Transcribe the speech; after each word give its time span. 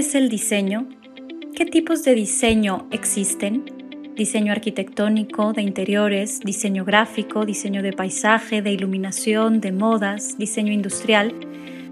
es 0.00 0.14
el 0.14 0.30
diseño? 0.30 0.88
¿Qué 1.54 1.66
tipos 1.66 2.02
de 2.04 2.14
diseño 2.14 2.88
existen? 2.90 3.66
Diseño 4.16 4.50
arquitectónico, 4.50 5.52
de 5.52 5.60
interiores, 5.60 6.40
diseño 6.40 6.86
gráfico, 6.86 7.44
diseño 7.44 7.82
de 7.82 7.92
paisaje, 7.92 8.62
de 8.62 8.72
iluminación, 8.72 9.60
de 9.60 9.72
modas, 9.72 10.38
diseño 10.38 10.72
industrial. 10.72 11.34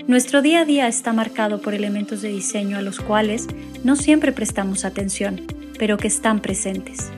Nuestro 0.07 0.41
día 0.41 0.61
a 0.61 0.65
día 0.65 0.89
está 0.89 1.13
marcado 1.13 1.61
por 1.61 1.75
elementos 1.75 2.23
de 2.23 2.31
diseño 2.31 2.79
a 2.79 2.83
los 2.83 2.99
cuales 2.99 3.47
no 3.85 3.95
siempre 3.95 4.33
prestamos 4.33 4.87
atención, 4.87 5.43
pero 5.79 5.99
que 5.99 6.09
están 6.09 6.41
presentes. 6.41 7.11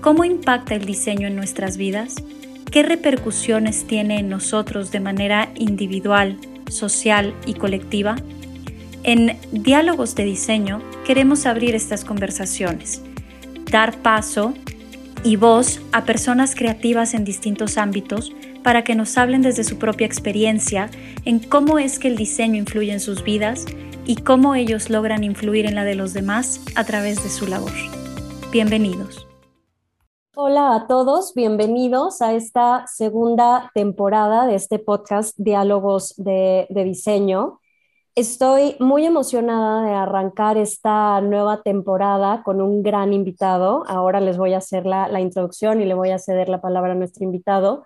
¿Cómo 0.00 0.24
impacta 0.24 0.74
el 0.74 0.86
diseño 0.86 1.28
en 1.28 1.36
nuestras 1.36 1.76
vidas? 1.76 2.16
¿Qué 2.72 2.82
repercusiones 2.82 3.86
tiene 3.86 4.18
en 4.18 4.28
nosotros 4.28 4.90
de 4.90 4.98
manera 4.98 5.50
individual, 5.54 6.36
social 6.68 7.32
y 7.46 7.54
colectiva? 7.54 8.16
En 9.06 9.38
Diálogos 9.52 10.16
de 10.16 10.24
Diseño 10.24 10.82
queremos 11.06 11.46
abrir 11.46 11.76
estas 11.76 12.04
conversaciones 12.04 13.00
dar 13.70 14.02
paso 14.02 14.52
y 15.22 15.36
voz 15.36 15.80
a 15.92 16.04
personas 16.04 16.56
creativas 16.56 17.14
en 17.14 17.24
distintos 17.24 17.78
ámbitos 17.78 18.32
para 18.64 18.82
que 18.82 18.96
nos 18.96 19.16
hablen 19.16 19.42
desde 19.42 19.62
su 19.62 19.78
propia 19.78 20.08
experiencia 20.08 20.90
en 21.24 21.38
cómo 21.38 21.78
es 21.78 22.00
que 22.00 22.08
el 22.08 22.16
diseño 22.16 22.56
influye 22.56 22.92
en 22.92 22.98
sus 22.98 23.22
vidas 23.22 23.64
y 24.06 24.16
cómo 24.16 24.56
ellos 24.56 24.90
logran 24.90 25.22
influir 25.22 25.66
en 25.66 25.76
la 25.76 25.84
de 25.84 25.94
los 25.94 26.12
demás 26.12 26.60
a 26.74 26.82
través 26.82 27.22
de 27.22 27.30
su 27.30 27.46
labor. 27.46 27.70
Bienvenidos. 28.50 29.24
Hola 30.34 30.74
a 30.74 30.86
todos, 30.88 31.32
bienvenidos 31.32 32.22
a 32.22 32.34
esta 32.34 32.84
segunda 32.88 33.70
temporada 33.72 34.46
de 34.46 34.56
este 34.56 34.80
podcast 34.80 35.32
Diálogos 35.38 36.14
de, 36.16 36.66
de 36.70 36.82
Diseño. 36.82 37.60
Estoy 38.16 38.76
muy 38.80 39.04
emocionada 39.04 39.84
de 39.84 39.92
arrancar 39.92 40.56
esta 40.56 41.20
nueva 41.20 41.60
temporada 41.62 42.42
con 42.42 42.62
un 42.62 42.82
gran 42.82 43.12
invitado. 43.12 43.84
Ahora 43.88 44.20
les 44.20 44.38
voy 44.38 44.54
a 44.54 44.58
hacer 44.58 44.86
la, 44.86 45.20
introducción 45.20 45.82
y 45.82 45.84
le 45.84 45.92
voy 45.92 46.10
a 46.12 46.18
ceder 46.18 46.48
la 46.48 46.62
palabra 46.62 46.92
a 46.92 46.94
nuestro 46.94 47.24
invitado. 47.24 47.84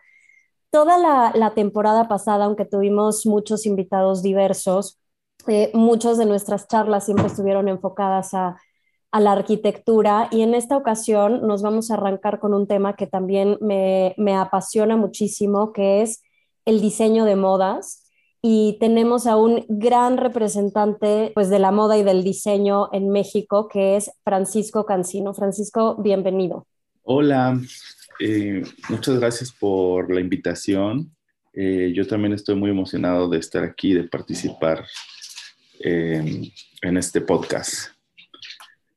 Toda 0.71 0.99
la, 1.35 1.53
temporada 1.55 2.07
pasada, 2.07 2.45
aunque 2.45 2.65
tuvimos 2.65 3.27
muchos 3.27 3.67
invitados 3.67 4.23
diversos, 4.23 5.01
eh, 5.49 5.73
muchas 5.75 6.17
de 6.17 6.27
nuestras 6.27 6.69
charlas 6.69 7.07
siempre 7.07 7.27
estuvieron 7.27 7.69
enfocadas 7.69 8.33
a, 8.33 8.57
la 9.13 9.33
arquitectura 9.33 10.29
y 10.31 10.43
en 10.43 10.55
esta 10.55 10.77
ocasión 10.77 11.45
nos 11.45 11.63
vamos 11.63 11.91
a 11.91 11.95
arrancar 11.95 12.39
con 12.39 12.55
un 12.55 12.69
tema 12.69 12.95
que 12.95 13.09
también 13.09 13.59
me, 13.61 14.15
me 14.17 14.37
apasiona 14.37 14.97
muchísimo, 14.97 15.73
que 15.73 16.03
es 16.03 16.23
el 16.65 16.81
diseño 16.81 17.25
de 17.25 17.35
modas 17.35 18.10
y 18.43 18.79
tenemos 18.81 19.27
a 19.27 19.37
un 19.37 19.65
gran 19.69 20.17
representante 20.17 21.31
pues, 21.35 21.51
de 21.51 21.59
la 21.59 21.73
moda 21.73 21.99
y 21.99 22.03
del 22.03 22.25
diseño 22.25 22.89
en 22.93 23.11
México, 23.11 23.69
que 23.69 23.97
es 23.97 24.11
Francisco 24.25 24.87
Cancino. 24.87 25.35
Francisco, 25.35 25.97
bienvenido. 25.97 26.67
Hola, 27.03 27.61
eh, 28.19 28.63
muchas 28.89 29.19
gracias 29.19 29.53
por 29.53 30.13
la 30.13 30.21
invitación. 30.21 31.15
Eh, 31.53 31.93
yo 31.95 32.07
también 32.07 32.33
estoy 32.33 32.55
muy 32.55 32.71
emocionado 32.71 33.29
de 33.29 33.39
estar 33.39 33.63
aquí, 33.63 33.93
de 33.93 34.05
participar 34.05 34.87
eh, 35.85 36.51
en 36.81 36.97
este 36.97 37.21
podcast. 37.21 37.89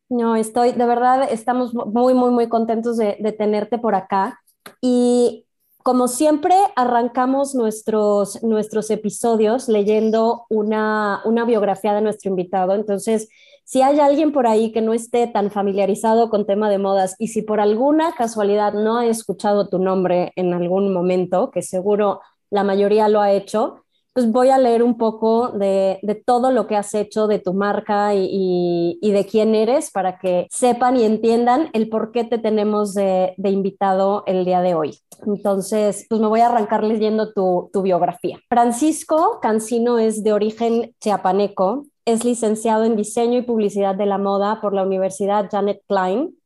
No, 0.07 0.35
estoy, 0.35 0.71
de 0.71 0.85
verdad, 0.85 1.27
estamos 1.29 1.73
muy, 1.73 2.13
muy, 2.13 2.29
muy 2.29 2.47
contentos 2.47 2.97
de, 2.97 3.17
de 3.19 3.31
tenerte 3.31 3.77
por 3.77 3.95
acá. 3.95 4.39
Y 4.79 5.45
como 5.83 6.07
siempre, 6.07 6.55
arrancamos 6.77 7.55
nuestros, 7.55 8.41
nuestros 8.41 8.89
episodios 8.89 9.67
leyendo 9.67 10.45
una, 10.49 11.21
biografía 11.45 11.93
de 11.93 12.01
nuestro 12.01 12.29
invitado. 12.29 12.73
Entonces, 12.73 13.27
si 13.65 13.81
hay 13.81 13.99
alguien 13.99 14.31
por 14.31 14.47
ahí 14.47 14.71
que 14.71 14.81
no 14.81 14.93
esté 14.93 15.27
tan 15.27 15.51
familiarizado 15.51 16.29
con 16.29 16.45
tema 16.45 16.69
de 16.69 16.77
modas 16.77 17.15
y 17.19 17.27
si 17.27 17.41
por 17.41 17.59
alguna 17.59 18.13
casualidad 18.15 18.73
no 18.73 18.97
ha 18.97 19.05
escuchado 19.07 19.67
tu 19.67 19.77
nombre 19.77 20.31
en 20.37 20.53
algún 20.53 20.93
momento, 20.93 21.51
que 21.51 21.61
seguro 21.61 22.21
la 22.49 22.63
mayoría 22.63 23.09
lo 23.09 23.19
ha 23.19 23.31
hecho, 23.31 23.82
pues 24.13 24.31
voy 24.31 24.49
a 24.49 24.59
leer 24.59 24.83
un 24.83 24.97
poco 24.97 25.49
de, 25.49 25.99
todo 26.25 26.51
lo 26.51 26.67
que 26.67 26.75
has 26.75 26.93
hecho, 26.93 27.27
de 27.27 27.39
tu 27.39 27.53
marca 27.53 28.13
y, 28.13 28.99
de 29.01 29.25
quién 29.25 29.55
eres 29.55 29.91
para 29.91 30.19
que 30.19 30.47
sepan 30.51 30.97
y 30.97 31.03
entiendan 31.03 31.69
el 31.73 31.89
por 31.89 32.11
qué 32.11 32.23
te 32.23 32.37
tenemos 32.37 32.93
de, 32.93 33.33
invitado 33.43 34.23
el 34.27 34.45
día 34.45 34.61
de 34.61 34.75
hoy. 34.75 34.99
Entonces, 35.25 36.05
pues 36.09 36.21
me 36.21 36.27
voy 36.27 36.41
a 36.41 36.47
arrancar 36.47 36.83
leyendo 36.83 37.33
tu, 37.33 37.69
tu 37.73 37.81
biografía. 37.81 38.39
Francisco 38.49 39.39
Cancino 39.41 39.97
es 39.97 40.23
de 40.23 40.33
origen 40.33 40.95
chiapaneco, 40.99 41.87
es 42.05 42.23
licenciado 42.23 42.83
en 42.83 42.95
diseño 42.95 43.39
y 43.39 43.43
publicidad 43.43 43.95
de 43.95 44.05
la 44.05 44.17
moda 44.17 44.61
por 44.61 44.73
la 44.73 44.83
Universidad 44.83 45.49
Janet 45.49 45.81
Klein 45.87 46.37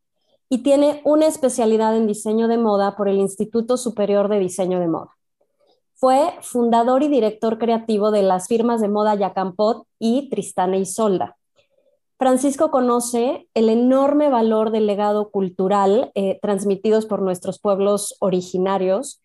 y 0.50 0.60
tiene 0.60 1.02
una 1.04 1.28
especialidad 1.28 1.98
en 1.98 2.08
diseño 2.08 2.48
de 2.48 2.58
moda 2.58 2.96
por 2.96 3.10
el 3.10 3.18
Instituto 3.18 3.76
Superior 3.76 4.30
de 4.30 4.40
Diseño 4.40 4.80
de 4.80 4.88
Moda. 4.88 5.17
Fue 6.00 6.32
fundador 6.42 7.02
y 7.02 7.08
director 7.08 7.58
creativo 7.58 8.12
de 8.12 8.22
las 8.22 8.48
firmas 8.48 8.82
de 8.82 8.88
moda 8.88 9.16
Yacampot 9.16 9.88
y 9.98 10.30
Tristana 10.30 10.78
y 10.78 10.86
Solda. 10.86 11.38
Francisco 12.20 12.72
conoce 12.72 13.48
el 13.54 13.70
enorme 13.70 14.30
valor 14.30 14.72
del 14.72 14.88
legado 14.88 15.30
cultural 15.30 16.12
eh, 16.16 16.40
transmitidos 16.42 17.06
por 17.06 17.22
nuestros 17.22 17.60
pueblos 17.60 18.16
originarios, 18.20 19.22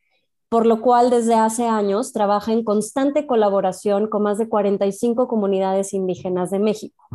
por 0.50 0.66
lo 0.66 0.82
cual 0.82 1.08
desde 1.08 1.34
hace 1.34 1.66
años 1.66 2.12
trabaja 2.12 2.52
en 2.52 2.64
constante 2.64 3.26
colaboración 3.26 4.08
con 4.08 4.22
más 4.22 4.36
de 4.36 4.50
45 4.50 5.26
comunidades 5.28 5.94
indígenas 5.94 6.50
de 6.50 6.58
México, 6.58 7.06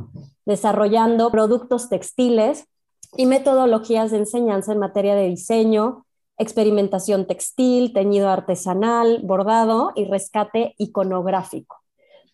desarrollando 0.46 1.30
productos 1.30 1.90
textiles 1.90 2.66
y 3.16 3.28
metodologías 3.28 4.10
de 4.10 4.18
enseñanza 4.18 4.72
en 4.72 4.80
materia 4.80 5.14
de 5.14 5.28
diseño, 5.28 6.07
experimentación 6.38 7.26
textil, 7.26 7.94
teñido 7.94 8.30
artesanal, 8.30 9.22
bordado 9.24 9.92
y 9.96 10.06
rescate 10.06 10.76
iconográfico, 10.78 11.78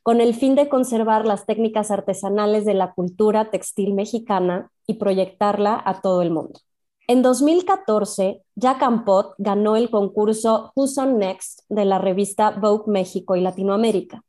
con 0.02 0.22
el 0.22 0.34
fin 0.34 0.56
de 0.56 0.69
conservar 0.69 1.25
las 1.25 1.46
técnicas 1.46 1.91
artesanales 1.91 2.66
de 2.66 2.74
la 2.74 2.94
cultura 2.94 3.50
textil 3.50 3.94
mexicana 3.94 4.72
y 4.86 4.96
proyectarla 4.96 5.81
a 5.86 6.02
todo 6.02 6.22
el 6.22 6.31
mundo. 6.31 6.59
En 7.08 7.22
2014, 7.22 8.41
Jack 8.56 8.81
Ampot 8.81 9.34
ganó 9.38 9.75
el 9.75 9.90
concurso 9.90 10.72
Who's 10.75 10.97
on 10.97 11.18
Next 11.20 11.62
de 11.68 11.84
la 11.84 11.97
revista 11.97 12.52
Vogue 12.52 12.85
México 12.88 13.35
y 13.35 13.41
Latinoamérica, 13.41 14.24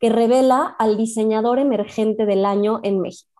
que 0.00 0.08
revela 0.08 0.74
al 0.78 0.96
diseñador 0.96 1.58
emergente 1.58 2.24
del 2.24 2.46
año 2.46 2.80
en 2.82 3.00
México. 3.00 3.30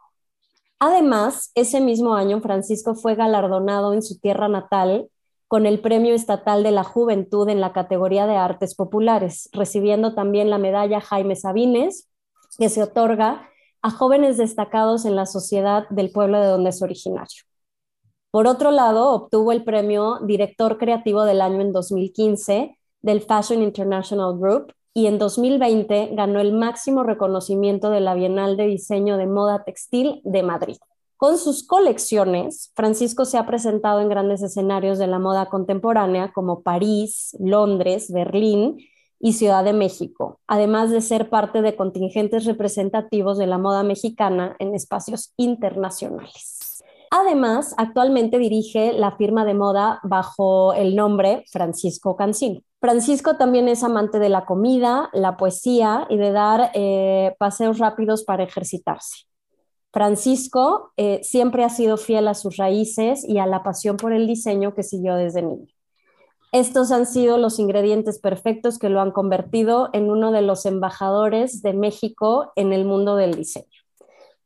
Además, 0.78 1.50
ese 1.54 1.80
mismo 1.80 2.14
año, 2.14 2.40
Francisco 2.40 2.94
fue 2.94 3.14
galardonado 3.14 3.94
en 3.94 4.02
su 4.02 4.18
tierra 4.18 4.48
natal 4.48 5.08
con 5.48 5.66
el 5.66 5.80
Premio 5.80 6.14
Estatal 6.14 6.62
de 6.62 6.70
la 6.70 6.84
Juventud 6.84 7.48
en 7.48 7.60
la 7.60 7.72
categoría 7.72 8.26
de 8.26 8.36
Artes 8.36 8.74
Populares, 8.74 9.48
recibiendo 9.52 10.14
también 10.14 10.50
la 10.50 10.58
medalla 10.58 11.00
Jaime 11.00 11.36
Sabines, 11.36 12.08
que 12.58 12.68
se 12.68 12.82
otorga 12.82 13.48
a 13.82 13.90
jóvenes 13.90 14.38
destacados 14.38 15.04
en 15.04 15.16
la 15.16 15.26
sociedad 15.26 15.88
del 15.90 16.10
pueblo 16.10 16.40
de 16.40 16.46
donde 16.46 16.70
es 16.70 16.80
originario. 16.82 17.42
Por 18.30 18.46
otro 18.46 18.70
lado, 18.70 19.10
obtuvo 19.12 19.52
el 19.52 19.62
premio 19.62 20.18
Director 20.24 20.78
Creativo 20.78 21.24
del 21.24 21.40
Año 21.40 21.60
en 21.60 21.72
2015 21.72 22.76
del 23.02 23.20
Fashion 23.20 23.62
International 23.62 24.36
Group 24.38 24.72
y 24.94 25.06
en 25.06 25.18
2020 25.18 26.10
ganó 26.14 26.40
el 26.40 26.52
máximo 26.52 27.02
reconocimiento 27.02 27.90
de 27.90 28.00
la 28.00 28.14
Bienal 28.14 28.56
de 28.56 28.66
Diseño 28.66 29.18
de 29.18 29.26
Moda 29.26 29.62
Textil 29.64 30.20
de 30.24 30.42
Madrid. 30.42 30.76
Con 31.16 31.38
sus 31.38 31.66
colecciones, 31.66 32.72
Francisco 32.74 33.24
se 33.24 33.38
ha 33.38 33.46
presentado 33.46 34.00
en 34.00 34.08
grandes 34.08 34.42
escenarios 34.42 34.98
de 34.98 35.06
la 35.06 35.18
moda 35.18 35.46
contemporánea 35.46 36.32
como 36.32 36.62
París, 36.62 37.36
Londres, 37.38 38.10
Berlín 38.12 38.78
y 39.20 39.34
Ciudad 39.34 39.64
de 39.64 39.72
México, 39.72 40.40
además 40.46 40.90
de 40.90 41.00
ser 41.00 41.30
parte 41.30 41.62
de 41.62 41.76
contingentes 41.76 42.44
representativos 42.44 43.38
de 43.38 43.46
la 43.46 43.58
moda 43.58 43.84
mexicana 43.84 44.56
en 44.58 44.74
espacios 44.74 45.32
internacionales. 45.36 46.82
Además, 47.10 47.74
actualmente 47.78 48.38
dirige 48.38 48.92
la 48.92 49.16
firma 49.16 49.44
de 49.44 49.54
moda 49.54 50.00
bajo 50.02 50.74
el 50.74 50.96
nombre 50.96 51.44
Francisco 51.50 52.16
Cancino. 52.16 52.60
Francisco 52.80 53.36
también 53.36 53.68
es 53.68 53.84
amante 53.84 54.18
de 54.18 54.28
la 54.28 54.44
comida, 54.44 55.10
la 55.12 55.36
poesía 55.36 56.08
y 56.10 56.16
de 56.16 56.32
dar 56.32 56.72
eh, 56.74 57.36
paseos 57.38 57.78
rápidos 57.78 58.24
para 58.24 58.42
ejercitarse. 58.42 59.26
Francisco 59.94 60.92
eh, 60.96 61.20
siempre 61.22 61.62
ha 61.62 61.68
sido 61.68 61.96
fiel 61.96 62.26
a 62.26 62.34
sus 62.34 62.56
raíces 62.56 63.24
y 63.24 63.38
a 63.38 63.46
la 63.46 63.62
pasión 63.62 63.96
por 63.96 64.12
el 64.12 64.26
diseño 64.26 64.74
que 64.74 64.82
siguió 64.82 65.14
desde 65.14 65.40
niño. 65.40 65.72
Estos 66.50 66.90
han 66.90 67.06
sido 67.06 67.38
los 67.38 67.60
ingredientes 67.60 68.18
perfectos 68.18 68.80
que 68.80 68.88
lo 68.88 69.00
han 69.00 69.12
convertido 69.12 69.90
en 69.92 70.10
uno 70.10 70.32
de 70.32 70.42
los 70.42 70.66
embajadores 70.66 71.62
de 71.62 71.74
México 71.74 72.52
en 72.56 72.72
el 72.72 72.84
mundo 72.84 73.14
del 73.14 73.36
diseño. 73.36 73.68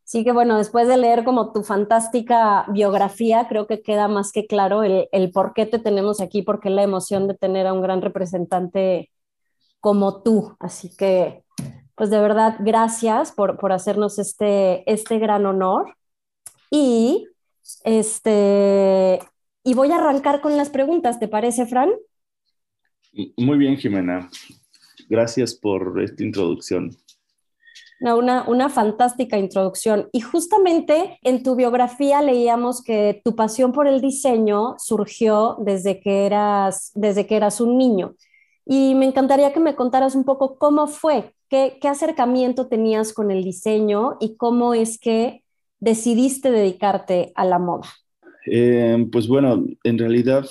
Así 0.04 0.22
que 0.22 0.32
bueno, 0.32 0.58
después 0.58 0.86
de 0.86 0.98
leer 0.98 1.24
como 1.24 1.50
tu 1.52 1.62
fantástica 1.62 2.66
biografía, 2.68 3.46
creo 3.48 3.66
que 3.66 3.80
queda 3.80 4.06
más 4.06 4.32
que 4.32 4.46
claro 4.46 4.82
el, 4.82 5.08
el 5.12 5.32
por 5.32 5.54
qué 5.54 5.64
te 5.64 5.78
tenemos 5.78 6.20
aquí, 6.20 6.42
porque 6.42 6.68
la 6.68 6.82
emoción 6.82 7.26
de 7.26 7.34
tener 7.34 7.66
a 7.66 7.72
un 7.72 7.80
gran 7.80 8.02
representante 8.02 9.10
como 9.80 10.22
tú. 10.22 10.56
Así 10.60 10.94
que 10.94 11.42
pues 11.98 12.10
de 12.10 12.20
verdad, 12.20 12.54
gracias 12.60 13.32
por, 13.32 13.58
por 13.58 13.72
hacernos 13.72 14.20
este, 14.20 14.90
este 14.90 15.18
gran 15.18 15.44
honor. 15.44 15.96
Y, 16.70 17.26
este, 17.82 19.18
y 19.64 19.74
voy 19.74 19.90
a 19.90 19.96
arrancar 19.96 20.40
con 20.40 20.56
las 20.56 20.70
preguntas, 20.70 21.18
¿te 21.18 21.26
parece, 21.26 21.66
Fran? 21.66 21.90
Muy 23.36 23.58
bien, 23.58 23.76
Jimena. 23.76 24.30
Gracias 25.08 25.54
por 25.54 26.00
esta 26.00 26.22
introducción. 26.22 26.96
Una, 28.00 28.48
una, 28.48 28.68
fantástica 28.68 29.36
introducción. 29.36 30.08
Y 30.12 30.20
justamente 30.20 31.18
en 31.22 31.42
tu 31.42 31.56
biografía 31.56 32.22
leíamos 32.22 32.80
que 32.80 33.20
tu 33.24 33.34
pasión 33.34 33.72
por 33.72 33.88
el 33.88 34.00
diseño 34.00 34.76
surgió 34.78 35.56
desde 35.58 35.98
que 35.98 36.26
eras, 36.26 36.92
desde 36.94 37.26
que 37.26 37.34
eras 37.34 37.60
un 37.60 37.76
niño. 37.76 38.14
Y 38.64 38.94
me 38.94 39.06
encantaría 39.06 39.52
que 39.52 39.58
me 39.58 39.74
contaras 39.74 40.14
un 40.14 40.24
poco 40.24 40.58
cómo 40.58 40.86
fue, 40.86 41.34
qué, 41.48 41.78
qué 41.80 41.88
acercamiento 41.88 42.68
tenías 42.68 43.12
con 43.12 43.30
el 43.30 43.44
diseño 43.44 44.16
y 44.20 44.36
cómo 44.36 44.74
es 44.74 44.98
que 44.98 45.42
decidiste 45.80 46.50
dedicarte 46.50 47.32
a 47.34 47.44
la 47.44 47.58
moda. 47.58 47.88
Eh, 48.46 49.06
pues 49.12 49.28
bueno, 49.28 49.64
en 49.84 49.98
realidad 49.98 50.46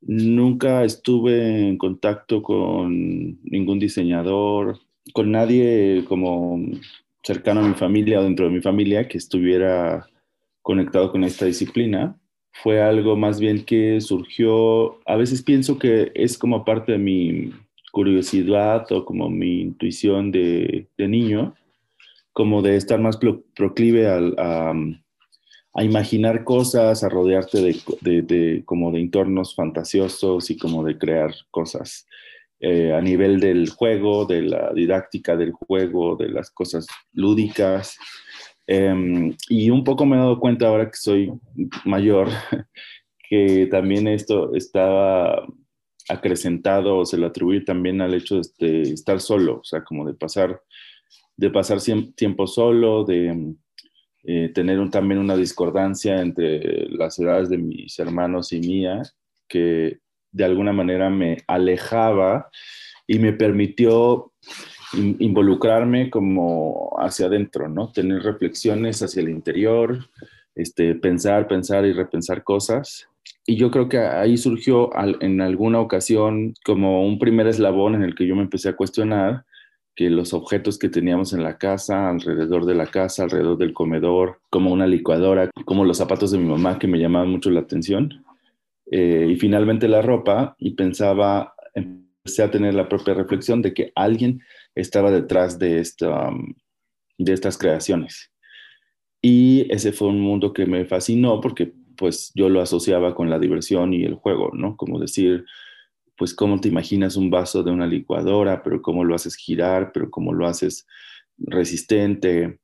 nunca 0.00 0.84
estuve 0.84 1.68
en 1.68 1.78
contacto 1.78 2.42
con 2.42 3.40
ningún 3.44 3.78
diseñador, 3.78 4.78
con 5.12 5.30
nadie 5.30 6.04
como 6.08 6.60
cercano 7.22 7.60
a 7.60 7.68
mi 7.68 7.74
familia 7.74 8.20
o 8.20 8.24
dentro 8.24 8.46
de 8.46 8.52
mi 8.52 8.60
familia 8.60 9.08
que 9.08 9.18
estuviera 9.18 10.06
conectado 10.60 11.10
con 11.10 11.24
esta 11.24 11.46
disciplina. 11.46 12.18
Fue 12.52 12.82
algo 12.82 13.16
más 13.16 13.40
bien 13.40 13.64
que 13.64 14.00
surgió, 14.00 15.00
a 15.06 15.16
veces 15.16 15.42
pienso 15.42 15.78
que 15.78 16.12
es 16.14 16.36
como 16.36 16.64
parte 16.64 16.92
de 16.92 16.98
mi 16.98 17.52
curiosidad 17.92 18.90
o 18.90 19.04
como 19.04 19.30
mi 19.30 19.60
intuición 19.60 20.32
de, 20.32 20.88
niño, 20.98 21.54
como 22.32 22.62
de 22.62 22.76
estar 22.76 22.98
más 23.00 23.18
proclive 23.54 24.08
a, 24.08 24.72
a, 25.74 25.84
imaginar 25.84 26.42
cosas, 26.42 27.04
a 27.04 27.08
rodearte 27.08 27.60
de, 27.60 28.22
de, 28.22 28.62
como 28.64 28.90
de 28.90 29.00
entornos 29.00 29.54
fantasiosos 29.54 30.50
y 30.50 30.56
como 30.56 30.82
de 30.82 30.98
crear 30.98 31.32
cosas. 31.50 32.06
Eh, 32.58 32.92
a 32.94 33.00
nivel 33.00 33.40
del 33.40 33.68
juego, 33.70 34.24
de 34.24 34.42
la 34.42 34.72
didáctica 34.72 35.36
del 35.36 35.52
juego, 35.52 36.16
de 36.16 36.28
las 36.28 36.50
cosas 36.50 36.86
lúdicas. 37.12 37.98
Em, 38.66 39.36
y 39.48 39.68
un 39.68 39.84
poco 39.84 40.06
me 40.06 40.16
he 40.16 40.20
dado 40.20 40.38
cuenta 40.40 40.68
ahora 40.68 40.88
que 40.88 40.96
soy 40.96 41.32
mayor, 41.84 42.28
que 43.28 43.66
también 43.70 44.06
esto 44.06 44.54
estaba 44.54 45.44
acrecentado 46.08 46.98
o 46.98 47.06
se 47.06 47.16
lo 47.16 47.26
atribuye 47.26 47.60
también 47.60 48.00
al 48.00 48.14
hecho 48.14 48.40
de, 48.58 48.82
estar 48.82 49.20
solo, 49.20 49.60
o 49.60 49.64
sea, 49.64 49.84
como 49.84 50.06
de 50.06 50.14
pasar, 50.14 50.62
de 51.36 51.50
pasar 51.50 51.78
tiempo 52.14 52.46
solo, 52.46 53.04
de 53.04 53.54
eh, 54.24 54.50
tener 54.54 54.88
también 54.90 55.20
una 55.20 55.36
discordancia 55.36 56.20
entre 56.20 56.88
las 56.88 57.18
edades 57.18 57.48
de 57.48 57.58
mis 57.58 57.98
hermanos 57.98 58.52
y 58.52 58.60
mía, 58.60 59.02
que 59.48 59.98
de 60.30 60.44
alguna 60.44 60.72
manera 60.72 61.10
me 61.10 61.38
alejaba 61.46 62.50
y 63.06 63.18
me 63.18 63.32
permitió 63.32 64.32
involucrarme 64.94 66.10
como 66.10 66.90
hacia 66.98 67.26
adentro, 67.26 67.68
¿no? 67.68 67.90
Tener 67.90 68.22
reflexiones 68.22 69.02
hacia 69.02 69.22
el 69.22 69.30
interior, 69.30 69.98
este, 70.54 70.94
pensar, 70.94 71.48
pensar 71.48 71.84
y 71.86 71.92
repensar 71.92 72.44
cosas. 72.44 73.08
Y 73.44 73.56
yo 73.56 73.70
creo 73.70 73.88
que 73.88 73.98
ahí 73.98 74.36
surgió 74.36 74.90
en 75.20 75.40
alguna 75.40 75.80
ocasión 75.80 76.54
como 76.64 77.04
un 77.04 77.18
primer 77.18 77.48
eslabón 77.48 77.94
en 77.94 78.02
el 78.02 78.14
que 78.14 78.26
yo 78.26 78.36
me 78.36 78.42
empecé 78.42 78.68
a 78.68 78.76
cuestionar 78.76 79.44
que 79.94 80.08
los 80.10 80.32
objetos 80.32 80.78
que 80.78 80.88
teníamos 80.88 81.32
en 81.32 81.42
la 81.42 81.58
casa, 81.58 82.08
alrededor 82.08 82.64
de 82.64 82.74
la 82.74 82.86
casa, 82.86 83.24
alrededor 83.24 83.58
del 83.58 83.74
comedor, 83.74 84.40
como 84.48 84.72
una 84.72 84.86
licuadora, 84.86 85.50
como 85.64 85.84
los 85.84 85.98
zapatos 85.98 86.30
de 86.30 86.38
mi 86.38 86.48
mamá 86.48 86.78
que 86.78 86.86
me 86.86 86.98
llamaban 86.98 87.30
mucho 87.30 87.50
la 87.50 87.60
atención, 87.60 88.24
eh, 88.90 89.28
y 89.30 89.36
finalmente 89.36 89.88
la 89.88 90.02
ropa 90.02 90.54
y 90.58 90.74
pensaba, 90.74 91.54
empecé 91.74 92.42
a 92.42 92.50
tener 92.50 92.74
la 92.74 92.88
propia 92.88 93.14
reflexión 93.14 93.60
de 93.60 93.74
que 93.74 93.92
alguien 93.94 94.40
estaba 94.74 95.10
detrás 95.10 95.58
de, 95.58 95.80
esta, 95.80 96.30
de 97.18 97.32
estas 97.32 97.58
creaciones. 97.58 98.30
Y 99.20 99.66
ese 99.72 99.92
fue 99.92 100.08
un 100.08 100.20
mundo 100.20 100.52
que 100.52 100.66
me 100.66 100.84
fascinó 100.84 101.40
porque 101.40 101.72
pues 102.02 102.32
yo 102.34 102.48
lo 102.48 102.60
asociaba 102.60 103.14
con 103.14 103.30
la 103.30 103.38
diversión 103.38 103.94
y 103.94 104.02
el 104.02 104.14
juego, 104.14 104.50
¿no? 104.54 104.76
Como 104.76 104.98
decir, 104.98 105.44
pues 106.16 106.34
cómo 106.34 106.60
te 106.60 106.66
imaginas 106.66 107.14
un 107.14 107.30
vaso 107.30 107.62
de 107.62 107.70
una 107.70 107.86
licuadora, 107.86 108.64
pero 108.64 108.82
cómo 108.82 109.04
lo 109.04 109.14
haces 109.14 109.36
girar, 109.36 109.92
pero 109.92 110.10
cómo 110.10 110.32
lo 110.32 110.48
haces 110.48 110.84
resistente, 111.38 112.58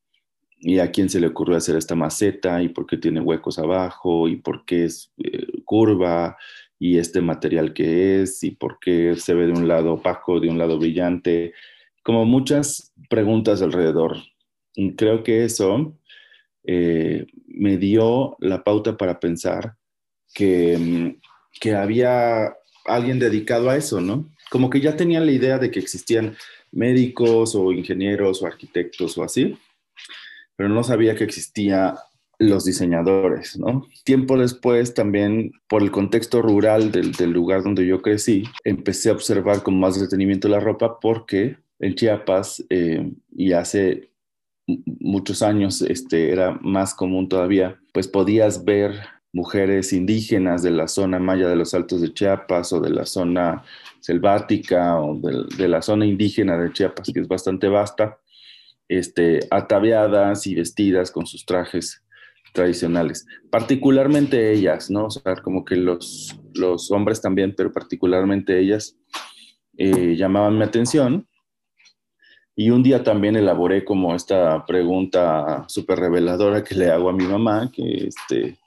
y 0.60 0.80
a 0.80 0.90
quién 0.90 1.08
se 1.08 1.20
le 1.20 1.28
ocurrió 1.28 1.56
hacer 1.56 1.76
esta 1.76 1.94
maceta 1.94 2.60
y 2.64 2.68
por 2.68 2.84
qué 2.84 2.96
tiene 2.96 3.20
huecos 3.20 3.60
abajo 3.60 4.26
y 4.26 4.34
por 4.34 4.64
qué 4.64 4.86
es 4.86 5.12
eh, 5.18 5.46
curva 5.64 6.36
y 6.80 6.98
este 6.98 7.20
material 7.20 7.72
que 7.74 8.22
es 8.22 8.42
y 8.42 8.50
por 8.50 8.80
qué 8.80 9.14
se 9.14 9.34
ve 9.34 9.46
de 9.46 9.52
un 9.52 9.68
lado 9.68 9.94
opaco, 9.94 10.40
de 10.40 10.48
un 10.48 10.58
lado 10.58 10.76
brillante, 10.80 11.52
como 12.02 12.24
muchas 12.24 12.92
preguntas 13.08 13.62
alrededor. 13.62 14.16
Creo 14.96 15.22
que 15.22 15.44
eso 15.44 15.96
eh, 16.70 17.26
me 17.46 17.78
dio 17.78 18.36
la 18.40 18.62
pauta 18.62 18.98
para 18.98 19.18
pensar 19.18 19.76
que, 20.34 20.76
mm, 20.76 21.20
que 21.58 21.74
había 21.74 22.54
alguien 22.84 23.18
dedicado 23.18 23.70
a 23.70 23.76
eso, 23.78 24.02
¿no? 24.02 24.28
Como 24.50 24.68
que 24.68 24.82
ya 24.82 24.94
tenía 24.94 25.20
la 25.20 25.32
idea 25.32 25.58
de 25.58 25.70
que 25.70 25.80
existían 25.80 26.36
médicos 26.70 27.54
o 27.54 27.72
ingenieros 27.72 28.42
o 28.42 28.46
arquitectos 28.46 29.16
o 29.16 29.24
así, 29.24 29.58
pero 30.56 30.68
no 30.68 30.84
sabía 30.84 31.14
que 31.14 31.24
existía 31.24 31.94
los 32.38 32.66
diseñadores, 32.66 33.58
¿no? 33.58 33.86
Tiempo 34.04 34.36
después, 34.36 34.92
también 34.92 35.52
por 35.70 35.82
el 35.82 35.90
contexto 35.90 36.42
rural 36.42 36.92
del, 36.92 37.30
lugar 37.30 37.62
donde 37.62 37.86
yo 37.86 38.02
crecí, 38.02 38.44
empecé 38.62 39.08
a 39.08 39.14
observar 39.14 39.62
con 39.62 39.80
más 39.80 39.98
detenimiento 39.98 40.48
la 40.48 40.60
ropa 40.60 41.00
porque 41.00 41.56
en 41.78 41.94
Chiapas 41.94 42.62
eh, 42.68 43.10
y 43.34 43.52
hace 43.52 44.10
muchos 44.68 45.42
años 45.42 45.82
este, 45.82 46.30
era 46.30 46.58
más 46.60 46.94
común 46.94 47.28
todavía, 47.28 47.80
pues 47.92 48.06
podías 48.06 48.64
ver 48.64 49.00
mujeres 49.32 49.92
indígenas 49.92 50.62
de 50.62 50.70
la 50.70 50.88
zona 50.88 51.18
maya 51.18 51.48
de 51.48 51.56
los 51.56 51.74
Altos 51.74 52.00
de 52.00 52.12
Chiapas 52.12 52.72
o 52.72 52.80
de 52.80 52.90
la 52.90 53.06
zona 53.06 53.62
selvática 54.00 55.00
o 55.00 55.18
de, 55.20 55.68
la 55.68 55.82
zona 55.82 56.06
indígena 56.06 56.56
de 56.58 56.72
Chiapas, 56.72 57.10
que 57.12 57.20
es 57.20 57.28
bastante 57.28 57.68
vasta, 57.68 58.18
este, 58.88 59.40
ataviadas 59.50 60.46
y 60.46 60.54
vestidas 60.54 61.10
con 61.10 61.26
sus 61.26 61.44
trajes 61.44 62.02
tradicionales, 62.54 63.26
particularmente 63.50 64.52
ellas, 64.52 64.90
¿no? 64.90 65.06
O 65.06 65.10
sea, 65.10 65.36
como 65.36 65.64
que 65.64 65.76
los, 65.76 66.38
los 66.54 66.90
hombres 66.90 67.20
también, 67.20 67.54
pero 67.54 67.70
particularmente 67.70 68.58
ellas 68.58 68.96
eh, 69.76 70.16
llamaban 70.16 70.56
mi 70.56 70.64
atención. 70.64 71.27
Y 72.60 72.70
un 72.70 72.82
día 72.82 73.04
también 73.04 73.36
elaboré 73.36 73.84
como 73.84 74.16
esta 74.16 74.66
pregunta 74.66 75.64
súper 75.68 76.00
reveladora 76.00 76.64
que 76.64 76.74
le 76.74 76.90
hago 76.90 77.08
a 77.08 77.12
mi 77.12 77.24
mamá, 77.24 77.70
que 77.72 78.08
este, 78.08 78.58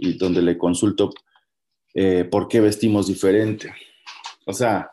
y 0.00 0.14
donde 0.14 0.42
le 0.42 0.58
consulto 0.58 1.10
eh, 1.94 2.24
por 2.24 2.48
qué 2.48 2.58
vestimos 2.58 3.06
diferente. 3.06 3.72
O 4.46 4.52
sea, 4.52 4.90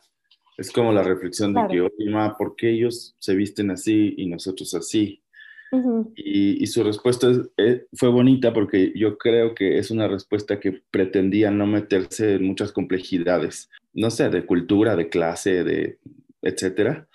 es 0.56 0.72
como 0.72 0.92
la 0.92 1.02
reflexión 1.02 1.52
de 1.52 1.62
que, 1.68 1.82
oye, 1.82 2.12
ma, 2.12 2.38
¿por 2.38 2.56
qué 2.56 2.70
ellos 2.70 3.16
se 3.18 3.34
visten 3.34 3.72
así 3.72 4.14
y 4.18 4.28
nosotros 4.28 4.72
así? 4.76 5.20
y, 6.16 6.66
su 6.68 6.84
respuesta 6.84 7.28
eh, 7.58 7.88
fue 7.94 8.10
bonita 8.10 8.54
porque 8.54 8.94
yo 8.96 9.18
creo 9.18 9.56
que 9.56 9.80
es 9.80 9.90
una 9.90 10.08
respuesta 10.08 10.60
que 10.60 10.84
pretendía 10.92 11.50
no 11.50 11.66
meterse 11.66 12.36
en 12.36 12.46
muchas 12.46 12.72
complejidades, 12.72 13.72
no 13.94 14.12
sé, 14.12 14.30
de 14.30 14.46
cultura, 14.46 14.96
de 14.96 15.10
clase, 15.10 15.64
de 15.64 15.98
etcétera. 16.44 17.08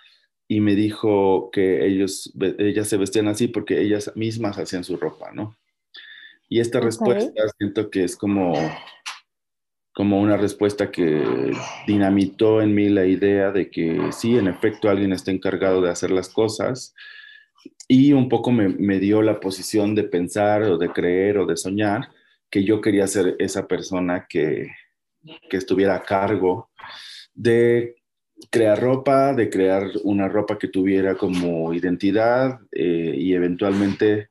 Y 0.53 0.61
me 0.61 0.75
dijo 0.75 1.51
que 1.51 1.87
ellos, 1.87 2.31
ellas 2.59 2.87
se 2.87 2.99
vestían 2.99 3.29
así 3.29 3.49
porque 3.49 3.81
ellas 3.81 4.13
mismas 4.15 4.59
hacían 4.59 4.85
su 4.85 4.99
ropa, 4.99 5.33
¿no? 5.33 5.57
Y 6.47 6.61
esta 6.61 6.79
respuesta 6.79 7.43
siento 7.57 7.89
que 7.89 8.05
es 8.05 8.17
como 8.17 8.53
como 9.95 10.21
una 10.21 10.37
respuesta 10.37 10.91
que 10.91 11.53
dinamitó 11.87 12.61
en 12.61 12.75
mí 12.75 12.89
la 12.89 13.07
idea 13.07 13.51
de 13.51 13.71
que 13.71 14.11
sí, 14.13 14.37
en 14.37 14.49
efecto, 14.49 14.89
alguien 14.89 15.13
está 15.13 15.31
encargado 15.31 15.81
de 15.81 15.91
hacer 15.91 16.11
las 16.11 16.29
cosas 16.29 16.95
y 17.89 18.13
un 18.13 18.29
poco 18.29 18.53
me, 18.53 18.69
me, 18.69 18.99
dio 18.99 19.23
la 19.23 19.41
posición 19.41 19.95
de 19.95 20.05
pensar 20.05 20.63
o 20.65 20.79
de 20.79 20.91
creer 20.91 21.39
o 21.39 21.47
de 21.47 21.57
soñar 21.57 22.11
que 22.51 22.65
yo 22.65 22.81
quería 22.81 23.07
ser 23.07 23.37
esa 23.39 23.67
persona 23.67 24.27
que, 24.29 24.69
que 25.49 25.57
estuviera 25.57 25.97
a 25.97 26.03
cargo 26.03 26.71
de 27.35 28.02
crear 28.51 28.81
ropa, 28.81 29.33
de 29.35 29.51
crear 29.51 29.91
una 30.05 30.29
ropa 30.29 30.59
que 30.59 30.69
tuviera 30.69 31.17
como 31.17 31.73
identidad 31.73 32.61
eh, 32.73 33.15
y 33.17 33.35
eventualmente, 33.35 34.31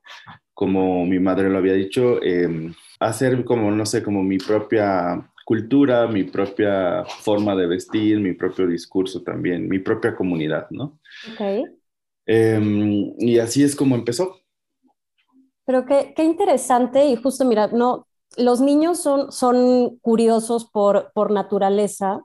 como 0.53 1.06
mi 1.06 1.20
madre 1.20 1.50
lo 1.50 1.58
había 1.58 1.74
dicho, 1.74 2.22
eh, 2.22 2.72
hacer 3.00 3.44
como, 3.46 3.72
no 3.72 3.86
sé, 3.86 4.03
como 4.03 4.24
mi 4.24 4.38
propia 4.38 5.32
cultura, 5.46 6.08
mi 6.08 6.24
propia 6.24 7.03
forma 7.06 7.56
de 7.56 7.68
vestir, 7.68 8.20
mi 8.20 8.34
propio 8.34 8.68
discurso 8.68 9.22
también, 9.22 9.68
mi 9.68 9.80
propia 9.80 10.15
comunidad, 10.15 10.68
¿no? 10.70 11.00
Ok. 11.34 11.68
Em, 12.25 13.13
y 13.18 13.39
así 13.39 13.63
es 13.63 13.75
como 13.75 13.96
empezó. 13.96 14.38
Pero 15.65 15.86
qué, 15.86 16.13
qué, 16.15 16.24
interesante 16.24 17.06
y 17.06 17.15
justo, 17.15 17.46
mira, 17.46 17.68
no, 17.68 18.08
los 18.38 18.62
niños 18.62 19.01
son, 19.01 19.32
son 19.32 19.98
curiosos 19.98 20.70
por, 20.70 21.12
por 21.13 21.32
naturaleza, 21.32 22.22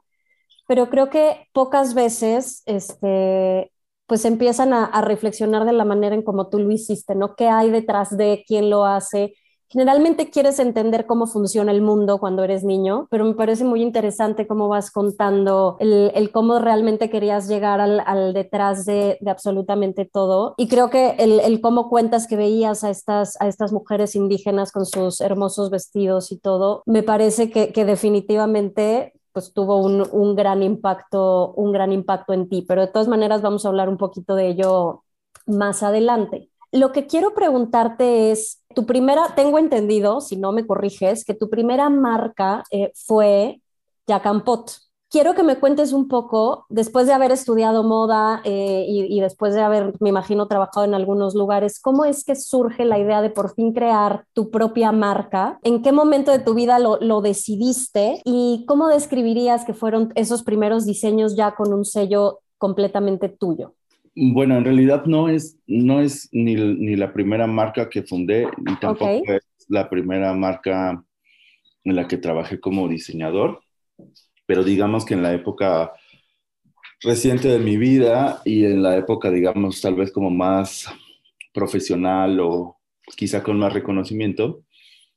pero 0.67 0.91
creo 0.91 1.11
que 1.11 1.49
pocas 1.53 1.95
veces 1.95 2.63
este, 2.67 3.73
pues 4.07 4.25
empiezan 4.25 4.73
a, 4.73 5.01
reflexionar 5.03 5.65
de 5.65 5.73
la 5.73 5.85
manera 5.85 6.15
en 6.15 6.23
como 6.23 6.49
tú 6.49 6.59
lo 6.59 6.71
hiciste, 6.71 7.15
¿no? 7.15 7.35
¿Qué 7.35 7.49
hay 7.49 7.71
detrás 7.71 8.17
de 8.17 8.45
quién 8.47 8.71
lo 8.71 8.85
hace? 8.85 9.35
Generalmente 9.69 10.31
quieres 10.31 10.61
entender 10.61 11.07
cómo 11.07 11.27
funciona 11.27 11.73
el 11.73 11.83
mundo 11.83 12.19
cuando 12.19 12.45
eres 12.45 12.63
niño, 12.63 13.09
pero 13.11 13.25
me 13.25 13.35
parece 13.35 13.65
muy 13.65 13.83
interesante 13.83 14.47
cómo 14.47 14.69
vas 14.69 14.93
contando 14.93 15.77
el, 15.81 16.31
cómo 16.33 16.61
realmente 16.61 17.11
querías 17.11 17.49
llegar 17.49 17.81
al, 17.81 18.33
detrás 18.33 18.87
de, 18.87 19.19
absolutamente 19.27 20.05
todo. 20.05 20.55
Y 20.57 20.69
creo 20.69 20.89
que 20.89 21.17
el, 21.19 21.61
cómo 21.61 21.89
cuentas 21.89 22.29
que 22.29 22.37
veías 22.37 22.85
a 22.85 22.91
estas, 22.91 23.37
a 23.41 23.49
estas 23.49 23.73
mujeres 23.73 24.15
indígenas 24.15 24.71
con 24.71 24.87
sus 24.87 25.21
hermosos 25.21 25.69
vestidos 25.71 26.31
y 26.31 26.39
todo, 26.39 26.85
me 26.87 27.03
parece 27.03 27.51
que 27.51 27.85
definitivamente 27.85 29.16
pues 29.37 29.53
tuvo 29.53 29.85
un, 29.85 30.03
un, 30.13 30.35
gran 30.35 30.63
impacto, 30.63 31.53
un 31.57 31.71
gran 31.71 31.93
impacto 31.93 32.33
en 32.33 32.49
ti. 32.49 32.65
Pero 32.67 32.81
de 32.81 32.87
todas 32.87 33.07
maneras 33.07 33.43
vamos 33.43 33.67
a 33.67 33.69
hablar 33.69 33.91
un 33.91 33.99
poquito 33.99 34.35
de 34.35 34.49
ello 34.49 35.05
más 35.45 35.83
adelante. 35.83 36.49
Lo 36.73 36.91
que 36.91 37.07
quiero 37.07 37.35
preguntarte 37.35 38.31
es, 38.31 38.65
tu 38.75 38.87
primera, 38.87 39.35
tengo 39.37 39.59
entendido, 39.59 40.23
si 40.23 40.39
no 40.39 40.53
me 40.53 40.67
corriges, 40.67 41.23
que 41.27 41.35
tu 41.35 41.51
primera 41.51 41.91
marca 41.91 42.65
eh, 42.71 42.93
fue 42.95 43.61
Jacampot. 44.09 44.71
Quiero 45.17 45.35
que 45.35 45.43
me 45.43 45.57
cuentes 45.57 45.95
un 45.95 46.09
poco, 46.09 46.67
después 46.69 47.07
de 47.07 47.15
haber 47.15 47.33
estudiado 47.33 47.83
moda 47.83 48.43
eh, 48.45 48.85
y, 48.87 49.17
y, 49.17 49.23
después 49.23 49.55
de 49.55 49.63
haber, 49.63 49.95
me 49.99 50.11
imagino, 50.11 50.47
trabajado 50.47 50.85
en 50.85 50.93
algunos 50.93 51.35
lugares, 51.35 51.81
¿cómo 51.81 52.05
es 52.05 52.23
que 52.23 52.37
surge 52.37 52.85
la 52.85 52.99
idea 52.99 53.23
de 53.23 53.31
por 53.31 53.55
fin 53.55 53.73
crear 53.73 54.27
tu 54.35 54.51
propia 54.51 54.93
marca? 54.93 55.59
¿En 55.63 55.81
qué 55.81 55.91
momento 55.91 56.33
de 56.33 56.41
tu 56.41 56.53
vida 56.53 56.79
lo, 56.79 56.99
lo 57.01 57.23
decidiste? 57.23 58.21
¿Y 58.27 58.67
cómo 58.69 58.89
describirías 58.89 59.65
que 59.65 59.73
fueron 59.73 60.13
esos 60.17 60.43
primeros 60.43 60.85
diseños 60.85 61.35
ya 61.35 61.55
con 61.55 61.73
un 61.73 61.87
sello 61.87 62.41
completamente 62.59 63.31
tuyo? 63.31 63.73
Bueno, 64.15 64.59
en 64.59 64.65
realidad 64.65 65.07
no 65.07 65.31
es, 65.31 65.57
no 65.67 66.03
es 66.03 66.29
ni, 66.31 66.57
ni 66.57 66.95
la 66.95 67.15
primera 67.15 67.47
marca 67.47 67.89
que 67.89 68.03
fundé, 68.03 68.49
ni 68.59 68.77
tampoco 68.79 69.07
okay. 69.07 69.23
es 69.37 69.67
la 69.69 69.89
primera 69.89 70.35
marca 70.35 71.03
en 71.85 71.97
la 71.97 72.07
que 72.07 72.19
trabajé 72.19 72.61
como 72.61 72.87
diseñador, 72.87 73.61
pero 74.47 74.65
digamos 74.65 75.05
que 75.05 75.15
en 75.15 75.23
la 75.23 75.35
época 75.35 75.93
reciente 77.03 77.49
de 77.49 77.59
mi 77.59 77.77
vida 77.77 78.41
y 78.45 78.65
en 78.65 78.83
la 78.83 78.97
época, 78.97 79.31
digamos, 79.31 79.81
tal 79.81 79.95
vez 79.95 80.11
como 80.13 80.31
más 80.31 80.87
profesional 81.53 82.41
o 82.41 82.79
quizá 83.17 83.43
con 83.43 83.59
más 83.59 83.73
reconocimiento, 83.73 84.65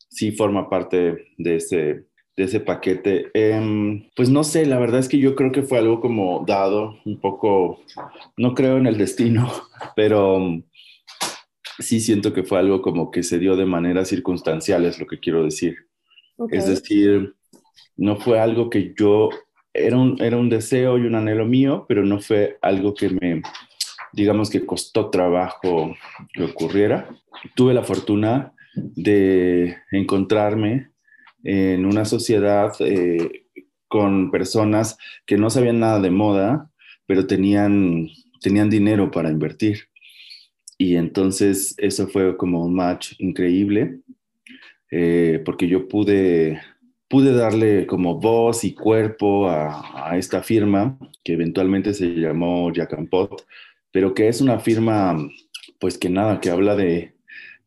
sí 0.10 0.32
forma 0.32 0.70
parte 0.70 1.28
de 1.38 1.56
ese, 1.56 2.06
de 2.36 2.44
ese 2.44 2.60
paquete. 2.60 3.32
Eh, 3.34 4.10
pues 4.16 4.30
no 4.30 4.44
sé, 4.44 4.66
la 4.66 4.80
verdad 4.80 5.00
es 5.00 5.10
que 5.10 5.20
yo 5.20 5.36
creo 5.36 5.52
que 5.52 5.64
fue 5.64 5.78
algo 5.78 6.02
como 6.02 6.44
dado, 6.46 7.00
un 7.06 7.20
poco, 7.20 7.80
no 8.38 8.54
creo 8.54 8.78
en 8.78 8.88
el 8.88 8.98
destino, 8.98 9.52
pero 9.96 10.62
sí 11.80 12.00
siento 12.00 12.34
que 12.34 12.44
fue 12.44 12.60
algo 12.60 12.82
como 12.82 13.12
que 13.12 13.24
se 13.24 13.40
dio 13.40 13.56
de 13.56 13.66
manera 13.66 14.06
circunstancial, 14.06 14.86
es 14.86 15.00
lo 15.00 15.08
que 15.08 15.20
quiero 15.20 15.44
decir. 15.44 15.76
Okay. 16.38 16.60
Es 16.60 16.68
decir, 16.68 17.36
no 17.98 18.18
fue 18.18 18.40
algo 18.40 18.70
que 18.70 18.94
yo, 18.98 19.30
era 19.74 19.98
un, 19.98 20.22
era 20.22 20.38
un 20.38 20.50
deseo 20.50 20.98
y 20.98 21.02
un 21.02 21.16
anhelo 21.16 21.46
mío, 21.46 21.86
pero 21.88 22.04
no 22.06 22.20
fue 22.20 22.58
algo 22.62 22.94
que 22.94 23.10
me, 23.10 23.42
digamos 24.14 24.50
que 24.50 24.66
costó 24.66 25.10
trabajo 25.10 25.96
que 26.34 26.44
ocurriera. 26.44 27.10
Tuve 27.56 27.74
la 27.74 27.84
fortuna 27.84 28.54
de 28.76 29.78
encontrarme 29.92 30.92
en 31.44 31.86
una 31.86 32.06
sociedad 32.06 32.74
eh, 32.80 33.46
con 33.88 34.32
personas 34.32 34.98
que 35.26 35.38
no 35.38 35.50
sabían 35.50 35.80
nada 35.80 36.00
de 36.00 36.12
moda, 36.12 36.70
pero 37.06 37.28
tenían, 37.28 38.08
tenían 38.42 38.70
dinero 38.70 39.12
para 39.12 39.32
invertir. 39.32 39.90
Y 40.78 40.96
entonces 40.96 41.76
eso 41.78 42.08
fue 42.08 42.38
como 42.38 42.64
un 42.64 42.74
match 42.74 43.14
increíble, 43.20 44.00
eh, 44.92 45.42
porque 45.44 45.68
yo 45.68 45.88
pude, 45.88 46.62
pude 47.10 47.34
darle 47.34 47.88
como 47.88 48.20
voz 48.20 48.64
y 48.64 48.74
cuerpo 48.74 49.50
a, 49.50 50.16
esta 50.16 50.44
firma, 50.44 50.98
que 51.24 51.34
eventualmente 51.34 51.94
se 51.94 52.08
llamó 52.08 52.72
Jack 52.72 52.94
and 52.94 53.10
Pot, 53.10 53.46
pero 53.92 54.14
que 54.14 54.28
es 54.28 54.42
una 54.42 54.60
firma, 54.60 55.18
pues 55.80 55.98
que 55.98 56.10
nada, 56.10 56.40
que 56.40 56.52
habla 56.52 56.76
de, 56.76 57.16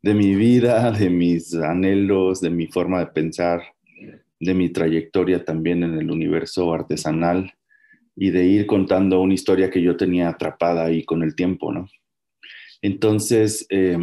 mi 0.02 0.36
vida, 0.36 0.92
de 0.98 1.10
mis 1.10 1.54
anhelos, 1.54 2.40
de 2.40 2.50
mi 2.50 2.68
forma 2.68 3.00
de 3.00 3.06
pensar, 3.06 3.62
de 4.38 4.54
mi 4.54 4.70
trayectoria 4.70 5.44
también 5.44 5.82
en 5.82 5.98
el 5.98 6.10
universo 6.10 6.72
artesanal 6.72 7.52
y 8.14 8.30
de 8.30 8.44
ir 8.44 8.66
contando 8.66 9.20
una 9.20 9.34
historia 9.34 9.70
que 9.70 9.82
yo 9.82 9.96
tenía 9.96 10.28
atrapada 10.28 10.84
ahí 10.84 11.04
con 11.04 11.22
el 11.22 11.34
tiempo, 11.34 11.72
¿no? 11.72 11.88
Entonces, 12.80 13.66
eh, 13.70 13.96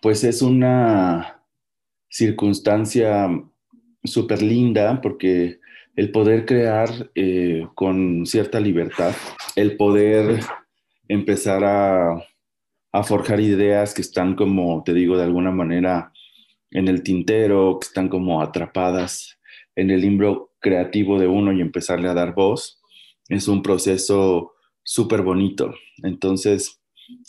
pues 0.00 0.24
es 0.24 0.40
una 0.40 1.42
circunstancia 2.08 3.28
súper 4.04 4.42
linda 4.42 5.00
porque 5.00 5.60
el 5.96 6.10
poder 6.10 6.46
crear 6.46 7.10
eh, 7.14 7.66
con 7.74 8.24
cierta 8.26 8.60
libertad, 8.60 9.14
el 9.56 9.76
poder 9.76 10.40
empezar 11.08 11.64
a 11.64 13.02
forjar 13.02 13.40
ideas 13.40 13.94
que 13.94 14.02
están 14.02 14.34
como, 14.34 14.82
te 14.84 14.94
digo, 14.94 15.16
de 15.16 15.24
alguna 15.24 15.50
manera 15.50 16.12
en 16.70 16.88
el 16.88 17.02
tintero, 17.02 17.78
que 17.80 17.86
están 17.86 18.08
como 18.08 18.40
atrapadas 18.40 19.38
en 19.76 19.90
el 19.90 20.00
libro 20.00 20.52
creativo 20.60 21.18
de 21.18 21.26
uno 21.26 21.52
y 21.52 21.60
empezarle 21.60 22.08
a 22.08 22.14
dar 22.14 22.34
voz, 22.34 22.80
es 23.28 23.48
un 23.48 23.62
proceso 23.62 24.52
súper 24.82 25.22
bonito. 25.22 25.74
Entonces, 26.02 26.80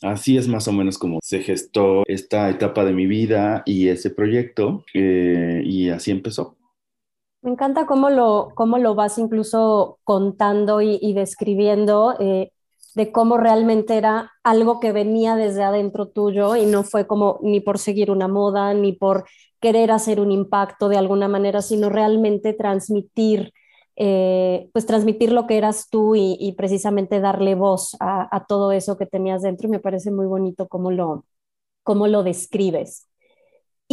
así 0.02 0.38
es 0.38 0.48
más 0.48 0.68
o 0.68 0.74
menos 0.74 0.98
como 0.98 1.20
se 1.22 1.42
gestó 1.42 2.04
esta 2.08 2.50
etapa 2.50 2.86
de 2.86 2.94
mi 2.94 3.06
vida 3.06 3.64
y 3.66 3.88
ese 3.88 4.10
proyecto, 4.10 4.86
eh, 4.94 5.62
y 5.66 5.90
así 5.90 6.12
empezó. 6.12 6.58
Me 7.42 7.52
encanta 7.52 7.86
cómo 7.88 8.10
lo, 8.10 8.50
cómo 8.56 8.78
lo 8.78 8.94
vas 8.96 9.18
incluso 9.18 10.00
contando 10.04 10.82
y, 10.82 11.14
describiendo. 11.14 12.16
Eh, 12.20 12.52
de 12.96 13.12
cómo 13.12 13.38
realmente 13.38 13.98
era 13.98 14.32
algo 14.44 14.80
que 14.80 14.92
venía 14.92 15.36
desde 15.36 15.64
adentro 15.64 16.08
tuyo 16.10 16.56
y 16.56 16.66
no 16.66 16.84
fue 16.84 17.08
como 17.08 17.40
ni 17.42 17.62
por 17.62 17.80
seguir 17.80 18.12
una 18.12 18.28
moda, 18.28 18.74
ni 18.74 18.94
por 18.94 19.26
querer 19.62 19.92
hacer 19.92 20.20
un 20.20 20.32
impacto 20.32 20.90
de 20.90 20.98
alguna 20.98 21.28
manera, 21.28 21.62
sino 21.62 21.90
realmente 21.90 22.54
transmitir, 22.54 23.54
eh, 23.96 24.70
pues 24.74 24.86
transmitir 24.86 25.32
lo 25.32 25.48
que 25.48 25.58
eras 25.58 25.88
tú 25.90 26.16
y, 26.16 26.54
precisamente 26.58 27.20
darle 27.20 27.56
voz 27.56 27.96
a, 28.00 28.46
todo 28.48 28.72
eso 28.72 28.98
que 28.98 29.06
tenías 29.06 29.42
dentro. 29.44 29.70
Me 29.70 29.80
parece 29.80 30.12
muy 30.12 30.26
bonito 30.26 30.68
cómo 30.68 30.92
lo, 30.92 31.26
cómo 31.84 32.08
lo 32.08 32.24
describes. 32.24 33.08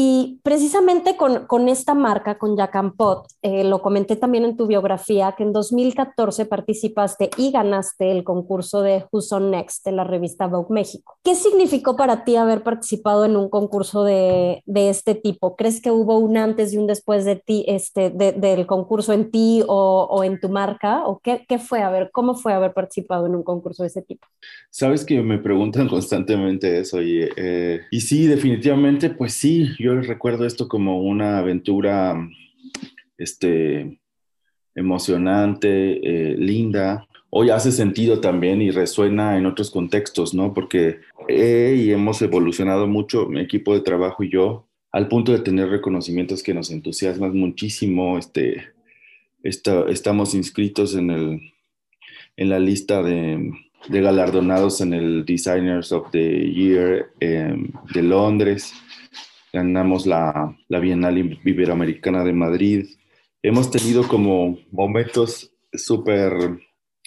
Y 0.01 0.39
precisamente 0.45 1.17
con, 1.17 1.47
con, 1.47 1.69
esta 1.69 1.93
marca, 1.93 2.39
con 2.39 2.57
Jacampot, 2.57 3.27
eh, 3.43 3.65
lo 3.65 3.83
comenté 3.83 4.15
también 4.15 4.45
en 4.45 4.57
tu 4.57 4.69
biografía, 4.69 5.35
que 5.37 5.43
en 5.43 5.53
2014 5.53 6.47
participaste 6.47 7.31
y 7.37 7.51
ganaste 7.51 8.13
el 8.13 8.23
concurso 8.23 8.83
de 8.83 9.07
Who's 9.11 9.33
on 9.33 9.51
Next 9.51 9.85
de 9.85 9.91
la 9.91 10.05
revista 10.05 10.47
Vogue 10.47 10.73
México. 10.73 11.17
¿Qué 11.25 11.35
significó 11.35 11.97
para 11.97 12.23
ti 12.23 12.37
haber 12.37 12.63
participado 12.63 13.25
en 13.25 13.37
un 13.37 13.49
concurso 13.49 14.05
de, 14.05 14.63
de 14.67 14.89
este 14.89 15.17
tipo? 15.17 15.57
¿Crees 15.57 15.83
que 15.83 15.91
hubo 15.91 16.17
un 16.19 16.37
antes 16.37 16.73
y 16.73 16.79
un 16.79 16.87
después 16.87 17.25
de 17.25 17.35
ti, 17.35 17.65
este, 17.67 18.11
de, 18.11 18.31
del 18.31 18.67
concurso 18.69 19.13
en 19.13 19.33
ti 19.33 19.65
o, 19.67 20.07
o, 20.09 20.23
en 20.23 20.39
tu 20.39 20.49
marca? 20.49 21.09
¿O 21.09 21.19
qué, 21.19 21.45
qué 21.49 21.59
fue? 21.59 21.83
A 21.83 21.91
ver, 21.91 22.11
¿cómo 22.13 22.37
fue 22.37 22.53
haber 22.53 22.73
participado 22.73 23.27
en 23.27 23.35
un 23.35 23.43
concurso 23.43 23.83
de 23.83 23.89
ese 23.89 24.03
tipo? 24.03 24.29
Sabes 24.71 25.05
que 25.05 25.21
me 25.23 25.39
preguntan 25.39 25.89
constantemente 25.89 26.79
eso 26.79 27.03
y, 27.03 27.29
eh, 27.37 27.81
y 27.91 28.01
sí, 28.01 28.29
definitivamente, 28.29 29.11
pues 29.11 29.33
sí, 29.33 29.71
yo 29.81 29.88
recuerdo 29.97 30.47
esto 30.47 30.69
como 30.69 31.03
una 31.03 31.39
aventura 31.39 32.17
este, 33.17 34.01
emocionante, 34.75 36.31
eh, 36.31 36.37
linda. 36.37 37.07
Hoy 37.31 37.51
hace 37.51 37.73
sentido 37.73 38.21
también 38.21 38.63
y 38.63 38.71
resuena 38.71 39.37
en 39.37 39.47
otros 39.47 39.71
contextos, 39.71 40.35
¿no? 40.35 40.55
Porque 40.55 41.01
y 41.29 41.91
hemos 41.91 42.23
evolucionado 42.23 42.87
mucho, 42.87 43.27
mi 43.27 43.41
equipo 43.41 43.75
de 43.75 43.81
trabajo 43.81 44.25
y 44.25 44.31
yo, 44.31 44.67
al 44.93 45.09
punto 45.09 45.33
de 45.33 45.41
tener 45.41 45.69
reconocimientos 45.69 46.43
que 46.43 46.55
nos 46.55 46.71
entusiasman 46.71 47.37
muchísimo. 47.37 48.17
Este, 48.19 48.69
está, 49.43 49.85
estamos 49.89 50.35
inscritos 50.35 50.95
en, 50.95 51.11
el, 51.11 51.53
en 52.37 52.49
la 52.49 52.59
lista 52.59 53.03
de, 53.03 53.53
de 53.89 54.01
galardonados 54.01 54.81
en 54.81 54.93
el 54.95 55.25
Designers 55.25 55.93
of 55.93 56.11
the 56.11 56.53
Year 56.53 57.11
eh, 57.21 57.55
de 57.95 58.03
Londres 58.03 58.73
ganamos 59.53 60.07
la, 60.07 60.57
la 60.69 60.79
Bienal 60.79 61.39
Iberoamericana 61.45 62.25
de 62.25 62.33
Madrid. 62.33 62.87
Hemos 63.43 63.71
tenido 63.71 64.07
como 64.07 64.59
momentos 64.71 65.53
súper 65.73 66.33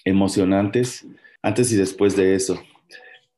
emocionantes 0.05 1.05
antes 1.41 1.71
y 1.71 1.75
después 1.75 2.15
de 2.15 2.35
eso. 2.35 2.61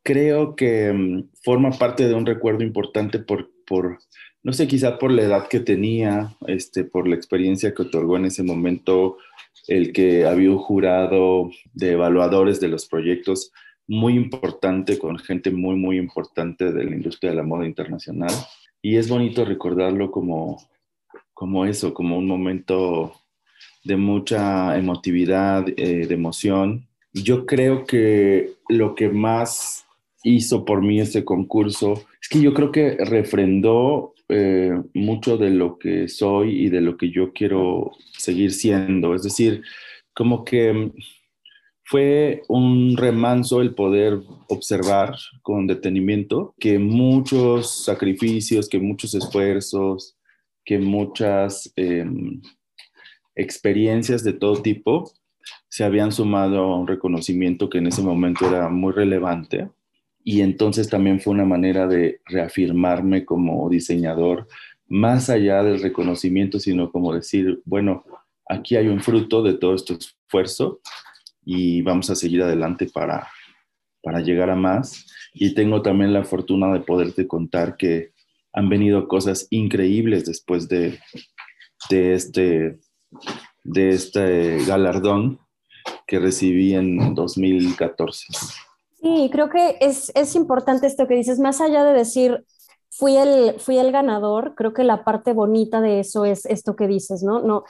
creo 0.03 0.55
que 0.55 0.91
mm, 0.91 1.29
forma 1.43 1.71
parte 1.71 2.07
de 2.07 2.13
un 2.13 2.25
recuerdo 2.25 2.63
importante 2.63 3.19
por, 3.19 3.49
por, 3.65 3.99
no 4.43 4.51
sé, 4.51 4.67
quizá 4.67 4.99
por 4.99 5.11
la 5.11 5.23
edad 5.23 5.47
que 5.47 5.61
tenía, 5.61 6.35
este, 6.47 6.83
por 6.83 7.07
la 7.07 7.15
experiencia 7.15 7.73
que 7.73 7.83
otorgó 7.83 8.17
en 8.17 8.25
ese 8.25 8.43
momento 8.43 9.17
el 9.67 9.93
que 9.93 10.25
había 10.25 10.51
un 10.51 10.57
jurado 10.57 11.51
de 11.73 11.91
evaluadores 11.91 12.59
de 12.59 12.67
los 12.67 12.85
proyectos 12.85 13.51
muy 13.87 14.15
importante, 14.15 14.97
con 14.97 15.17
gente 15.19 15.51
muy, 15.51 15.75
muy 15.75 15.97
importante 15.97 16.71
de 16.71 16.83
la 16.83 16.95
industria 16.95 17.31
de 17.31 17.37
la 17.37 17.43
moda 17.43 17.65
internacional. 17.65 18.31
Y 18.85 18.97
es 18.97 19.07
bonito 19.07 19.45
recordarlo 19.45 20.11
como, 20.11 20.61
como 21.33 21.65
eso, 21.65 21.93
como 21.93 22.17
un 22.17 22.27
momento 22.27 23.13
de 23.85 23.95
mucha 23.95 24.77
emotividad, 24.77 25.65
eh, 25.77 26.05
de 26.05 26.13
emoción. 26.13 26.85
Yo 27.13 27.45
creo 27.45 27.85
que 27.85 28.51
lo 28.67 28.93
que 28.93 29.07
más 29.07 29.85
hizo 30.23 30.65
por 30.65 30.81
mí 30.81 30.99
este 30.99 31.23
concurso 31.23 31.93
es 32.21 32.27
que 32.27 32.41
yo 32.41 32.53
creo 32.53 32.73
que 32.73 32.97
refrendó 32.99 34.13
eh, 34.27 34.73
mucho 34.93 35.37
de 35.37 35.51
lo 35.51 35.79
que 35.79 36.09
soy 36.09 36.65
y 36.65 36.69
de 36.69 36.81
lo 36.81 36.97
que 36.97 37.09
yo 37.09 37.31
quiero 37.31 37.91
seguir 38.17 38.51
siendo. 38.51 39.15
Es 39.15 39.23
decir, 39.23 39.63
como 40.13 40.43
que 40.43 40.91
fue 41.85 42.43
un 42.47 42.95
remanso 42.95 43.61
el 43.61 43.75
poder 43.75 44.21
observar 44.47 45.15
con 45.41 45.67
detenimiento 45.67 46.55
que 46.59 46.79
muchos 46.79 47.83
sacrificios, 47.83 48.69
que 48.69 48.79
muchos 48.79 49.13
esfuerzos, 49.13 50.17
que 50.63 50.79
muchas 50.79 51.71
em, 51.75 52.41
experiencias 53.35 54.23
de 54.23 54.33
todo 54.33 54.61
tipo 54.61 55.11
se 55.67 55.83
habían 55.83 56.11
sumado 56.11 56.59
a 56.59 56.77
un 56.79 56.87
reconocimiento 56.87 57.69
que 57.69 57.79
en 57.79 57.87
ese 57.87 58.01
momento 58.01 58.47
era 58.47 58.69
muy 58.69 58.93
relevante. 58.93 59.69
Y 60.23 60.39
entonces 60.39 60.89
también 60.89 61.19
fue 61.19 61.33
una 61.33 61.43
manera 61.43 61.85
de 61.85 62.21
reafirmarme 62.25 63.25
como 63.25 63.69
diseñador, 63.69 64.47
más 64.87 65.29
allá 65.29 65.63
del 65.63 65.81
reconocimiento, 65.81 66.59
sino 66.59 66.91
como 66.91 67.13
decir, 67.13 67.61
bueno, 67.65 68.05
aquí 68.47 68.77
hay 68.77 68.87
un 68.87 69.01
fruto 69.01 69.43
de 69.43 69.55
todo 69.55 69.75
este 69.75 69.95
esfuerzo 69.95 70.79
y 71.45 71.81
vamos 71.81 72.09
a 72.09 72.15
seguir 72.15 72.43
adelante 72.43 72.87
para, 72.93 73.27
para 74.01 74.21
llegar 74.21 74.49
a 74.49 74.55
más. 74.55 75.05
Y 75.33 75.53
tengo 75.53 75.81
también 75.81 76.13
la 76.13 76.23
fortuna 76.23 76.71
de 76.73 76.81
poderte 76.81 77.27
contar 77.27 77.77
que 77.77 78.11
han 78.53 78.69
venido 78.69 79.07
cosas 79.07 79.47
increíbles 79.49 80.25
después 80.25 80.67
de, 80.69 80.99
de, 81.89 82.13
este, 82.13 82.79
de 83.63 83.89
este 83.89 84.63
galardón 84.65 85.39
que 86.05 86.19
recibí 86.19 86.73
en 86.75 87.15
2014. 87.15 88.27
Sí, 89.01 89.29
creo 89.31 89.49
que 89.49 89.77
es, 89.81 90.11
es 90.15 90.35
importante 90.35 90.87
esto 90.87 91.07
que 91.07 91.15
dices, 91.15 91.39
más 91.39 91.59
allá 91.59 91.83
de 91.83 91.93
decir, 91.93 92.45
fui 92.89 93.17
el, 93.17 93.59
fui 93.59 93.77
el 93.77 93.91
ganador, 93.91 94.53
creo 94.55 94.73
que 94.73 94.83
la 94.83 95.03
parte 95.03 95.33
bonita 95.33 95.81
de 95.81 95.99
eso 95.99 96.25
es 96.25 96.45
esto 96.45 96.75
que 96.75 96.87
dices, 96.87 97.23
¿no? 97.23 97.41
No, 97.41 97.63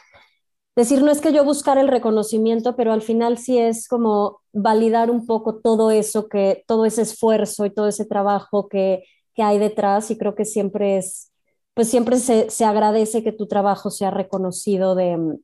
decir, 0.75 1.03
no 1.03 1.11
es 1.11 1.21
que 1.21 1.33
yo 1.33 1.43
buscar 1.43 1.77
el 1.77 1.87
reconocimiento, 1.87 2.75
pero 2.75 2.93
al 2.93 3.01
final 3.01 3.37
sí 3.37 3.57
es 3.57 3.87
como 3.87 4.41
validar 4.53 5.11
un 5.11 5.25
poco 5.25 5.55
todo 5.59 5.91
eso, 5.91 6.27
que, 6.27 6.63
todo 6.67 6.85
ese 6.85 7.03
esfuerzo 7.03 7.65
y 7.65 7.69
todo 7.71 7.87
ese 7.87 8.05
trabajo 8.05 8.67
que, 8.67 9.03
que 9.35 9.43
hay 9.43 9.59
detrás 9.59 10.11
y 10.11 10.17
creo 10.17 10.35
que 10.35 10.45
siempre 10.45 10.97
es, 10.97 11.31
pues 11.73 11.89
siempre 11.89 12.17
se, 12.17 12.49
se 12.49 12.65
agradece 12.65 13.23
que 13.23 13.31
tu 13.31 13.47
trabajo 13.47 13.89
sea 13.91 14.11
reconocido 14.11 14.95
de, 14.95 15.37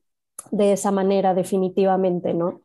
de 0.50 0.72
esa 0.72 0.90
manera 0.90 1.34
definitivamente, 1.34 2.34
¿no? 2.34 2.62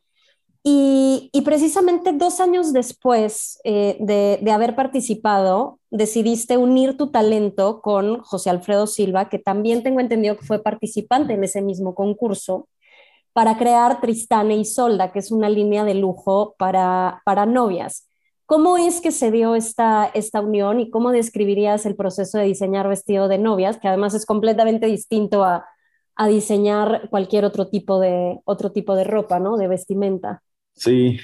Y, 0.67 1.29
precisamente 1.45 2.11
dos 2.11 2.39
años 2.39 2.73
después 2.73 3.59
eh, 3.63 3.97
de, 3.99 4.39
de, 4.41 4.51
haber 4.51 4.75
participado, 4.75 5.79
decidiste 5.91 6.57
unir 6.57 6.97
tu 6.97 7.11
talento 7.11 7.81
con 7.81 8.21
José 8.23 8.49
Alfredo 8.49 8.87
Silva, 8.87 9.29
que 9.29 9.37
también 9.37 9.83
tengo 9.83 9.99
entendido 9.99 10.37
que 10.37 10.45
fue 10.45 10.63
participante 10.63 11.33
en 11.33 11.43
ese 11.43 11.61
mismo 11.61 11.93
concurso, 11.93 12.67
para 13.31 13.57
crear 13.59 14.01
Tristane 14.01 14.55
y 14.55 14.65
Solda, 14.65 15.11
que 15.11 15.19
es 15.19 15.31
una 15.31 15.49
línea 15.49 15.83
de 15.83 15.93
lujo 15.93 16.55
para, 16.57 17.21
para 17.25 17.45
novias. 17.45 18.09
¿Cómo 18.47 18.77
es 18.77 19.01
que 19.01 19.11
se 19.11 19.29
dio 19.29 19.53
esta, 19.53 20.09
esta 20.15 20.41
unión 20.41 20.79
y 20.79 20.89
cómo 20.89 21.11
describirías 21.11 21.85
el 21.85 21.95
proceso 21.95 22.39
de 22.39 22.45
diseñar 22.45 22.87
vestido 22.89 23.27
de 23.27 23.37
novias, 23.37 23.77
que 23.77 23.87
además 23.87 24.15
es 24.15 24.25
completamente 24.25 24.87
distinto 24.87 25.43
a, 25.43 25.65
a 26.15 26.27
diseñar 26.27 27.09
cualquier 27.11 27.45
otro 27.45 27.67
tipo 27.67 27.99
de, 27.99 28.39
otro 28.45 28.71
tipo 28.71 28.95
de 28.95 29.03
ropa, 29.03 29.39
¿no? 29.39 29.57
De 29.57 29.67
vestimenta. 29.67 30.41
Sí, 30.75 31.17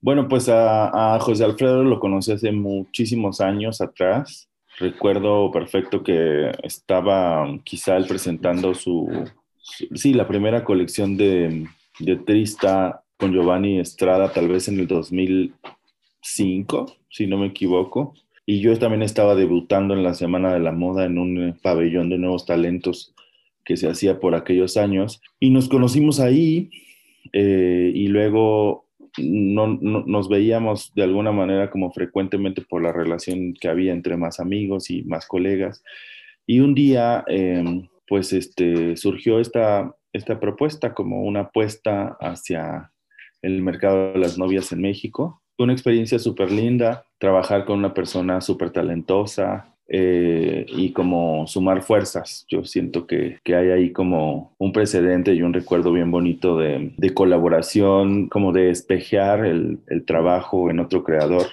bueno, 0.00 0.28
pues 0.28 0.48
a, 0.48 1.18
José 1.20 1.44
Alfredo 1.44 1.82
lo 1.82 1.98
conocí 1.98 2.32
hace 2.32 2.52
muchísimos 2.52 3.40
años 3.40 3.80
atrás. 3.80 4.48
Recuerdo 4.78 5.50
perfecto 5.50 6.02
que 6.02 6.52
estaba 6.62 7.46
quizá 7.64 7.96
él 7.96 8.06
presentando 8.06 8.74
su, 8.74 9.08
sí, 9.94 10.12
la 10.12 10.28
primera 10.28 10.64
colección 10.64 11.16
de, 11.16 11.66
de 11.98 12.16
Trista 12.16 13.02
con 13.16 13.32
Giovanni 13.32 13.80
Estrada, 13.80 14.32
tal 14.32 14.48
vez 14.48 14.68
en 14.68 14.78
el 14.78 14.86
2005, 14.86 16.96
si 17.10 17.26
no 17.26 17.38
me 17.38 17.46
equivoco. 17.46 18.14
Y 18.44 18.60
yo 18.60 18.78
también 18.78 19.02
estaba 19.02 19.34
debutando 19.34 19.94
en 19.94 20.04
la 20.04 20.14
Semana 20.14 20.52
de 20.52 20.60
la 20.60 20.72
Moda 20.72 21.04
en 21.04 21.18
un 21.18 21.58
pabellón 21.62 22.10
de 22.10 22.18
nuevos 22.18 22.46
talentos 22.46 23.12
que 23.64 23.76
se 23.76 23.88
hacía 23.88 24.20
por 24.20 24.36
aquellos 24.36 24.76
años. 24.76 25.20
Y 25.40 25.50
nos 25.50 25.68
conocimos 25.68 26.20
ahí 26.20 26.70
eh, 27.32 27.92
y 27.94 28.08
luego 28.08 28.86
no, 29.18 29.66
nos 29.66 30.28
veíamos 30.28 30.92
de 30.94 31.02
alguna 31.02 31.32
manera 31.32 31.70
como 31.70 31.90
frecuentemente 31.92 32.62
por 32.62 32.82
la 32.82 32.92
relación 32.92 33.54
que 33.54 33.68
había 33.68 33.92
entre 33.92 34.16
más 34.16 34.40
amigos 34.40 34.90
y 34.90 35.02
más 35.04 35.26
colegas. 35.26 35.82
Y 36.46 36.60
un 36.60 36.74
día, 36.74 37.24
em, 37.26 37.88
pues, 38.06 38.32
este, 38.32 38.96
surgió 38.96 39.40
esta, 39.40 39.94
esta 40.12 40.38
propuesta 40.38 40.94
como 40.94 41.22
una 41.22 41.40
apuesta 41.40 42.16
hacia 42.20 42.92
el 43.42 43.62
mercado 43.62 44.12
de 44.12 44.18
las 44.18 44.38
novias 44.38 44.72
en 44.72 44.80
México. 44.80 45.42
Una 45.58 45.72
experiencia 45.72 46.18
súper 46.18 46.50
linda, 46.50 47.06
trabajar 47.18 47.64
con 47.64 47.78
una 47.78 47.94
persona 47.94 48.40
súper 48.40 48.70
talentosa, 48.70 49.75
eh, 49.88 50.66
y 50.68 50.92
como 50.92 51.46
sumar 51.46 51.82
fuerzas. 51.82 52.44
Yo 52.48 52.64
siento 52.64 53.06
que, 53.06 53.38
que, 53.44 53.54
hay 53.54 53.70
ahí 53.70 53.92
como 53.92 54.54
un 54.58 54.72
precedente 54.72 55.32
y 55.32 55.42
un 55.42 55.52
recuerdo 55.52 55.92
bien 55.92 56.10
bonito 56.10 56.58
de, 56.58 56.92
de 56.96 57.14
colaboración, 57.14 58.28
como 58.28 58.52
de 58.52 58.70
espejear 58.70 59.44
el, 59.44 59.78
el, 59.86 60.04
trabajo 60.04 60.70
en 60.70 60.80
otro 60.80 61.04
creador 61.04 61.46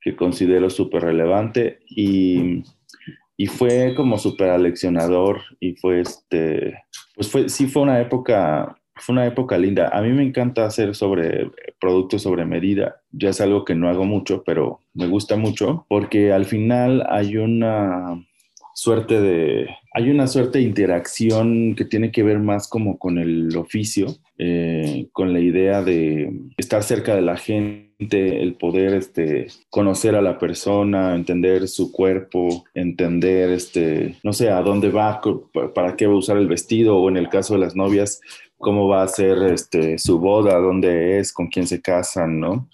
que 0.00 0.16
considero 0.16 0.70
súper 0.70 1.02
relevante 1.02 1.78
y, 1.88 2.64
y, 3.36 3.46
fue 3.46 3.94
como 3.94 4.18
súper 4.18 4.50
aleccionador 4.50 5.42
y 5.60 5.76
fue 5.76 6.00
este, 6.00 6.82
pues 7.14 7.30
fue, 7.30 7.48
sí 7.48 7.68
fue 7.68 7.82
una 7.82 8.00
época 8.00 8.76
fue 8.96 9.14
una 9.14 9.26
época 9.26 9.58
linda. 9.58 9.90
A 9.92 10.02
mí 10.02 10.10
me 10.10 10.22
encanta 10.22 10.66
hacer 10.66 10.94
sobre 10.94 11.50
productos 11.80 12.22
sobre 12.22 12.44
medida. 12.44 13.00
Ya 13.10 13.30
es 13.30 13.40
algo 13.40 13.64
que 13.64 13.74
no 13.74 13.88
hago 13.88 14.04
mucho, 14.04 14.42
pero 14.44 14.80
me 14.94 15.06
gusta 15.06 15.36
mucho 15.36 15.86
porque 15.88 16.32
al 16.32 16.44
final 16.44 17.04
hay 17.08 17.36
una 17.36 18.24
suerte 18.74 19.20
de 19.20 19.68
hay 19.94 20.10
una 20.10 20.26
suerte 20.26 20.58
de 20.58 20.64
interacción 20.64 21.74
que 21.74 21.84
tiene 21.84 22.10
que 22.10 22.22
ver 22.22 22.38
más 22.38 22.66
como 22.68 22.98
con 22.98 23.18
el 23.18 23.54
oficio, 23.56 24.16
eh, 24.38 25.08
con 25.12 25.32
la 25.32 25.40
idea 25.40 25.82
de 25.82 26.32
estar 26.56 26.82
cerca 26.82 27.14
de 27.14 27.20
la 27.20 27.36
gente, 27.36 28.42
el 28.42 28.54
poder 28.54 28.94
este, 28.94 29.48
conocer 29.68 30.14
a 30.14 30.22
la 30.22 30.38
persona, 30.38 31.14
entender 31.14 31.68
su 31.68 31.92
cuerpo, 31.92 32.64
entender, 32.74 33.50
este, 33.50 34.16
no 34.22 34.32
sé, 34.32 34.48
a 34.48 34.62
dónde 34.62 34.90
va, 34.90 35.20
para 35.74 35.94
qué 35.94 36.06
va 36.06 36.14
a 36.14 36.18
usar 36.18 36.38
el 36.38 36.48
vestido, 36.48 36.96
o 36.96 37.08
en 37.10 37.18
el 37.18 37.28
caso 37.28 37.52
de 37.52 37.60
las 37.60 37.76
novias, 37.76 38.20
cómo 38.62 38.86
va 38.86 39.02
a 39.02 39.08
ser 39.08 39.38
este, 39.52 39.98
su 39.98 40.20
boda, 40.20 40.56
dónde 40.58 41.18
es, 41.18 41.32
con 41.32 41.48
quién 41.48 41.66
se 41.66 41.82
casan, 41.82 42.38
¿no? 42.38 42.70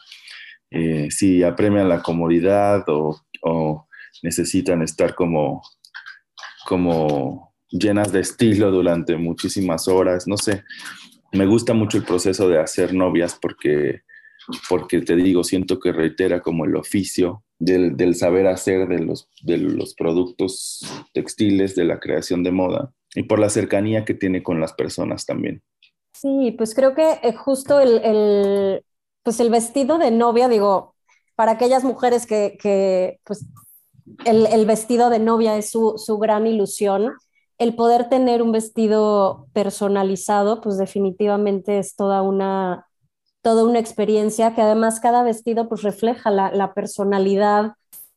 Eh, 0.70 1.10
si 1.10 1.42
apremian 1.42 1.88
la 1.88 2.02
comodidad 2.02 2.84
o, 2.88 3.18
necesitan 4.22 4.82
estar 4.82 5.14
como, 5.14 5.62
como 6.66 7.54
llenas 7.70 8.12
de 8.12 8.20
estilo 8.20 8.70
durante 8.70 9.16
muchísimas 9.16 9.88
horas, 9.88 10.26
no 10.26 10.36
sé. 10.36 10.64
Me 11.32 11.46
gusta 11.46 11.72
mucho 11.72 11.96
el 11.96 12.04
proceso 12.04 12.48
de 12.48 12.58
hacer 12.58 12.92
novias 12.92 13.38
porque, 13.40 14.02
porque 14.68 15.00
te 15.00 15.16
digo, 15.16 15.42
siento 15.42 15.80
que 15.80 15.92
reitera 15.92 16.40
como 16.40 16.64
el 16.66 16.76
oficio 16.76 17.44
del, 17.58 17.96
del 17.96 18.14
saber 18.14 18.48
hacer 18.48 18.88
de 18.88 18.98
los, 18.98 19.30
de 19.42 19.56
los 19.56 19.94
productos 19.94 20.80
textiles, 21.14 21.74
de 21.76 21.84
la 21.84 21.98
creación 22.00 22.42
de 22.42 22.50
moda 22.50 22.92
y 23.14 23.22
por 23.22 23.38
la 23.38 23.48
cercanía 23.48 24.04
que 24.04 24.14
tiene 24.14 24.42
con 24.42 24.60
las 24.60 24.74
personas 24.74 25.24
también. 25.24 25.62
Sí, 26.12 26.52
pues 26.56 26.74
creo 26.74 26.94
que 26.94 27.20
eh, 27.22 27.32
justo 27.34 27.80
el, 27.80 28.84
pues 29.22 29.40
el 29.40 29.50
vestido 29.50 29.98
de 29.98 30.10
novia, 30.10 30.48
digo, 30.48 30.94
para 31.36 31.52
aquellas 31.52 31.84
mujeres 31.84 32.26
que, 32.26 33.20
pues 33.24 33.46
el, 34.24 34.66
vestido 34.66 35.10
de 35.10 35.20
novia 35.20 35.56
es 35.56 35.70
su, 35.70 36.18
gran 36.20 36.46
ilusión, 36.46 37.12
el 37.58 37.76
poder 37.76 38.08
tener 38.08 38.42
un 38.42 38.52
vestido 38.52 39.46
personalizado, 39.52 40.60
pues 40.60 40.78
definitivamente 40.78 41.78
es 41.78 41.94
toda 41.94 42.22
una, 42.22 42.86
toda 43.42 43.64
una 43.64 43.78
experiencia 43.78 44.54
que 44.54 44.62
además 44.62 44.98
cada 44.98 45.22
vestido 45.22 45.68
pues 45.68 45.82
refleja 45.82 46.30
la, 46.30 46.72
personalidad 46.74 47.74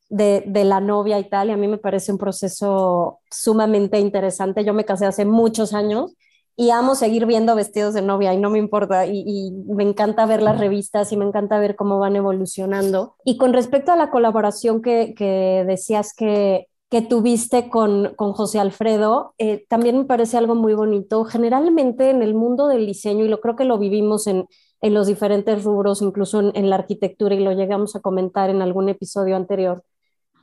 de, 0.09 0.43
de, 0.47 0.63
la 0.63 0.79
novia 0.79 1.19
y 1.19 1.29
tal, 1.29 1.49
y 1.49 1.51
a 1.51 1.57
mí 1.57 1.67
me 1.67 1.77
parece 1.77 2.11
un 2.11 2.17
proceso 2.17 3.19
sumamente 3.29 3.99
interesante. 3.99 4.65
Yo 4.65 4.73
me 4.73 4.85
casé 4.85 5.05
hace 5.05 5.25
muchos 5.25 5.73
años 5.75 6.15
y 6.61 6.69
amo 6.69 6.93
seguir 6.93 7.25
viendo 7.25 7.55
vestidos 7.55 7.95
de 7.95 8.03
novia 8.03 8.35
y 8.35 8.37
no 8.37 8.51
me 8.51 8.59
importa 8.59 9.07
y, 9.07 9.51
me 9.65 9.81
encanta 9.81 10.27
ver 10.27 10.43
las 10.43 10.59
revistas 10.59 11.11
y 11.11 11.17
me 11.17 11.25
encanta 11.25 11.57
ver 11.57 11.75
cómo 11.75 11.97
van 11.97 12.15
evolucionando. 12.15 13.15
Y 13.25 13.37
con 13.37 13.51
respecto 13.51 13.91
a 13.91 13.95
la 13.95 14.11
colaboración 14.11 14.83
que, 14.83 15.15
que 15.17 15.65
decías 15.65 16.13
que, 16.15 16.67
que 16.91 17.01
tuviste 17.01 17.67
con, 17.67 18.13
con, 18.15 18.33
José 18.33 18.59
Alfredo, 18.59 19.33
eh, 19.39 19.65
también 19.69 19.97
me 19.97 20.05
parece 20.05 20.37
algo 20.37 20.53
muy 20.53 20.75
bonito. 20.75 21.25
Generalmente 21.25 22.11
en 22.11 22.21
el 22.21 22.35
mundo 22.35 22.67
del 22.67 22.85
diseño, 22.85 23.25
y 23.25 23.27
lo 23.27 23.41
creo 23.41 23.55
que 23.55 23.65
lo 23.65 23.79
vivimos 23.79 24.27
en, 24.27 24.45
en 24.81 24.93
los 24.93 25.07
diferentes 25.07 25.63
rubros, 25.63 26.03
incluso 26.03 26.41
en, 26.41 26.51
en 26.53 26.69
la 26.69 26.75
arquitectura, 26.75 27.33
y 27.33 27.39
lo 27.39 27.53
llegamos 27.53 27.95
a 27.95 28.01
comentar 28.01 28.51
en 28.51 28.61
algún 28.61 28.87
episodio 28.87 29.35
anterior, 29.35 29.83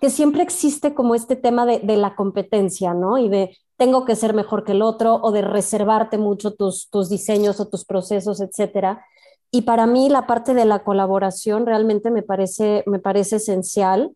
que 0.00 0.10
siempre 0.10 0.42
existe 0.42 0.94
como 0.94 1.14
este 1.14 1.36
tema 1.36 1.64
de, 1.64 1.78
de, 1.78 1.96
la 1.96 2.16
competencia, 2.16 2.92
¿no? 2.92 3.18
Y 3.18 3.28
de 3.28 3.56
tengo 3.78 4.04
que 4.04 4.16
ser 4.16 4.34
mejor 4.34 4.64
que 4.64 4.72
el 4.72 4.82
otro 4.82 5.20
o 5.22 5.32
de 5.32 5.40
reservarte 5.40 6.18
mucho 6.18 6.52
tus, 6.54 6.90
tus 6.90 7.08
diseños 7.08 7.60
o 7.60 7.68
tus 7.68 7.84
procesos, 7.84 8.40
etcétera. 8.40 9.06
Y 9.50 9.62
para 9.62 9.86
mí 9.86 10.08
la 10.10 10.26
parte 10.26 10.52
de 10.52 10.64
la 10.64 10.84
colaboración 10.84 11.64
realmente 11.64 12.10
me 12.10 12.22
parece, 12.22 12.82
me 12.86 12.98
parece 12.98 13.36
esencial. 13.36 14.12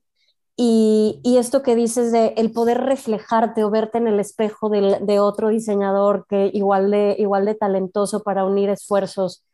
Y, 0.57 1.20
y 1.22 1.38
esto 1.38 1.62
que 1.62 1.77
dices 1.77 2.12
de 2.12 2.35
el 2.37 2.53
poder 2.53 2.83
reflejarte 2.83 3.64
o 3.64 3.70
verte 3.70 3.98
en 3.98 4.09
el 4.09 4.20
espejo 4.20 4.68
de, 4.68 4.98
de 5.01 5.20
otro 5.20 5.48
diseñador 5.48 6.27
que 6.29 6.51
igual 6.53 6.90
de, 6.90 7.16
igual 7.18 7.46
de 7.46 7.55
talentoso 7.55 8.22
para 8.22 8.44
unir 8.44 8.68
esfuerzos 8.68 9.44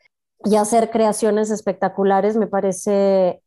y 0.44 0.56
hacer 0.56 0.90
creaciones 0.90 1.50
espectaculares, 1.50 2.36
me 2.36 2.46
parece 2.46 3.42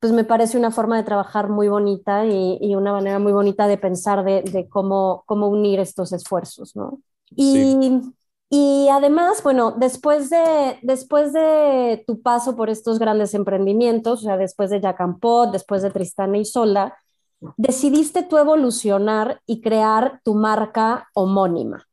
pues 0.00 0.12
me 0.12 0.24
parece 0.24 0.58
una 0.58 0.70
forma 0.70 0.96
de 0.96 1.04
trabajar 1.04 1.48
muy 1.48 1.68
bonita 1.68 2.26
y, 2.26 2.74
una 2.74 2.92
manera 2.92 3.18
muy 3.18 3.32
bonita 3.32 3.66
de 3.66 3.78
pensar 3.78 4.24
de, 4.24 4.68
cómo, 4.68 5.24
cómo 5.26 5.48
unir 5.48 5.80
estos 5.80 6.12
esfuerzos, 6.12 6.76
¿no? 6.76 7.00
Y, 7.34 8.02
y, 8.50 8.88
además, 8.90 9.42
bueno, 9.42 9.72
después 9.72 10.30
de, 10.30 10.78
después 10.82 11.32
de 11.32 12.04
tu 12.06 12.20
paso 12.20 12.56
por 12.56 12.70
estos 12.70 12.98
grandes 12.98 13.34
emprendimientos, 13.34 14.20
o 14.20 14.22
sea, 14.22 14.36
después 14.36 14.70
de 14.70 14.80
Jacampot, 14.80 15.50
después 15.50 15.82
de 15.82 15.90
Tristana 15.90 16.38
y 16.38 16.44
Solda, 16.44 16.96
decidiste 17.56 18.22
tú 18.22 18.38
evolucionar 18.38 19.40
y 19.46 19.60
crear 19.60 20.20
tu 20.24 20.34
marca 20.34 21.08
homónima. 21.14 21.84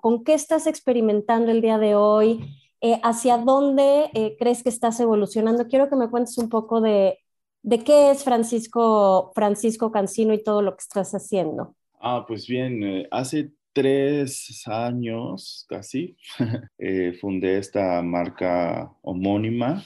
¿Con 0.00 0.24
qué 0.24 0.34
estás 0.34 0.66
experimentando 0.66 1.50
el 1.50 1.60
día 1.60 1.78
de 1.78 1.94
hoy? 1.94 2.56
Eh, 2.80 2.98
¿Hacia 3.02 3.36
dónde 3.36 4.10
eh, 4.14 4.36
crees 4.38 4.62
que 4.62 4.70
estás 4.70 4.98
evolucionando? 5.00 5.66
Quiero 5.66 5.90
que 5.90 5.96
me 5.96 6.08
cuentes 6.08 6.38
un 6.38 6.48
poco 6.48 6.80
de, 6.80 7.18
¿De 7.62 7.84
qué 7.84 8.10
es 8.10 8.24
Francisco, 8.24 9.32
Francisco 9.34 9.92
Cancino 9.92 10.32
y 10.32 10.42
todo 10.42 10.62
lo 10.62 10.76
que 10.76 10.82
estás 10.82 11.12
haciendo? 11.12 11.74
Ah, 12.00 12.24
pues 12.26 12.46
bien, 12.46 12.82
eh, 12.82 13.08
hace 13.10 13.50
tres 13.72 14.62
años 14.66 15.66
casi 15.68 16.16
eh, 16.78 17.16
fundé 17.20 17.58
esta 17.58 18.00
marca 18.02 18.90
homónima. 19.02 19.84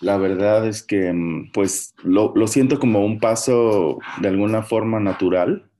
La 0.00 0.18
verdad 0.18 0.66
es 0.66 0.82
que 0.82 1.12
mm, 1.12 1.52
pues 1.52 1.94
lo, 2.02 2.32
lo, 2.34 2.46
siento 2.48 2.78
como 2.78 3.04
un 3.04 3.20
paso 3.20 3.98
de 4.20 4.28
alguna 4.28 4.62
forma 4.62 5.00
natural, 5.00 5.70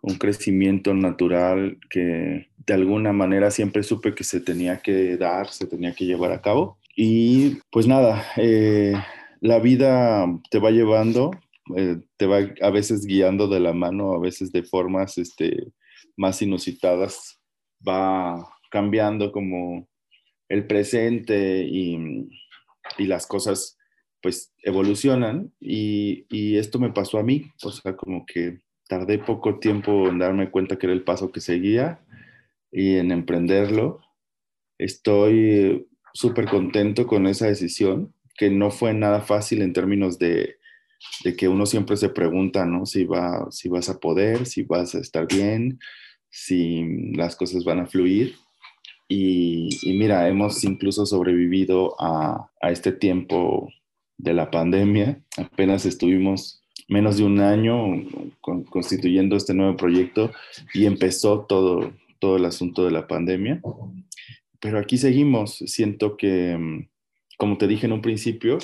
un 0.00 0.14
crecimiento 0.14 0.94
natural 0.94 1.78
que 1.90 2.48
de 2.66 2.74
alguna 2.74 3.12
manera 3.12 3.50
siempre 3.50 3.82
supe 3.82 4.14
que 4.14 4.24
se 4.24 4.40
tenía 4.40 4.78
que 4.78 5.16
dar, 5.16 5.48
se 5.48 5.66
tenía 5.66 5.94
que 5.94 6.06
llevar 6.06 6.32
a 6.32 6.40
cabo. 6.40 6.78
Y 6.94 7.56
pues 7.70 7.86
nada, 7.86 8.24
eh, 8.36 8.94
la 9.42 9.58
vida 9.58 10.24
te 10.50 10.60
va 10.60 10.70
llevando, 10.70 11.32
eh, 11.76 11.98
te 12.16 12.26
va 12.26 12.38
a 12.62 12.70
veces 12.70 13.04
guiando 13.04 13.48
de 13.48 13.58
la 13.58 13.72
mano, 13.72 14.12
a 14.12 14.20
veces 14.20 14.52
de 14.52 14.62
formas 14.62 15.18
este, 15.18 15.72
más 16.16 16.40
inusitadas, 16.42 17.40
va 17.86 18.48
cambiando 18.70 19.32
como 19.32 19.88
el 20.48 20.66
presente 20.66 21.64
y, 21.64 22.28
las 22.98 23.26
cosas 23.26 23.78
pues 24.20 24.52
evolucionan 24.62 25.52
y, 25.60 26.24
y, 26.28 26.56
esto 26.56 26.78
me 26.78 26.92
pasó 26.92 27.18
a 27.18 27.24
mí, 27.24 27.50
o 27.64 27.70
sea, 27.70 27.96
como 27.96 28.24
que 28.26 28.60
tardé 28.88 29.18
poco 29.18 29.58
tiempo 29.58 30.08
en 30.08 30.18
darme 30.20 30.50
cuenta 30.50 30.78
que 30.78 30.86
era 30.86 30.92
el 30.92 31.02
paso 31.02 31.32
que 31.32 31.40
seguía 31.40 32.00
y 32.70 32.96
en 32.96 33.10
emprenderlo. 33.10 34.00
Estoy 34.78 35.88
súper 36.14 36.48
contento 36.48 37.06
con 37.06 37.26
esa 37.26 37.46
decisión 37.46 38.14
que 38.36 38.50
no 38.50 38.70
fue 38.70 38.94
nada 38.94 39.20
fácil 39.20 39.62
en 39.62 39.72
términos 39.72 40.18
de, 40.18 40.56
que 41.36 41.48
uno 41.48 41.66
siempre 41.66 41.96
se 41.96 42.08
pregunta, 42.08 42.64
¿no? 42.64 42.86
Si, 42.86 43.04
va, 43.04 43.48
si 43.50 43.68
vas 43.68 43.88
a 43.88 43.98
poder, 43.98 44.46
si 44.46 44.62
vas 44.62 44.94
a 44.94 45.00
estar 45.00 45.26
bien, 45.26 45.78
si 46.30 47.12
las 47.14 47.36
cosas 47.36 47.64
van 47.64 47.80
a 47.80 47.86
fluir. 47.86 48.34
Y, 49.08 49.68
mira, 49.98 50.26
hemos 50.28 50.64
incluso 50.64 51.04
sobrevivido 51.04 51.94
a, 52.00 52.50
este 52.62 52.92
tiempo 52.92 53.68
de 54.16 54.32
la 54.32 54.50
pandemia. 54.50 55.22
Apenas 55.36 55.84
estuvimos 55.84 56.62
menos 56.88 57.18
de 57.18 57.24
un 57.24 57.40
año 57.40 57.76
constituyendo 58.40 59.36
este 59.36 59.52
nuevo 59.52 59.76
proyecto 59.76 60.32
y 60.72 60.86
empezó 60.86 61.44
todo, 61.46 61.92
todo 62.20 62.36
el 62.36 62.46
asunto 62.46 62.84
de 62.86 62.90
la 62.90 63.06
pandemia. 63.06 63.60
Pero 64.60 64.78
aquí 64.78 64.96
seguimos. 64.96 65.56
Siento 65.66 66.16
que 66.16 66.88
como 67.42 67.58
te 67.58 67.66
dije 67.66 67.86
en 67.86 67.92
un 67.92 68.02
principio, 68.02 68.58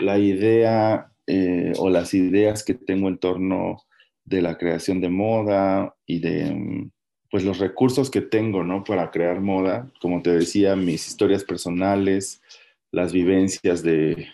la 0.00 0.18
idea 0.18 1.12
eh, 1.28 1.72
o 1.78 1.88
las 1.88 2.12
ideas 2.12 2.64
que 2.64 2.74
tengo 2.74 3.06
en 3.06 3.18
torno 3.18 3.84
de 4.24 4.42
la 4.42 4.58
creación 4.58 5.00
de 5.00 5.08
moda 5.08 5.94
y 6.06 6.18
de 6.18 6.52
mm, 6.52 6.90
pues 7.30 7.44
los 7.44 7.60
recursos 7.60 8.10
que 8.10 8.22
tengo 8.22 8.64
¿no? 8.64 8.82
para 8.82 9.12
crear 9.12 9.40
moda, 9.40 9.92
como 10.00 10.22
te 10.22 10.30
decía, 10.30 10.74
mis 10.74 11.06
historias 11.06 11.44
personales, 11.44 12.42
las 12.90 13.12
vivencias 13.12 13.84
de, 13.84 14.26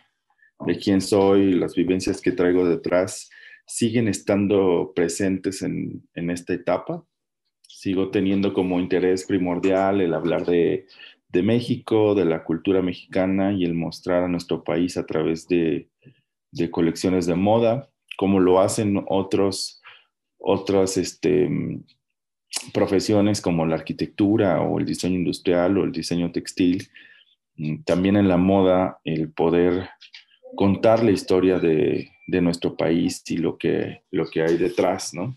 de 0.64 0.78
quién 0.78 1.02
soy, 1.02 1.52
las 1.52 1.74
vivencias 1.74 2.22
que 2.22 2.32
traigo 2.32 2.66
detrás, 2.66 3.28
siguen 3.66 4.08
estando 4.08 4.92
presentes 4.96 5.60
en, 5.60 6.08
en 6.14 6.30
esta 6.30 6.54
etapa. 6.54 7.04
Sigo 7.68 8.10
teniendo 8.10 8.54
como 8.54 8.80
interés 8.80 9.26
primordial 9.26 10.00
el 10.00 10.14
hablar 10.14 10.46
de 10.46 10.86
de 11.32 11.42
México, 11.42 12.14
de 12.14 12.26
la 12.26 12.44
cultura 12.44 12.82
mexicana 12.82 13.52
y 13.52 13.64
el 13.64 13.74
mostrar 13.74 14.24
a 14.24 14.28
nuestro 14.28 14.62
país 14.62 14.96
a 14.96 15.06
través 15.06 15.48
de, 15.48 15.88
colecciones 16.70 17.26
de 17.26 17.34
moda, 17.34 17.88
como 18.18 18.38
lo 18.38 18.60
hacen 18.60 19.02
otros, 19.08 19.80
otras 20.38 20.98
este, 20.98 21.48
profesiones 22.74 23.40
como 23.40 23.64
la 23.64 23.76
arquitectura 23.76 24.60
o 24.60 24.78
el 24.78 24.84
diseño 24.84 25.16
industrial 25.16 25.78
o 25.78 25.84
el 25.84 25.92
diseño 25.92 26.30
textil. 26.30 26.88
También 27.86 28.16
en 28.16 28.28
la 28.28 28.36
moda, 28.36 29.00
el 29.04 29.32
poder 29.32 29.88
contar 30.54 31.02
la 31.02 31.12
historia 31.12 31.58
de, 31.58 32.10
nuestro 32.26 32.76
país 32.76 33.22
y 33.28 33.36
lo 33.36 33.58
que, 33.58 34.04
lo 34.10 34.24
que 34.30 34.42
hay 34.42 34.56
detrás, 34.56 35.12
¿no? 35.12 35.36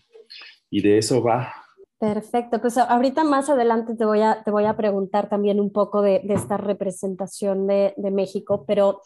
Y 0.70 0.80
de 0.80 0.96
eso 0.96 1.22
va 1.22 1.65
Perfecto, 1.98 2.60
pues 2.60 2.76
ahorita 2.76 3.24
más 3.24 3.48
adelante 3.48 3.94
te 3.94 4.04
voy 4.04 4.20
a, 4.20 4.42
te 4.44 4.50
voy 4.50 4.64
a 4.66 4.76
preguntar 4.76 5.30
también 5.30 5.60
un 5.60 5.72
poco 5.72 6.02
de, 6.02 6.20
esta 6.28 6.58
representación 6.58 7.66
de, 7.66 7.94
México, 8.12 8.64
pero 8.66 9.00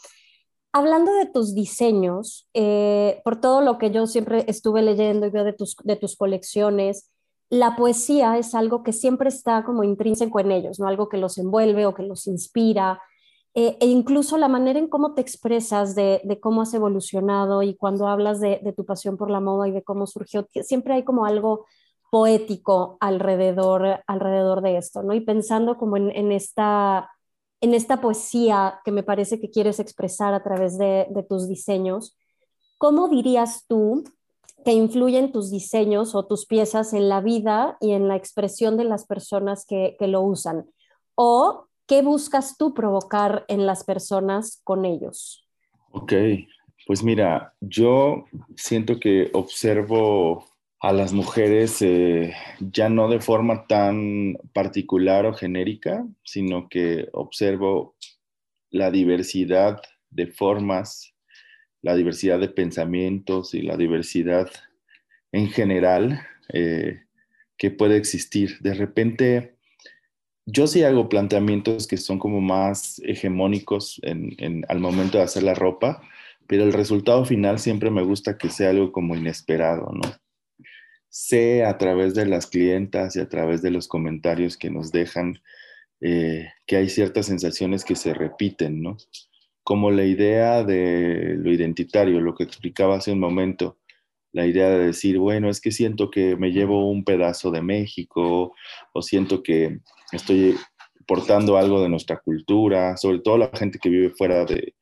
hablando 0.72 1.12
de 1.14 1.26
tus 1.26 1.54
diseños, 1.54 2.48
eh, 2.52 3.20
por 3.22 3.40
todo 3.40 3.60
lo 3.60 3.78
que 3.78 3.92
yo 3.92 4.08
siempre 4.08 4.44
estuve 4.48 4.82
leyendo 4.82 5.26
y 5.26 5.30
veo 5.30 5.44
de 5.44 5.52
tus, 5.52 5.76
de 5.84 5.94
tus 5.94 6.16
colecciones, 6.16 7.10
la 7.48 7.76
poesía 7.76 8.38
es 8.38 8.54
algo 8.56 8.82
que 8.82 8.92
siempre 8.92 9.28
está 9.28 9.62
como 9.64 9.84
intrínseco 9.84 10.40
en 10.40 10.50
ellos, 10.50 10.80
¿no? 10.80 10.88
Algo 10.88 11.08
que 11.08 11.16
los 11.16 11.38
envuelve 11.38 11.86
o 11.86 11.94
que 11.94 12.02
los 12.02 12.26
inspira, 12.26 13.00
eh, 13.54 13.76
e 13.80 13.86
incluso 13.86 14.36
la 14.36 14.46
manera 14.46 14.78
en 14.78 14.88
cómo 14.88 15.14
te 15.14 15.20
expresas 15.20 15.96
de, 15.96 16.38
cómo 16.40 16.62
has 16.62 16.72
evolucionado 16.72 17.62
y 17.64 17.74
cuando 17.74 18.06
hablas 18.06 18.40
de, 18.40 18.60
tu 18.76 18.84
pasión 18.84 19.16
por 19.16 19.30
la 19.30 19.40
moda 19.40 19.66
y 19.68 19.72
de 19.72 19.82
cómo 19.82 20.06
surgió, 20.06 20.46
siempre 20.62 20.94
hay 20.94 21.02
como 21.04 21.24
algo 21.24 21.66
poético 22.10 22.96
alrededor, 23.00 24.02
alrededor 24.06 24.62
de 24.62 24.76
esto, 24.76 25.02
¿no? 25.02 25.14
Y 25.14 25.20
pensando 25.20 25.78
como 25.78 25.96
en, 25.96 26.32
esta, 26.32 27.10
en 27.60 27.72
esta 27.72 28.00
poesía 28.00 28.80
que 28.84 28.90
me 28.90 29.04
parece 29.04 29.40
que 29.40 29.50
quieres 29.50 29.78
expresar 29.78 30.34
a 30.34 30.42
través 30.42 30.76
de, 30.76 31.06
tus 31.28 31.48
diseños, 31.48 32.16
¿cómo 32.78 33.08
dirías 33.08 33.64
tú 33.68 34.04
que 34.64 34.72
influyen 34.72 35.32
tus 35.32 35.50
diseños 35.50 36.14
o 36.14 36.26
tus 36.26 36.46
piezas 36.46 36.92
en 36.92 37.08
la 37.08 37.20
vida 37.20 37.78
y 37.80 37.92
en 37.92 38.08
la 38.08 38.16
expresión 38.16 38.76
de 38.76 38.84
las 38.84 39.06
personas 39.06 39.64
que, 39.64 39.96
que 39.98 40.08
lo 40.08 40.20
usan? 40.22 40.68
¿O 41.14 41.68
qué 41.86 42.02
buscas 42.02 42.56
tú 42.58 42.74
provocar 42.74 43.44
en 43.46 43.66
las 43.66 43.84
personas 43.84 44.60
con 44.64 44.84
ellos? 44.84 45.46
Ok, 45.92 46.12
pues 46.86 47.02
mira, 47.04 47.54
yo 47.60 48.24
siento 48.56 48.98
que 48.98 49.30
observo 49.32 50.49
a 50.80 50.92
las 50.94 51.12
mujeres 51.12 51.82
eh, 51.82 52.34
ya 52.58 52.88
no 52.88 53.08
de 53.08 53.20
forma 53.20 53.66
tan 53.66 54.38
particular 54.54 55.26
o 55.26 55.34
genérica, 55.34 56.06
sino 56.24 56.68
que 56.70 57.08
observo 57.12 57.96
la 58.70 58.90
diversidad 58.90 59.82
de 60.08 60.26
formas, 60.26 61.14
la 61.82 61.94
diversidad 61.94 62.40
de 62.40 62.48
pensamientos 62.48 63.52
y 63.54 63.60
la 63.60 63.76
diversidad 63.76 64.50
en 65.32 65.48
general 65.48 66.26
eh, 66.52 67.02
que 67.58 67.70
puede 67.70 67.96
existir. 67.96 68.56
De 68.60 68.72
repente, 68.72 69.56
yo 70.46 70.66
sí 70.66 70.82
hago 70.82 71.10
planteamientos 71.10 71.86
que 71.86 71.98
son 71.98 72.18
como 72.18 72.40
más 72.40 73.02
hegemónicos 73.04 74.00
al 74.68 74.80
momento 74.80 75.18
de 75.18 75.24
hacer 75.24 75.42
la 75.42 75.54
ropa, 75.54 76.02
pero 76.46 76.64
el 76.64 76.72
resultado 76.72 77.26
final 77.26 77.58
siempre 77.58 77.90
me 77.90 78.02
gusta 78.02 78.38
que 78.38 78.48
sea 78.48 78.70
algo 78.70 78.92
como 78.92 79.14
inesperado, 79.14 79.92
¿no? 79.92 80.29
Sé 81.10 81.64
a 81.64 81.76
través 81.76 82.14
de 82.14 82.24
las 82.24 82.46
clientas 82.46 83.16
y 83.16 83.20
a 83.20 83.28
través 83.28 83.62
de 83.62 83.70
los 83.70 83.88
comentarios 83.88 84.56
que 84.56 84.70
nos 84.70 84.92
dejan 84.92 85.40
eh, 86.00 86.48
que 86.66 86.76
hay 86.76 86.88
ciertas 86.88 87.26
sensaciones 87.26 87.84
que 87.84 87.96
se 87.96 88.14
repiten, 88.14 88.80
¿no? 88.80 88.96
Como 89.62 89.90
la 89.90 90.04
idea 90.04 90.64
de 90.64 91.36
lo 91.36 91.52
identitario, 91.52 92.20
lo 92.20 92.34
que 92.34 92.44
explicaba 92.44 92.96
hace 92.96 93.12
un 93.12 93.20
momento, 93.20 93.78
la 94.32 94.46
idea 94.46 94.70
de 94.70 94.86
decir, 94.86 95.18
bueno, 95.18 95.50
es 95.50 95.60
que 95.60 95.72
siento 95.72 96.10
que 96.10 96.36
me 96.36 96.52
llevo 96.52 96.90
un 96.90 97.04
pedazo 97.04 97.50
de 97.50 97.60
México 97.60 98.54
o 98.92 99.02
siento 99.02 99.42
que 99.42 99.80
estoy 100.12 100.56
portando 101.06 101.56
algo 101.56 101.82
de 101.82 101.88
nuestra 101.88 102.20
cultura, 102.20 102.96
sobre 102.96 103.18
todo 103.18 103.36
la 103.36 103.50
gente 103.52 103.78
que 103.78 103.88
vive 103.88 104.10
fuera 104.10 104.44
de, 104.44 104.74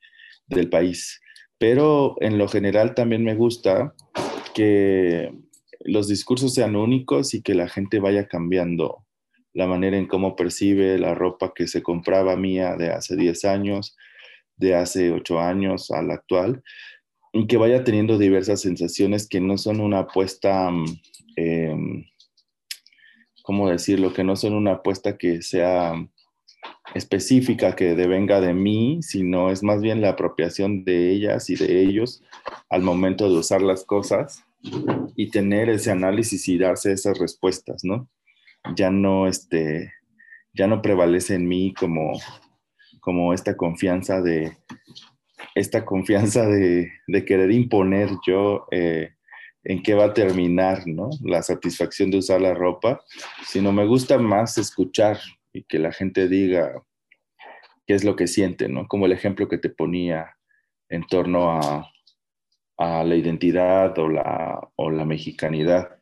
del 0.46 0.68
país. 0.68 1.20
Pero 1.58 2.16
en 2.20 2.38
lo 2.38 2.46
general 2.48 2.94
también 2.94 3.24
me 3.24 3.34
gusta 3.34 3.94
que 4.54 5.32
los 5.80 6.08
discursos 6.08 6.54
sean 6.54 6.76
únicos 6.76 7.34
y 7.34 7.42
que 7.42 7.54
la 7.54 7.68
gente 7.68 8.00
vaya 8.00 8.26
cambiando 8.26 9.04
la 9.52 9.66
manera 9.66 9.96
en 9.96 10.06
cómo 10.06 10.36
percibe 10.36 10.98
la 10.98 11.14
ropa 11.14 11.52
que 11.54 11.66
se 11.66 11.82
compraba 11.82 12.36
mía 12.36 12.76
de 12.76 12.90
hace 12.90 13.16
10 13.16 13.44
años, 13.44 13.96
de 14.56 14.74
hace 14.74 15.10
8 15.10 15.40
años 15.40 15.90
a 15.90 16.02
la 16.02 16.14
actual, 16.14 16.62
y 17.32 17.46
que 17.46 17.56
vaya 17.56 17.84
teniendo 17.84 18.18
diversas 18.18 18.60
sensaciones 18.60 19.28
que 19.28 19.40
no 19.40 19.58
son 19.58 19.80
una 19.80 20.00
apuesta, 20.00 20.70
eh, 21.36 21.74
¿cómo 23.42 23.68
decirlo? 23.68 24.12
Que 24.12 24.24
no 24.24 24.36
son 24.36 24.54
una 24.54 24.72
apuesta 24.72 25.16
que 25.16 25.42
sea 25.42 25.94
específica, 26.94 27.76
que 27.76 27.94
devenga 27.94 28.40
de 28.40 28.54
mí, 28.54 28.98
sino 29.02 29.50
es 29.50 29.62
más 29.62 29.80
bien 29.80 30.00
la 30.00 30.10
apropiación 30.10 30.84
de 30.84 31.10
ellas 31.10 31.50
y 31.50 31.56
de 31.56 31.82
ellos 31.82 32.22
al 32.70 32.82
momento 32.82 33.28
de 33.28 33.38
usar 33.38 33.62
las 33.62 33.84
cosas 33.84 34.44
y 35.16 35.30
tener 35.30 35.68
ese 35.68 35.90
análisis 35.90 36.48
y 36.48 36.58
darse 36.58 36.92
esas 36.92 37.18
respuestas, 37.18 37.84
¿no? 37.84 38.08
ya 38.74 38.90
no, 38.90 39.26
este, 39.26 39.92
ya 40.52 40.66
no 40.66 40.82
prevalece 40.82 41.34
en 41.34 41.48
mí 41.48 41.74
como, 41.74 42.12
como 43.00 43.32
esta 43.32 43.56
confianza 43.56 44.20
de, 44.20 44.56
esta 45.54 45.84
confianza 45.84 46.46
de, 46.46 46.90
querer 47.26 47.50
imponer 47.50 48.10
yo 48.26 48.66
eh, 48.70 49.10
en 49.64 49.82
qué 49.82 49.94
va 49.94 50.06
a 50.06 50.14
terminar, 50.14 50.86
¿no? 50.86 51.10
La 51.22 51.42
satisfacción 51.42 52.10
de 52.10 52.18
usar 52.18 52.40
la 52.40 52.54
ropa, 52.54 53.00
sino 53.44 53.72
me 53.72 53.86
gusta 53.86 54.18
más 54.18 54.56
escuchar 54.58 55.18
y 55.52 55.64
que 55.64 55.78
la 55.78 55.92
gente 55.92 56.28
diga 56.28 56.82
qué 57.86 57.94
es 57.94 58.04
lo 58.04 58.16
que 58.16 58.26
siente, 58.26 58.68
¿no? 58.68 58.86
Como 58.86 59.06
el 59.06 59.12
ejemplo 59.12 59.48
que 59.48 59.58
te 59.58 59.68
ponía 59.68 60.36
en 60.88 61.06
torno 61.06 61.50
a, 61.50 61.90
a 62.78 63.04
la 63.04 63.16
identidad 63.16 63.98
o 63.98 64.08
la, 64.08 64.70
o 64.76 64.90
la 64.90 65.04
mexicanidad 65.04 65.98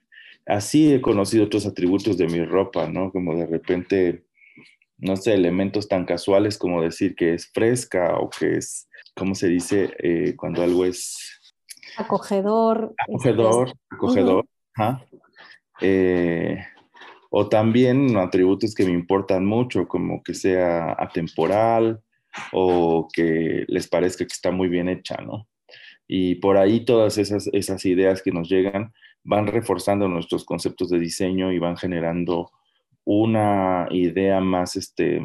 así 0.47 0.95
he 0.95 1.03
conocido 1.03 1.45
otros 1.45 1.67
atributos 1.67 2.17
de 2.17 2.29
mi 2.29 2.45
ropa, 2.45 2.89
¿no? 2.89 3.11
Como 3.11 3.35
de 3.35 3.47
repente, 3.47 4.25
no 4.97 5.17
sé, 5.17 5.35
elementos 5.35 5.89
tan 5.89 6.07
casuales 6.07 6.57
como 6.57 6.81
decir 6.81 7.15
que 7.17 7.35
es 7.35 7.51
fresca 7.53 8.17
o 8.19 8.31
que 8.31 8.57
es, 8.57 8.89
¿cómo 9.15 9.35
se 9.35 9.49
dice? 9.49 9.95
Eh, 9.99 10.35
cuando 10.37 10.63
algo 10.63 10.85
es... 10.85 11.19
Acogedor. 11.99 12.95
Acogedor, 12.99 13.73
acogedor. 13.91 14.47
Eh, 15.81 16.59
o 17.31 17.49
también 17.49 18.17
atributos 18.17 18.75
que 18.75 18.85
me 18.85 18.93
importan 18.93 19.45
mucho, 19.45 19.89
como 19.89 20.23
que 20.23 20.33
sea 20.33 20.95
atemporal 20.99 22.01
o 22.53 23.09
que 23.13 23.65
les 23.67 23.89
parezca 23.89 24.25
que 24.25 24.33
está 24.33 24.51
muy 24.51 24.69
bien 24.69 24.89
hecha, 24.89 25.17
¿no? 25.17 25.49
Y 26.09 26.37
por 26.37 26.57
ahí 26.57 26.85
todas 26.85 27.19
esas, 27.19 27.49
esas 27.53 27.85
ideas 27.85 28.23
que 28.23 28.33
nos 28.33 28.49
llegan, 28.49 28.93
van 29.25 29.47
reforzando 29.47 30.09
nuestros 30.09 30.45
conceptos 30.45 30.89
de 30.91 31.01
diseño 31.01 31.53
y 31.53 31.59
van 31.59 31.77
generando 31.77 32.51
una 33.05 33.87
idea 33.91 34.41
más, 34.41 34.77
este, 34.77 35.21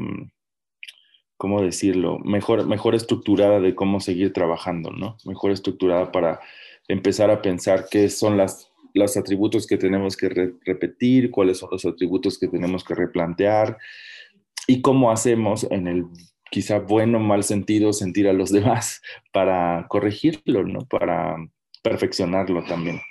¿cómo 1.37 1.61
decirlo? 1.61 2.19
Mejor, 2.19 2.67
mejor 2.67 2.95
estructurada 2.95 3.59
de 3.59 3.75
cómo 3.75 3.99
seguir 3.99 4.33
trabajando, 4.33 4.91
¿no? 4.91 5.17
Mejor 5.25 5.51
estructurada 5.51 6.11
para 6.11 6.39
empezar 6.87 7.31
a 7.31 7.41
pensar 7.41 7.85
qué 7.89 8.09
son 8.09 8.37
las, 8.37 8.71
los 8.93 9.17
atributos 9.17 9.65
que 9.65 9.77
tenemos 9.77 10.15
que 10.15 10.29
repetir, 10.29 11.31
cuáles 11.31 11.57
son 11.57 11.69
los 11.71 11.85
atributos 11.85 12.37
que 12.37 12.47
tenemos 12.47 12.83
que 12.83 12.95
replantear 12.95 13.77
y 14.67 14.81
cómo 14.81 15.11
hacemos 15.11 15.65
en 15.71 15.87
el 15.87 16.05
quizá 16.51 16.79
bueno 16.79 17.17
o 17.17 17.21
mal 17.21 17.43
sentido 17.43 17.93
sentir 17.93 18.27
a 18.27 18.33
los 18.33 18.51
demás 18.57 19.01
para 19.33 19.87
corregirlo, 19.87 20.63
¿no? 20.63 20.85
Para 20.85 21.37
perfeccionarlo 21.81 22.63
también. 22.65 23.01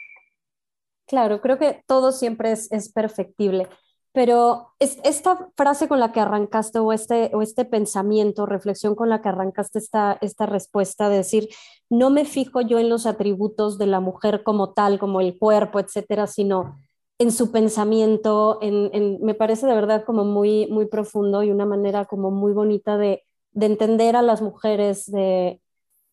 Claro, 1.09 1.41
creo 1.41 1.59
que 1.59 1.83
todo 1.89 2.13
siempre 2.13 2.53
es, 2.53 2.93
perfectible, 2.93 3.67
pero 4.13 4.75
esta 4.79 5.51
frase 5.57 5.89
con 5.89 5.99
la 5.99 6.13
que 6.13 6.21
arrancaste 6.21 6.79
o 6.79 6.93
este, 6.93 7.33
o 7.35 7.43
este 7.43 7.65
pensamiento, 7.65 8.47
reflexión 8.47 8.95
con 8.95 9.09
la 9.09 9.21
que 9.21 9.29
arrancaste 9.29 9.81
esta, 9.81 10.19
esta 10.21 10.47
respuesta 10.47 11.09
de 11.09 11.17
decir, 11.17 11.49
no 11.89 12.11
me 12.11 12.25
fijo 12.25 12.61
yo 12.61 12.79
en 12.79 12.89
los 12.89 13.07
atributos 13.07 13.77
de 13.77 13.87
la 13.87 13.99
mujer 13.99 14.45
como 14.45 14.73
tal, 14.73 15.01
como 15.01 15.21
el 15.21 15.37
cuerpo, 15.37 15.81
etcétera, 15.81 16.29
sino 16.29 16.77
en 17.19 17.33
su 17.33 17.51
pensamiento, 17.51 18.59
en, 18.63 19.19
me 19.21 19.35
parece 19.35 19.67
de 19.67 19.75
verdad 19.75 20.05
como 20.05 20.25
muy, 20.25 20.69
muy 20.69 20.87
profundo 20.87 21.43
y 21.43 21.51
una 21.51 21.67
manera 21.67 22.05
como 22.05 22.31
muy 22.31 22.53
bonita 22.53 22.97
de, 22.97 23.25
de 23.53 23.67
entender 23.67 24.17
a 24.17 24.23
las 24.23 24.43
mujeres, 24.43 25.11
de, 25.11 25.61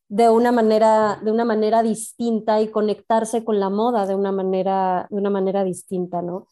de 0.10 0.30
una 0.30 0.52
manera, 0.52 1.20
de 1.24 1.32
una 1.32 1.46
manera 1.46 1.84
distinta 1.84 2.62
y 2.62 2.70
conectarse 2.70 3.44
con 3.44 3.60
la 3.60 3.70
moda 3.70 4.06
de 4.06 4.16
una 4.16 4.32
manera, 4.32 5.08
de 5.10 5.18
una 5.18 5.30
manera 5.30 5.64
distinta, 5.64 6.22
¿no? 6.22 6.48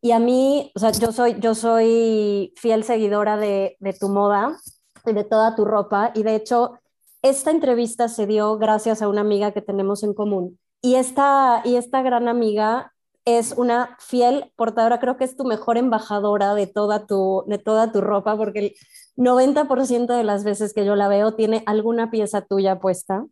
Y 0.00 0.12
a 0.12 0.18
mí, 0.18 0.70
o 0.74 0.78
sea, 0.78 0.90
yo 0.92 1.12
soy, 1.12 1.40
yo 1.40 1.54
soy 1.54 2.52
fiel 2.56 2.84
seguidora 2.84 3.36
de, 3.38 3.76
de 3.80 3.92
tu 3.94 4.08
moda 4.08 4.58
y 5.06 5.12
de 5.12 5.24
toda 5.24 5.56
tu 5.56 5.64
ropa. 5.64 6.12
Y 6.14 6.22
de 6.24 6.34
hecho, 6.34 6.78
esta 7.22 7.50
entrevista 7.50 8.08
se 8.08 8.26
dio 8.26 8.58
gracias 8.58 9.00
a 9.00 9.08
una 9.08 9.22
amiga 9.22 9.52
que 9.52 9.62
tenemos 9.62 10.02
en 10.02 10.12
común. 10.12 10.58
Y 10.82 10.96
esta, 10.96 11.62
y 11.64 11.76
esta 11.76 12.02
gran 12.02 12.28
amiga 12.28 12.92
es 13.24 13.54
una 13.56 13.96
fiel 13.98 14.52
portadora, 14.56 15.00
creo 15.00 15.16
que 15.16 15.24
es 15.24 15.36
tu 15.36 15.44
mejor 15.44 15.78
embajadora 15.78 16.54
de 16.54 16.66
toda 16.66 17.06
tu, 17.06 17.42
de 17.46 17.56
toda 17.56 17.90
tu 17.90 18.02
ropa, 18.02 18.36
porque 18.36 18.74
90% 19.16 20.16
de 20.16 20.24
las 20.24 20.44
veces 20.44 20.74
que 20.74 20.84
yo 20.84 20.96
la 20.96 21.08
veo 21.08 21.34
tiene 21.34 21.62
alguna 21.66 22.10
pieza 22.10 22.42
tuya 22.42 22.80
puesta 22.80 23.24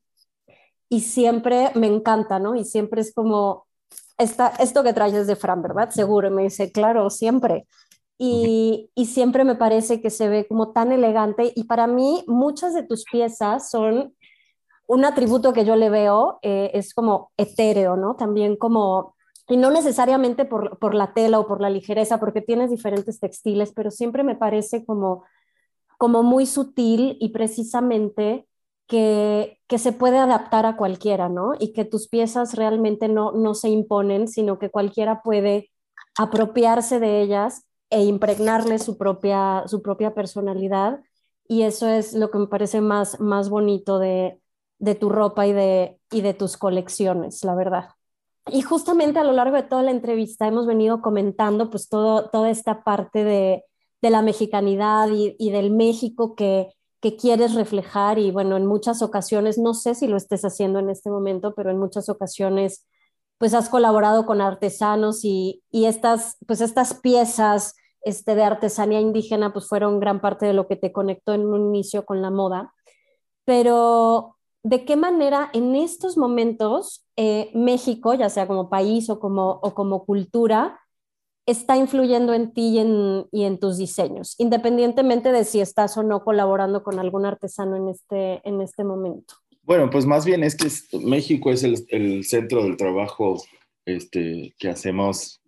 y 0.88 1.00
siempre 1.00 1.70
me 1.74 1.86
encanta, 1.86 2.38
¿no? 2.38 2.54
Y 2.54 2.64
siempre 2.64 3.00
es 3.00 3.14
como, 3.14 3.66
esta, 4.18 4.48
esto 4.58 4.82
que 4.82 4.92
traes 4.92 5.26
de 5.26 5.36
Fran, 5.36 5.62
¿verdad? 5.62 5.90
Seguro, 5.90 6.30
me 6.30 6.42
dice, 6.42 6.70
claro, 6.70 7.10
siempre. 7.10 7.66
Y, 8.18 8.90
y, 8.94 9.06
siempre 9.06 9.42
me 9.42 9.56
parece 9.56 10.00
que 10.00 10.10
se 10.10 10.28
ve 10.28 10.46
como 10.46 10.72
tan 10.72 10.92
elegante 10.92 11.52
y 11.56 11.64
para 11.64 11.88
mí 11.88 12.22
muchas 12.28 12.72
de 12.72 12.84
tus 12.84 13.04
piezas 13.04 13.68
son 13.70 14.14
un 14.86 15.04
atributo 15.04 15.52
que 15.52 15.64
yo 15.64 15.74
le 15.74 15.90
veo, 15.90 16.38
eh, 16.42 16.70
es 16.74 16.94
como 16.94 17.32
etéreo, 17.36 17.96
¿no? 17.96 18.14
También 18.14 18.56
como, 18.56 19.16
y 19.48 19.56
no 19.56 19.70
necesariamente 19.70 20.44
por, 20.44 20.78
por 20.78 20.94
la 20.94 21.14
tela 21.14 21.40
o 21.40 21.46
por 21.46 21.60
la 21.60 21.70
ligereza, 21.70 22.20
porque 22.20 22.42
tienes 22.42 22.70
diferentes 22.70 23.18
textiles, 23.18 23.72
pero 23.74 23.90
siempre 23.90 24.22
me 24.22 24.36
parece 24.36 24.84
como 24.84 25.24
como 26.02 26.24
muy 26.24 26.46
sutil 26.46 27.16
y 27.20 27.28
precisamente 27.28 28.48
que, 28.88 29.60
que, 29.68 29.78
se 29.78 29.92
puede 29.92 30.18
adaptar 30.18 30.66
a 30.66 30.76
cualquiera, 30.76 31.28
¿no? 31.28 31.52
Y 31.60 31.72
que 31.72 31.84
tus 31.84 32.08
piezas 32.08 32.54
realmente 32.54 33.06
no, 33.06 33.30
no 33.30 33.54
se 33.54 33.68
imponen, 33.68 34.26
sino 34.26 34.58
que 34.58 34.68
cualquiera 34.68 35.22
puede 35.22 35.70
apropiarse 36.18 36.98
de 36.98 37.22
ellas 37.22 37.68
e 37.88 38.02
impregnarle 38.02 38.80
su 38.80 38.98
propia, 38.98 39.62
su 39.66 39.80
propia 39.80 40.12
personalidad. 40.12 40.98
Y 41.46 41.62
eso 41.62 41.86
es 41.86 42.14
lo 42.14 42.32
que 42.32 42.38
me 42.38 42.48
parece 42.48 42.80
más, 42.80 43.20
más 43.20 43.48
bonito 43.48 44.00
de, 44.00 44.40
de 44.80 44.96
tu 44.96 45.08
ropa 45.08 45.46
y 45.46 45.52
de, 45.52 46.00
y 46.10 46.22
de 46.22 46.34
tus 46.34 46.56
colecciones, 46.56 47.44
la 47.44 47.54
verdad. 47.54 47.90
Y 48.50 48.62
justamente 48.62 49.20
a 49.20 49.24
lo 49.24 49.34
largo 49.34 49.54
de 49.54 49.62
toda 49.62 49.84
la 49.84 49.92
entrevista 49.92 50.48
hemos 50.48 50.66
venido 50.66 51.00
comentando 51.00 51.70
pues 51.70 51.88
todo, 51.88 52.28
toda 52.28 52.50
esta 52.50 52.82
parte 52.82 53.22
de, 53.22 53.64
de 54.02 54.10
la 54.10 54.20
mexicanidad 54.20 55.08
y, 55.10 55.50
del 55.50 55.70
México 55.70 56.34
que, 56.34 56.68
que 57.00 57.16
quieres 57.16 57.54
reflejar 57.54 58.18
y 58.18 58.30
bueno, 58.30 58.56
en 58.56 58.66
muchas 58.66 59.00
ocasiones, 59.00 59.58
no 59.58 59.74
sé 59.74 59.94
si 59.94 60.08
lo 60.08 60.16
estés 60.16 60.44
haciendo 60.44 60.80
en 60.80 60.90
este 60.90 61.08
momento, 61.08 61.54
pero 61.54 61.70
en 61.70 61.78
muchas 61.78 62.08
ocasiones 62.08 62.86
pues 63.38 63.54
has 63.54 63.68
colaborado 63.68 64.26
con 64.26 64.40
artesanos 64.40 65.24
y, 65.24 65.62
y 65.70 65.86
estas, 65.86 66.36
pues 66.46 66.60
estas 66.60 66.94
piezas 66.94 67.74
este, 68.02 68.34
de 68.34 68.44
artesanía 68.44 69.00
indígena 69.00 69.52
pues 69.52 69.68
fueron 69.68 70.00
gran 70.00 70.20
parte 70.20 70.46
de 70.46 70.52
lo 70.52 70.66
que 70.68 70.76
te 70.76 70.92
conectó 70.92 71.32
en 71.32 71.46
un 71.46 71.68
inicio 71.68 72.04
con 72.04 72.22
la 72.22 72.30
moda. 72.30 72.74
pero 73.44 74.36
¿de 74.64 74.84
qué 74.84 74.96
manera 74.96 75.50
en 75.52 75.74
estos 75.74 76.16
momentos 76.16 77.04
eh, 77.16 77.50
México, 77.54 78.14
ya 78.14 78.28
sea 78.28 78.46
como 78.46 78.70
país 78.70 79.10
o 79.10 79.18
como, 79.18 79.58
o 79.62 79.74
como 79.74 80.04
cultura, 80.04 80.80
está 81.46 81.76
influyendo 81.76 82.34
en 82.34 82.52
ti 82.52 82.78
y 83.32 83.44
en, 83.44 83.58
tus 83.58 83.76
diseños, 83.78 84.34
independientemente 84.38 85.32
de 85.32 85.44
si 85.44 85.60
estás 85.60 85.96
o 85.96 86.02
no 86.02 86.22
colaborando 86.22 86.82
con 86.82 86.98
algún 86.98 87.26
artesano 87.26 87.76
en 87.76 87.88
este, 87.88 88.46
en 88.48 88.60
este 88.60 88.84
momento? 88.84 89.34
Bueno, 89.64 89.90
pues 89.90 90.06
más 90.06 90.24
bien 90.24 90.42
es 90.44 90.56
que 90.56 90.68
México 90.98 91.50
es 91.50 91.62
el, 91.62 91.84
el, 91.88 92.24
centro 92.24 92.62
del 92.62 92.76
trabajo 92.76 93.42
este, 93.84 94.54
que, 94.58 94.68
hacemos, 94.68 95.40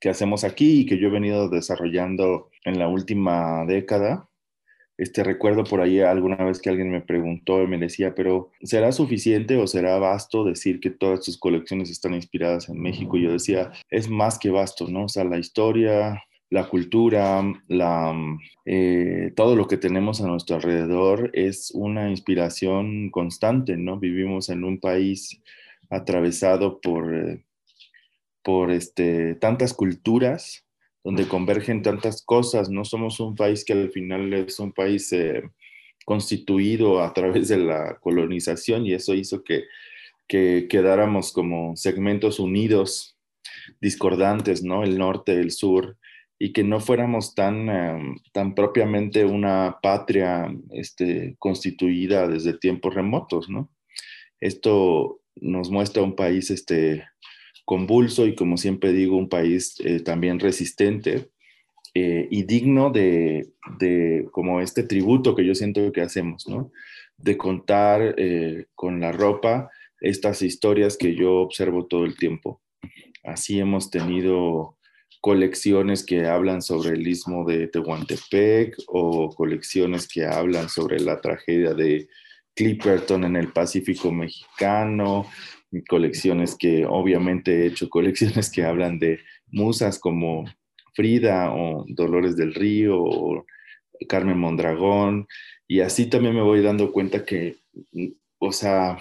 que 0.00 0.08
hacemos 0.08 0.44
aquí 0.44 0.80
y 0.80 0.86
que 0.86 0.98
yo 0.98 1.08
he 1.08 1.12
venido 1.12 1.48
desarrollando 1.48 2.50
en 2.64 2.78
la 2.78 2.88
última 2.88 3.64
década. 3.66 4.29
Este, 5.00 5.24
recuerdo 5.24 5.64
por 5.64 5.80
ahí 5.80 6.00
alguna 6.00 6.36
vez 6.36 6.60
que 6.60 6.68
alguien 6.68 6.90
me 6.90 7.00
preguntó 7.00 7.62
y 7.62 7.66
me 7.66 7.78
decía, 7.78 8.14
pero 8.14 8.50
¿será 8.62 8.92
suficiente 8.92 9.56
o 9.56 9.66
será 9.66 9.98
vasto 9.98 10.44
decir 10.44 10.78
que 10.78 10.90
todas 10.90 11.24
tus 11.24 11.38
colecciones 11.38 11.88
están 11.88 12.12
inspiradas 12.12 12.68
en 12.68 12.78
México? 12.78 13.16
Y 13.16 13.22
yo 13.22 13.32
decía, 13.32 13.72
es 13.88 14.10
más 14.10 14.38
que 14.38 14.50
vasto, 14.50 14.88
¿no? 14.88 15.04
O 15.04 15.08
sea, 15.08 15.24
la 15.24 15.38
historia, 15.38 16.22
la 16.50 16.68
cultura, 16.68 17.42
la, 17.66 18.14
eh, 18.66 19.32
todo 19.34 19.56
lo 19.56 19.66
que 19.66 19.78
tenemos 19.78 20.20
a 20.20 20.26
nuestro 20.26 20.56
alrededor 20.56 21.30
es 21.32 21.70
una 21.72 22.10
inspiración 22.10 23.08
constante, 23.08 23.78
¿no? 23.78 23.98
Vivimos 23.98 24.50
en 24.50 24.64
un 24.64 24.80
país 24.80 25.40
atravesado 25.88 26.78
por, 26.78 27.14
eh, 27.14 27.42
por 28.42 28.70
este, 28.70 29.34
tantas 29.36 29.72
culturas, 29.72 30.66
donde 31.04 31.28
convergen 31.28 31.82
tantas 31.82 32.22
cosas. 32.22 32.70
No 32.70 32.84
somos 32.84 33.20
un 33.20 33.34
país 33.34 33.64
que 33.64 33.72
al 33.72 33.90
final 33.90 34.32
es 34.32 34.58
un 34.60 34.72
país 34.72 35.12
eh, 35.12 35.42
constituido 36.04 37.02
a 37.02 37.12
través 37.12 37.48
de 37.48 37.58
la 37.58 37.98
colonización 38.00 38.86
y 38.86 38.94
eso 38.94 39.14
hizo 39.14 39.42
que, 39.44 39.64
que 40.28 40.66
quedáramos 40.68 41.32
como 41.32 41.76
segmentos 41.76 42.38
unidos, 42.38 43.16
discordantes, 43.80 44.62
¿no? 44.62 44.82
El 44.82 44.98
norte, 44.98 45.32
el 45.40 45.50
sur, 45.50 45.96
y 46.42 46.54
que 46.54 46.64
no 46.64 46.80
fuéramos 46.80 47.34
tan, 47.34 47.68
em, 47.68 48.16
tan 48.32 48.54
propiamente 48.54 49.26
una 49.26 49.78
patria 49.82 50.50
este, 50.70 51.36
constituida 51.38 52.26
desde 52.26 52.54
tiempos 52.54 52.94
remotos, 52.94 53.50
¿no? 53.50 53.70
Esto 54.40 55.20
nos 55.36 55.70
muestra 55.70 56.02
un 56.02 56.16
país 56.16 56.50
este, 56.50 57.04
convulso 57.70 58.26
y 58.26 58.34
como 58.34 58.56
siempre 58.56 58.92
digo, 58.92 59.16
un 59.16 59.28
país 59.28 59.76
eh, 59.84 60.00
también 60.00 60.40
resistente 60.40 61.30
eh, 61.94 62.26
y 62.28 62.42
digno 62.42 62.90
de, 62.90 63.52
de, 63.78 64.26
como 64.32 64.60
este 64.60 64.82
tributo 64.82 65.36
que 65.36 65.46
yo 65.46 65.54
siento 65.54 65.92
que 65.92 66.00
hacemos, 66.00 66.48
¿no? 66.48 66.72
De 67.16 67.36
contar 67.36 68.16
eh, 68.18 68.66
con 68.74 68.98
la 68.98 69.12
ropa 69.12 69.70
estas 70.00 70.42
historias 70.42 70.96
que 70.96 71.14
yo 71.14 71.42
observo 71.42 71.86
todo 71.86 72.04
el 72.06 72.16
tiempo. 72.16 72.60
Así 73.22 73.60
hemos 73.60 73.88
tenido 73.88 74.76
colecciones 75.20 76.04
que 76.04 76.26
hablan 76.26 76.62
sobre 76.62 76.96
el 76.96 77.06
istmo 77.06 77.44
de 77.44 77.68
Tehuantepec 77.68 78.78
o 78.88 79.28
colecciones 79.28 80.08
que 80.08 80.26
hablan 80.26 80.68
sobre 80.68 80.98
la 80.98 81.20
tragedia 81.20 81.72
de 81.74 82.08
Clipperton 82.56 83.22
en 83.22 83.36
el 83.36 83.52
Pacífico 83.52 84.10
mexicano, 84.10 85.26
colecciones 85.88 86.56
que 86.58 86.84
obviamente 86.84 87.62
he 87.62 87.66
hecho, 87.66 87.88
colecciones 87.88 88.50
que 88.50 88.64
hablan 88.64 88.98
de 88.98 89.20
musas 89.46 89.98
como 89.98 90.44
Frida 90.94 91.52
o 91.52 91.84
Dolores 91.88 92.36
del 92.36 92.54
Río 92.54 93.02
o 93.02 93.44
Carmen 94.08 94.38
Mondragón. 94.38 95.26
Y 95.66 95.80
así 95.80 96.06
también 96.06 96.34
me 96.34 96.42
voy 96.42 96.62
dando 96.62 96.92
cuenta 96.92 97.24
que, 97.24 97.56
o 98.38 98.52
sea, 98.52 98.98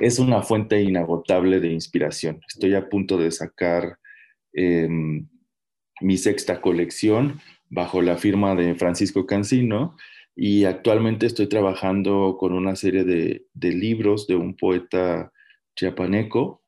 es 0.00 0.18
una 0.18 0.42
fuente 0.42 0.80
inagotable 0.82 1.60
de 1.60 1.72
inspiración. 1.72 2.40
Estoy 2.48 2.74
a 2.74 2.88
punto 2.88 3.18
de 3.18 3.30
sacar 3.30 3.98
em, 4.52 5.28
mi 6.00 6.16
sexta 6.16 6.60
colección 6.60 7.40
bajo 7.68 8.00
la 8.00 8.16
firma 8.16 8.54
de 8.54 8.74
Francisco 8.74 9.26
Cancino 9.26 9.96
y 10.34 10.64
actualmente 10.64 11.26
estoy 11.26 11.48
trabajando 11.48 12.36
con 12.38 12.52
una 12.52 12.76
serie 12.76 13.04
de, 13.04 13.46
de 13.54 13.70
libros 13.70 14.26
de 14.26 14.36
un 14.36 14.56
poeta 14.56 15.32
chiapaneco, 15.76 16.62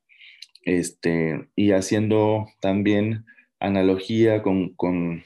este, 0.63 1.49
y 1.55 1.71
haciendo 1.71 2.47
también 2.61 3.25
analogía 3.59 4.41
con, 4.41 4.69
con, 4.75 5.23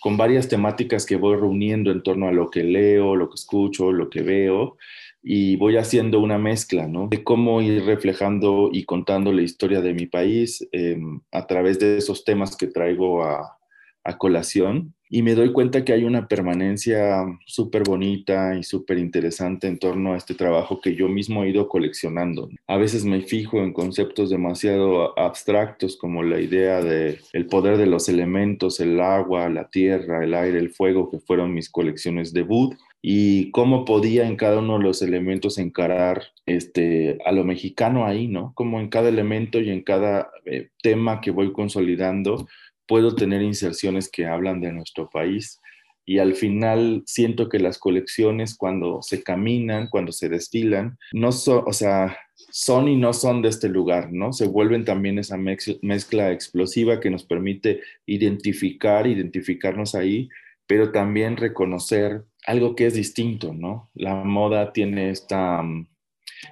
con, 0.00 0.16
varias 0.16 0.48
temáticas 0.48 1.06
que 1.06 1.16
voy 1.16 1.36
reuniendo 1.36 1.90
en 1.90 2.02
torno 2.02 2.26
a 2.26 2.32
lo 2.32 2.50
que 2.50 2.64
leo, 2.64 3.14
lo 3.14 3.28
que 3.28 3.34
escucho, 3.34 3.92
lo 3.92 4.10
que 4.10 4.22
veo, 4.22 4.76
y 5.22 5.56
voy 5.56 5.76
haciendo 5.76 6.20
una 6.20 6.38
mezcla, 6.38 6.88
¿no? 6.88 7.08
De 7.08 7.22
cómo 7.22 7.60
ir 7.60 7.84
reflejando 7.84 8.70
y 8.72 8.84
contando 8.84 9.32
la 9.32 9.42
historia 9.42 9.80
de 9.80 9.94
mi 9.94 10.06
país 10.06 10.66
em, 10.72 11.20
a 11.32 11.46
través 11.46 11.78
de 11.78 11.98
esos 11.98 12.24
temas 12.24 12.56
que 12.56 12.68
traigo 12.68 13.24
a, 13.24 13.58
a 14.04 14.18
colación 14.18 14.94
y 15.10 15.22
me 15.22 15.34
doy 15.34 15.52
cuenta 15.52 15.84
que 15.84 15.92
hay 15.92 16.04
una 16.04 16.28
permanencia 16.28 17.24
súper 17.46 17.82
bonita 17.82 18.56
y 18.56 18.62
súper 18.62 18.98
interesante 18.98 19.66
en 19.66 19.78
torno 19.78 20.12
a 20.12 20.16
este 20.16 20.34
trabajo 20.34 20.80
que 20.80 20.94
yo 20.94 21.08
mismo 21.08 21.44
he 21.44 21.50
ido 21.50 21.68
coleccionando. 21.68 22.48
A 22.66 22.76
veces 22.76 23.04
me 23.04 23.22
fijo 23.22 23.58
en 23.58 23.72
conceptos 23.72 24.30
demasiado 24.30 25.18
abstractos 25.18 25.96
como 25.96 26.22
la 26.22 26.40
idea 26.40 26.82
de 26.82 27.18
el 27.32 27.46
poder 27.46 27.78
de 27.78 27.86
los 27.86 28.08
elementos, 28.08 28.80
el 28.80 29.00
agua, 29.00 29.48
la 29.48 29.68
tierra, 29.70 30.24
el 30.24 30.34
aire, 30.34 30.58
el 30.58 30.70
fuego, 30.70 31.10
que 31.10 31.18
fueron 31.18 31.54
mis 31.54 31.70
colecciones 31.70 32.32
debut 32.32 32.74
y 33.00 33.50
cómo 33.52 33.84
podía 33.84 34.26
en 34.26 34.36
cada 34.36 34.58
uno 34.58 34.78
de 34.78 34.84
los 34.84 35.02
elementos 35.02 35.58
encarar 35.58 36.24
este, 36.46 37.18
a 37.24 37.32
lo 37.32 37.44
mexicano 37.44 38.06
ahí, 38.06 38.26
¿no? 38.26 38.52
Como 38.54 38.80
en 38.80 38.88
cada 38.88 39.08
elemento 39.08 39.60
y 39.60 39.70
en 39.70 39.82
cada 39.82 40.30
eh, 40.44 40.70
tema 40.82 41.20
que 41.20 41.30
voy 41.30 41.52
consolidando, 41.52 42.48
puedo 42.88 43.14
tener 43.14 43.42
inserciones 43.42 44.10
que 44.10 44.26
hablan 44.26 44.60
de 44.60 44.72
nuestro 44.72 45.08
país 45.08 45.60
y 46.08 46.20
al 46.20 46.34
final 46.34 47.02
siento 47.04 47.50
que 47.50 47.58
las 47.58 47.78
colecciones 47.78 48.56
cuando 48.56 49.02
se 49.02 49.22
caminan, 49.22 49.88
cuando 49.90 50.10
se 50.10 50.30
destilan, 50.30 50.98
no 51.12 51.32
son, 51.32 51.64
o 51.66 51.72
sea, 51.74 52.16
son 52.50 52.88
y 52.88 52.96
no 52.96 53.12
son 53.12 53.42
de 53.42 53.50
este 53.50 53.68
lugar, 53.68 54.10
¿no? 54.10 54.32
Se 54.32 54.46
vuelven 54.46 54.86
también 54.86 55.18
esa 55.18 55.36
mezcla 55.36 56.32
explosiva 56.32 56.98
que 56.98 57.10
nos 57.10 57.24
permite 57.24 57.82
identificar, 58.06 59.06
identificarnos 59.06 59.94
ahí, 59.94 60.30
pero 60.66 60.92
también 60.92 61.36
reconocer 61.36 62.24
algo 62.46 62.74
que 62.74 62.86
es 62.86 62.94
distinto, 62.94 63.52
¿no? 63.52 63.90
La 63.92 64.14
moda 64.24 64.72
tiene 64.72 65.10
esta, 65.10 65.62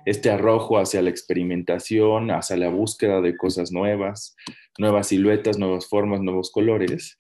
este 0.04 0.30
arrojo 0.30 0.78
hacia 0.78 1.02
la 1.02 1.10
experimentación, 1.10 2.30
hacia 2.30 2.56
la 2.56 2.68
búsqueda 2.68 3.20
de 3.20 3.36
cosas 3.36 3.72
nuevas, 3.72 4.36
nuevas 4.78 5.08
siluetas, 5.08 5.58
nuevas 5.58 5.88
formas, 5.88 6.20
nuevos 6.20 6.50
colores. 6.50 7.18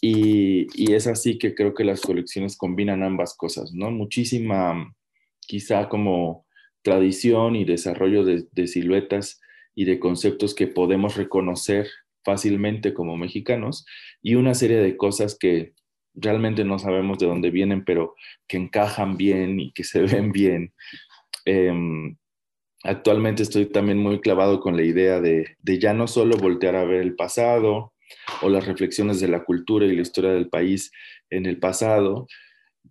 Y, 0.00 0.66
es 0.92 1.06
así 1.06 1.38
que 1.38 1.54
creo 1.54 1.74
que 1.74 1.84
las 1.84 2.00
colecciones 2.00 2.56
combinan 2.56 3.02
ambas 3.02 3.36
cosas, 3.36 3.72
¿no? 3.72 3.90
Muchísima, 3.90 4.94
quizá 5.40 5.88
como 5.88 6.46
tradición 6.82 7.56
y 7.56 7.64
desarrollo 7.64 8.24
de, 8.24 8.46
de 8.52 8.66
siluetas 8.66 9.40
y 9.74 9.84
de 9.84 9.98
conceptos 9.98 10.54
que 10.54 10.66
podemos 10.66 11.16
reconocer 11.16 11.88
fácilmente 12.24 12.94
como 12.94 13.16
mexicanos 13.16 13.84
y 14.22 14.34
una 14.36 14.54
serie 14.54 14.78
de 14.78 14.96
cosas 14.96 15.36
que 15.38 15.74
realmente 16.14 16.64
no 16.64 16.78
sabemos 16.78 17.18
de 17.18 17.26
dónde 17.26 17.50
vienen, 17.50 17.84
pero 17.84 18.14
que 18.46 18.56
encajan 18.56 19.16
bien 19.16 19.60
y 19.60 19.72
que 19.72 19.84
se 19.84 20.02
ven 20.02 20.32
bien. 20.32 20.72
Em, 21.44 22.16
Actualmente 22.84 23.42
estoy 23.42 23.64
también 23.64 23.96
muy 23.96 24.20
clavado 24.20 24.60
con 24.60 24.76
la 24.76 24.82
idea 24.82 25.18
de, 25.18 25.56
ya 25.64 25.94
no 25.94 26.06
solo 26.06 26.36
voltear 26.36 26.76
a 26.76 26.84
ver 26.84 27.00
el 27.00 27.16
pasado 27.16 27.94
o 28.42 28.50
las 28.50 28.66
reflexiones 28.66 29.20
de 29.20 29.28
la 29.28 29.42
cultura 29.42 29.86
y 29.86 29.96
la 29.96 30.02
historia 30.02 30.32
del 30.32 30.50
país 30.50 30.92
en 31.30 31.46
el 31.46 31.58
pasado, 31.58 32.26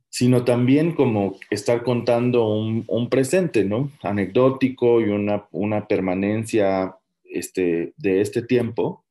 sino 0.10 0.46
también 0.46 0.94
como 0.94 1.38
estar 1.52 1.84
contando 1.84 2.48
un, 2.48 3.10
presente, 3.10 3.66
¿no? 3.66 3.92
Anecdótico 4.02 5.00
y 5.00 5.10
una, 5.10 5.88
permanencia 5.88 6.96
este, 7.26 7.94
de 7.96 8.22
este 8.22 8.42
tiempo. 8.42 9.06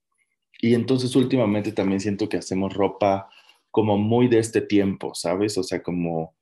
Y 0.61 0.75
entonces 0.75 1.15
últimamente 1.15 1.71
también 1.71 2.01
siento 2.01 2.29
que 2.29 2.39
hacemos 2.39 2.75
ropa 2.75 3.29
como 3.71 3.99
muy 3.99 4.27
de 4.27 4.41
este 4.41 4.61
tiempo, 4.61 5.15
¿sabes? 5.15 5.57
O 5.59 5.63
sea, 5.63 5.81
como 5.81 6.35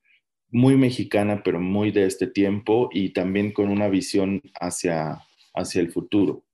muy 0.51 0.77
mexicana, 0.77 1.43
pero 1.45 1.61
muy 1.61 1.91
de 1.91 2.07
este 2.07 2.27
tiempo 2.27 2.89
y 2.93 3.11
también 3.11 3.53
con 3.53 3.69
una 3.69 3.89
visión 3.89 4.43
hacia, 4.61 5.21
hacia 5.55 5.81
el 5.81 5.93
futuro. 5.93 6.45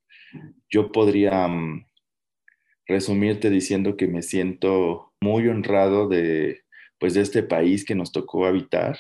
Yo 0.71 0.93
podría 0.93 1.47
mm, 1.49 1.87
resumirte 2.87 3.51
diciendo 3.51 3.97
que 3.97 4.07
me 4.07 4.23
siento 4.23 5.13
muy 5.21 5.49
honrado 5.49 6.09
de, 6.09 6.61
pues, 6.99 7.15
de 7.15 7.23
este 7.23 7.43
país 7.43 7.85
que 7.85 7.95
nos 7.95 8.13
tocó 8.13 8.47
habitar 8.47 8.99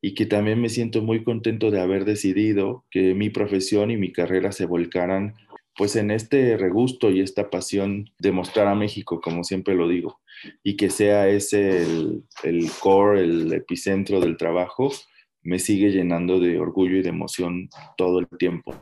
y 0.00 0.14
que 0.14 0.26
también 0.26 0.60
me 0.60 0.68
siento 0.68 1.02
muy 1.02 1.24
contento 1.24 1.70
de 1.70 1.80
haber 1.80 2.04
decidido 2.04 2.84
que 2.90 3.14
mi 3.14 3.30
profesión 3.30 3.90
y 3.90 3.96
mi 3.96 4.12
carrera 4.12 4.52
se 4.52 4.66
volcaran 4.66 5.34
pues 5.76 5.94
en 5.96 6.10
este 6.10 6.56
regusto 6.56 7.10
y 7.10 7.20
esta 7.20 7.50
pasión 7.50 8.10
de 8.18 8.32
mostrar 8.32 8.66
a 8.66 8.74
México, 8.74 9.20
como 9.20 9.44
siempre 9.44 9.74
lo 9.74 9.88
digo 9.88 10.20
y 10.62 10.76
que 10.76 10.90
sea 10.90 11.28
ese 11.28 11.82
el, 11.82 12.70
core, 12.80 13.24
el 13.24 13.52
epicentro 13.52 14.20
del 14.20 14.36
trabajo, 14.36 14.90
me 15.42 15.58
sigue 15.58 15.90
llenando 15.90 16.40
de 16.40 16.58
orgullo 16.58 16.96
y 16.96 17.02
de 17.02 17.08
emoción 17.08 17.68
todo 17.96 18.18
el 18.18 18.28
tiempo. 18.38 18.74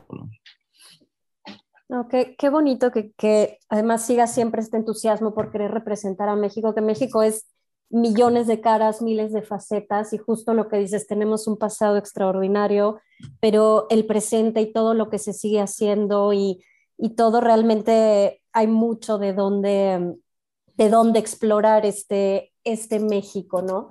¿no? 1.89 2.07
qué, 2.09 2.49
bonito 2.49 2.91
que, 2.91 3.11
que, 3.13 3.59
además 3.69 4.05
siga 4.05 4.27
siempre 4.27 4.61
este 4.61 4.77
entusiasmo 4.77 5.33
por 5.33 5.51
querer 5.51 5.71
representar 5.71 6.29
a 6.29 6.35
México, 6.35 6.75
que 6.75 6.81
México 6.81 7.23
es 7.23 7.47
millones 7.89 8.47
de 8.47 8.59
caras, 8.59 9.01
miles 9.01 9.31
de 9.31 9.41
facetas 9.41 10.11
y 10.13 10.17
justo 10.17 10.53
lo 10.53 10.67
que 10.67 10.77
dices, 10.77 11.07
tenemos 11.07 11.47
un 11.47 11.57
pasado 11.57 11.97
extraordinario, 11.97 12.99
pero 13.39 13.87
el 13.89 14.05
presente 14.05 14.61
y 14.61 14.73
todo 14.73 14.93
lo 14.93 15.09
que 15.09 15.19
se 15.19 15.33
sigue 15.33 15.61
haciendo 15.61 16.33
y, 16.33 16.63
y 16.97 17.15
todo 17.15 17.39
realmente 17.39 18.41
hay 18.51 18.67
mucho 18.67 19.17
de 19.17 19.33
dónde, 19.33 20.17
de 20.77 20.89
dónde 20.89 21.19
explorar 21.19 21.85
este, 21.85 22.53
este 22.63 22.99
México, 22.99 23.61
¿no? 23.61 23.89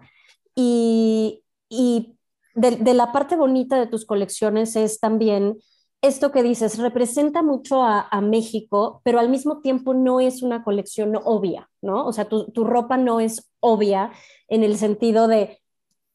Y, 0.55 1.43
y 1.69 2.17
de, 2.55 2.95
la 2.95 3.13
parte 3.13 3.37
bonita 3.37 3.79
de 3.79 3.87
tus 3.87 4.07
colecciones 4.07 4.77
es 4.77 5.01
también 5.01 5.59
esto 6.01 6.31
que 6.31 6.43
dices, 6.43 6.79
representa 6.79 7.43
mucho 7.43 7.83
a, 7.83 8.01
a, 8.01 8.21
México, 8.21 9.01
pero 9.05 9.19
al 9.19 9.29
mismo 9.29 9.61
tiempo 9.61 9.95
no 9.95 10.21
es 10.21 10.43
una 10.43 10.63
colección 10.63 11.19
obvia, 11.25 11.69
¿no? 11.83 12.07
O 12.07 12.13
sea, 12.13 12.29
tu, 12.29 12.51
tu 12.53 12.65
ropa 12.65 12.97
no 12.97 13.19
es 13.19 13.51
obvia 13.61 14.13
en 14.49 14.63
el 14.63 14.79
sentido 14.79 15.27
de, 15.27 15.61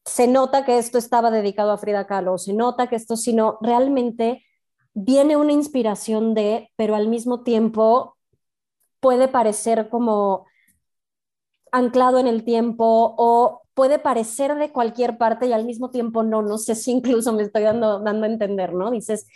se 0.04 0.26
nota 0.26 0.64
que 0.64 0.78
esto 0.78 0.98
estaba 0.98 1.30
dedicado 1.30 1.72
a 1.72 1.78
Frida 1.78 2.06
Kahlo, 2.06 2.38
se 2.38 2.54
nota 2.54 2.88
que 2.88 2.96
esto, 2.96 3.16
sino 3.16 3.58
realmente 3.60 4.44
viene 4.94 5.36
una 5.36 5.52
inspiración 5.52 6.34
de, 6.34 6.70
pero 6.76 6.94
al 6.94 7.08
mismo 7.08 7.42
tiempo 7.42 8.16
puede 9.00 9.28
parecer 9.28 9.88
como 9.88 10.46
anclado 11.72 12.18
en 12.18 12.26
el 12.28 12.44
tiempo 12.44 13.14
o 13.18 13.62
puede 13.74 13.98
parecer 13.98 14.54
de 14.56 14.70
cualquier 14.70 15.18
parte 15.18 15.46
y 15.46 15.52
al 15.52 15.64
mismo 15.64 15.90
tiempo 15.90 16.22
no, 16.22 16.42
no 16.42 16.58
sé 16.58 16.74
si 16.74 16.92
incluso 16.92 17.32
me 17.32 17.42
estoy 17.42 17.62
dando, 17.62 17.98
dando 18.00 18.26
a 18.26 18.28
entender, 18.28 18.74
¿no? 18.74 18.90
Dices, 18.90 19.26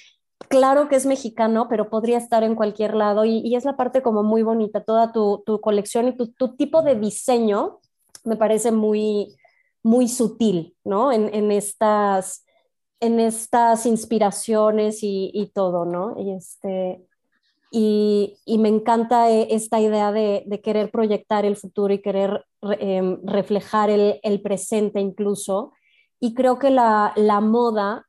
claro 0.48 0.88
que 0.88 0.96
es 0.96 1.06
mexicano, 1.06 1.66
pero 1.68 1.88
podría 1.90 2.18
estar 2.18 2.44
en 2.44 2.54
cualquier 2.54 2.94
lado 2.94 3.24
y, 3.24 3.38
y 3.38 3.56
es 3.56 3.64
la 3.64 3.76
parte 3.76 4.02
como 4.02 4.22
muy 4.22 4.42
bonita, 4.42 4.84
toda 4.84 5.12
tu, 5.12 5.42
tu 5.46 5.60
colección 5.60 6.08
y 6.08 6.16
tu, 6.16 6.28
tu, 6.28 6.56
tipo 6.56 6.82
de 6.82 6.94
diseño 6.94 7.80
me 8.24 8.36
parece 8.36 8.72
muy, 8.72 9.36
muy 9.82 10.08
sutil, 10.08 10.76
¿no? 10.84 11.12
En, 11.12 11.50
estas, 11.52 12.44
en 13.00 13.20
estas 13.20 13.86
inspiraciones 13.86 14.98
y, 15.02 15.50
todo, 15.54 15.84
¿no? 15.84 16.20
Y, 16.20 16.32
este, 16.32 17.06
y, 17.78 18.38
y 18.46 18.56
me 18.56 18.70
encanta 18.70 19.30
eh, 19.30 19.48
esta 19.50 19.78
idea 19.82 20.10
de, 20.10 20.44
de, 20.46 20.62
querer 20.62 20.90
proyectar 20.90 21.44
el 21.44 21.56
futuro 21.56 21.92
y 21.92 22.00
querer 22.00 22.46
eh, 22.80 23.18
reflejar 23.22 23.90
el, 23.90 24.18
el, 24.22 24.40
presente 24.40 24.98
incluso. 24.98 25.74
Y 26.18 26.32
creo 26.32 26.58
que 26.58 26.70
la, 26.70 27.12
la 27.16 27.42
moda 27.42 28.06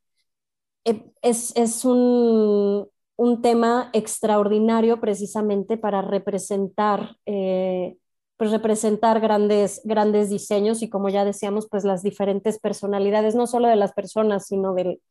eh, 0.85 1.03
es, 1.21 1.53
es 1.57 1.83
un, 1.83 2.87
un, 3.17 3.41
tema 3.41 3.89
extraordinario 3.91 5.01
precisamente 5.01 5.77
para 5.77 6.01
representar 6.01 7.17
eh, 7.25 7.97
pues 8.37 8.51
representar 8.51 9.19
grandes, 9.19 9.81
grandes 9.83 10.29
diseños 10.29 10.81
y 10.81 10.89
como 10.89 11.09
ya 11.09 11.25
decíamos, 11.25 11.67
pues 11.69 11.83
las 11.83 12.03
diferentes 12.03 12.57
personalidades, 12.57 13.35
no 13.35 13.47
solo 13.47 13.67
de 13.67 13.75
las 13.75 13.91
personas, 13.91 14.47
sino 14.47 14.73
del, 14.73 15.01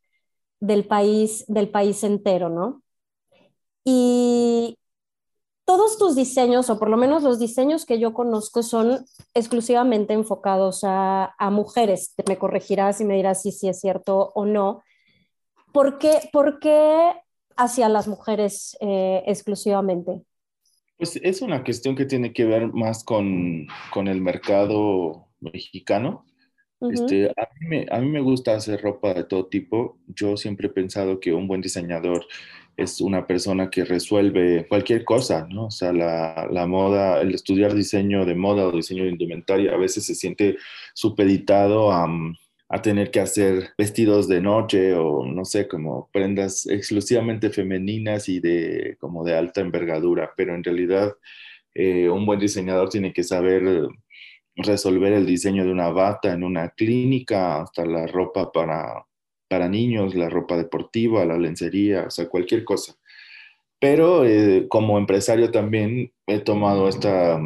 del, 0.59 0.87
país, 0.87 1.45
del 1.47 1.69
país 1.69 2.03
entero, 2.03 2.49
¿no? 2.49 2.81
Y 3.89 4.77
todos 5.63 5.97
tus 5.97 6.13
diseños, 6.13 6.69
o 6.69 6.77
por 6.77 6.89
lo 6.89 6.97
menos 6.97 7.23
los 7.23 7.39
diseños 7.39 7.85
que 7.85 7.99
yo 7.99 8.13
conozco, 8.13 8.61
son 8.61 9.05
exclusivamente 9.33 10.11
enfocados 10.13 10.83
a, 10.83 11.33
a 11.37 11.49
mujeres. 11.51 12.13
Me 12.27 12.37
corregirás 12.37 12.99
y 12.99 13.05
me 13.05 13.15
dirás 13.15 13.43
si, 13.43 13.53
si 13.53 13.69
es 13.69 13.79
cierto 13.79 14.33
o 14.35 14.45
no. 14.45 14.83
¿Por 15.71 15.99
qué, 15.99 16.19
por 16.33 16.59
qué 16.59 17.13
hacia 17.55 17.87
las 17.87 18.09
mujeres 18.09 18.75
eh, 18.81 19.23
exclusivamente? 19.25 20.21
Pues 20.97 21.17
es 21.23 21.41
una 21.41 21.63
cuestión 21.63 21.95
que 21.95 22.05
tiene 22.05 22.33
que 22.33 22.43
ver 22.43 22.73
más 22.73 23.05
con, 23.05 23.67
con 23.93 24.09
el 24.09 24.19
mercado 24.19 25.29
mexicano. 25.39 26.25
Uh 26.79 26.89
-huh. 26.89 26.93
este, 26.93 27.29
a, 27.29 27.47
mí 27.57 27.67
me, 27.67 27.85
a, 27.89 28.01
mí 28.01 28.09
me, 28.09 28.19
gusta 28.19 28.53
hacer 28.53 28.81
ropa 28.81 29.13
de 29.13 29.23
todo 29.23 29.45
tipo. 29.45 29.97
Yo 30.07 30.35
siempre 30.35 30.67
he 30.67 30.71
pensado 30.71 31.21
que 31.21 31.33
un 31.33 31.47
buen 31.47 31.61
diseñador 31.61 32.25
es 32.77 33.01
una 33.01 33.27
persona 33.27 33.69
que 33.69 33.83
resuelve 33.83 34.67
cualquier 34.69 35.03
cosa, 35.03 35.47
¿no? 35.49 35.65
O 35.65 35.71
sea, 35.71 35.91
la, 35.91 36.47
la 36.51 36.67
moda, 36.67 37.21
el 37.21 37.33
estudiar 37.33 37.73
diseño 37.73 38.25
de 38.25 38.35
moda 38.35 38.67
o 38.67 38.71
diseño 38.71 39.03
de 39.03 39.09
indumentaria 39.09 39.73
a 39.73 39.77
veces 39.77 40.05
se 40.05 40.15
siente 40.15 40.57
supeditado 40.93 41.91
a 41.91 42.07
a 42.69 42.81
tener 42.81 43.11
que 43.11 43.19
hacer 43.21 43.69
vestidos 43.77 44.27
de 44.27 44.41
noche 44.41 44.93
o 44.93 45.25
no 45.25 45.45
sé, 45.45 45.67
como 45.67 46.09
prendas 46.11 46.65
exclusivamente 46.67 47.49
femeninas 47.49 48.27
y 48.29 48.39
de 48.39 48.97
como 48.99 49.23
de 49.23 49.35
alta 49.37 49.61
envergadura, 49.61 50.33
pero 50.35 50.53
en 50.55 50.63
realidad 50.63 51.15
eh, 51.73 52.09
un 52.09 52.25
buen 52.25 52.39
diseñador 52.39 52.89
tiene 52.89 53.13
que 53.13 53.23
saber 53.23 53.87
resolver 54.55 55.13
el 55.13 55.25
diseño 55.25 55.63
de 55.65 55.71
una 55.71 55.89
bata 55.89 56.33
en 56.33 56.43
una 56.43 56.69
clínica, 56.69 57.61
hasta 57.61 57.85
la 57.85 58.07
ropa 58.07 58.51
para, 58.51 59.05
para 59.47 59.69
niños, 59.69 60.15
la 60.15 60.29
ropa 60.29 60.57
deportiva, 60.57 61.25
la 61.25 61.37
lencería, 61.37 62.05
o 62.07 62.11
sea, 62.11 62.27
cualquier 62.29 62.63
cosa. 62.63 62.95
Pero 63.79 64.25
eh, 64.25 64.67
como 64.69 64.97
empresario 64.97 65.51
también 65.51 66.11
he 66.27 66.39
tomado 66.39 66.89
esta 66.89 67.39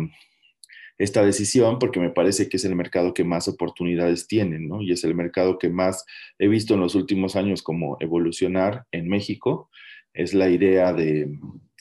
esta 1.03 1.25
decisión 1.25 1.79
porque 1.79 1.99
me 1.99 2.11
parece 2.11 2.47
que 2.47 2.57
es 2.57 2.65
el 2.65 2.75
mercado 2.75 3.13
que 3.13 3.23
más 3.23 3.47
oportunidades 3.47 4.27
tiene, 4.27 4.59
¿no? 4.59 4.83
Y 4.83 4.91
es 4.91 5.03
el 5.03 5.15
mercado 5.15 5.57
que 5.57 5.69
más 5.69 6.05
he 6.37 6.47
visto 6.47 6.75
en 6.75 6.81
los 6.81 6.93
últimos 6.93 7.35
años 7.35 7.63
como 7.63 7.97
evolucionar 7.99 8.85
en 8.91 9.09
México. 9.09 9.71
Es 10.13 10.35
la 10.35 10.49
idea 10.49 10.93
de, 10.93 11.39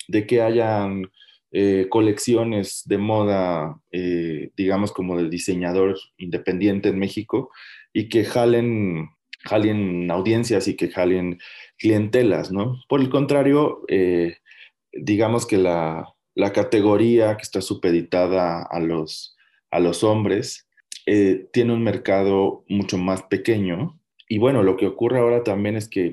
de 0.09 0.27
que 0.27 0.41
hayan 0.41 1.11
eh, 1.53 1.87
colecciones 1.91 2.83
de 2.87 2.97
moda, 2.97 3.79
eh, 3.91 4.53
digamos, 4.57 4.91
como 4.93 5.19
del 5.19 5.29
diseñador 5.29 5.99
independiente 6.17 6.89
en 6.89 6.99
México 6.99 7.51
y 7.93 8.09
que 8.09 8.25
jalen, 8.25 9.11
jalen 9.45 10.11
audiencias 10.11 10.69
y 10.69 10.77
que 10.77 10.89
jalen 10.89 11.39
clientelas, 11.79 12.53
¿no? 12.53 12.81
Por 12.89 13.01
el 13.01 13.09
contrario, 13.09 13.83
eh, 13.89 14.39
digamos 14.93 15.47
que 15.47 15.57
la, 15.57 16.15
la 16.35 16.53
categoría 16.53 17.37
que 17.37 17.43
está 17.43 17.61
supeditada 17.61 18.63
a 18.63 18.81
los, 18.81 19.37
a 19.71 19.81
los 19.81 20.05
hombres 20.05 20.69
eh, 21.07 21.49
tiene 21.53 21.73
un 21.73 21.83
mercado 21.83 22.65
mucho 22.69 22.99
más 22.99 23.23
pequeño. 23.25 23.99
Y 24.29 24.39
bueno, 24.39 24.63
lo 24.63 24.77
que 24.77 24.87
ocurre 24.87 25.19
ahora 25.19 25.43
también 25.43 25.77
es 25.77 25.89
que 25.89 26.13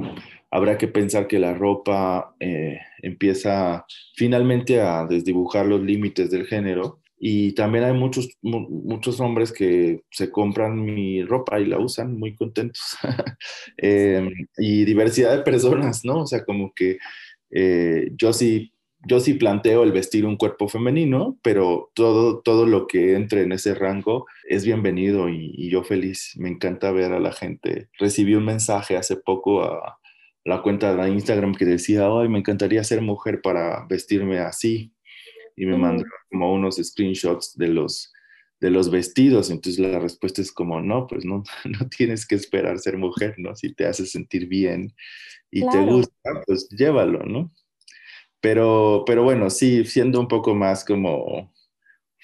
habrá 0.50 0.78
que 0.78 0.88
pensar 0.88 1.28
que 1.28 1.40
la 1.40 1.54
ropa 1.54 2.36
eh, 2.40 2.80
empieza 3.02 3.86
finalmente 4.16 4.82
a 4.82 5.06
desdibujar 5.06 5.66
los 5.66 5.82
límites 5.82 6.32
del 6.32 6.48
género. 6.48 7.00
Y 7.20 7.53
también 7.53 7.84
hay 7.84 7.93
muchos, 7.93 8.30
muchos 8.41 9.20
hombres 9.20 9.51
que 9.51 10.01
se 10.11 10.30
compran 10.30 10.84
mi 10.84 11.24
ropa 11.24 11.59
y 11.59 11.65
la 11.65 11.80
usan 11.80 12.18
muy 12.18 12.36
contentos. 12.36 12.97
eh, 13.78 14.30
y 14.57 14.86
diversidad 14.86 15.36
de 15.36 15.43
personas, 15.43 16.05
¿no? 16.05 16.22
O 16.22 16.28
sea, 16.28 16.45
como 16.45 16.74
que 16.74 16.97
eh, 17.51 18.11
yo 18.15 18.34
sí 18.34 18.72
yo 19.05 19.20
sí 19.20 19.36
planteo 19.36 19.84
el 19.84 19.91
vestir 19.91 20.26
un 20.26 20.38
cuerpo 20.38 20.68
femenino, 20.68 21.38
pero 21.41 21.91
todo, 21.93 22.41
todo 22.41 22.65
lo 22.65 22.88
que 22.88 23.15
entre 23.15 23.43
en 23.43 23.51
ese 23.51 23.74
rango 23.74 24.26
es 24.47 24.65
bienvenido 24.65 25.30
y, 25.30 25.53
y, 25.55 25.70
yo 25.70 25.84
feliz. 25.84 26.34
Me 26.36 26.49
encanta 26.49 26.91
ver 26.91 27.13
a 27.13 27.20
la 27.20 27.32
gente. 27.32 27.89
Recibí 27.99 28.36
un 28.36 28.45
mensaje 28.45 28.97
hace 28.97 29.15
poco 29.15 29.63
a 29.63 29.97
la 30.43 30.61
cuenta 30.61 30.95
de 30.95 31.09
Instagram 31.09 31.53
que 31.55 31.65
decía, 31.65 32.07
ay, 32.07 32.30
me 32.30 32.39
encantaría 32.39 32.84
ser 32.84 33.01
mujer 33.01 33.41
para 33.41 33.86
vestirme 33.88 34.39
así. 34.39 34.93
Y 35.58 35.66
me 35.66 35.76
mm. 35.76 35.82
mandó 35.82 36.05
como 36.30 36.53
unos 36.53 36.78
screenshots 36.78 37.58
de 37.58 37.68
los, 37.68 38.14
de 38.62 38.70
los 38.70 38.89
vestidos. 38.89 39.49
Entonces 39.49 39.80
la 39.80 39.99
respuesta 39.99 40.41
es 40.41 40.53
como, 40.53 40.80
no, 40.82 41.08
pues 41.08 41.26
no, 41.26 41.43
no 41.66 41.89
tienes 41.89 42.26
que 42.26 42.36
esperar 42.36 42.80
ser 42.80 42.97
mujer, 42.97 43.36
¿no? 43.38 43.55
Si 43.55 43.74
te 43.74 43.86
hace 43.86 44.05
sentir 44.05 44.47
bien 44.47 44.93
y 45.51 45.62
claro. 45.62 45.80
te 45.80 45.91
gusta, 45.91 46.43
pues 46.45 46.70
llévalo, 46.70 47.24
¿no? 47.26 47.51
Pero, 48.39 49.03
pero 49.05 49.24
bueno, 49.24 49.49
sí, 49.49 49.84
siendo 49.84 50.20
un 50.20 50.28
poco 50.28 50.55
más 50.55 50.86
como 50.86 51.51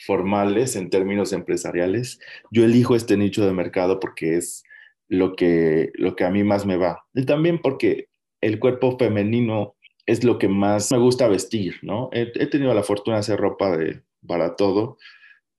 formales 0.05 0.75
en 0.75 0.89
términos 0.89 1.33
empresariales, 1.33 2.19
yo 2.51 2.63
elijo 2.63 2.95
este 2.95 3.17
nicho 3.17 3.45
de 3.45 3.53
mercado 3.53 3.99
porque 3.99 4.37
es 4.37 4.63
lo 5.07 5.35
que, 5.35 5.91
lo 5.95 6.15
que 6.15 6.23
a 6.23 6.29
mí 6.29 6.43
más 6.43 6.65
me 6.65 6.77
va. 6.77 7.03
Y 7.13 7.25
también 7.25 7.59
porque 7.61 8.09
el 8.41 8.59
cuerpo 8.59 8.97
femenino 8.97 9.75
es 10.05 10.23
lo 10.23 10.37
que 10.37 10.47
más 10.47 10.91
me 10.91 10.97
gusta 10.97 11.27
vestir, 11.27 11.75
¿no? 11.81 12.09
He, 12.11 12.31
he 12.35 12.47
tenido 12.47 12.73
la 12.73 12.83
fortuna 12.83 13.17
de 13.17 13.21
hacer 13.21 13.39
ropa 13.39 13.77
de, 13.77 14.03
para 14.27 14.55
todo, 14.55 14.97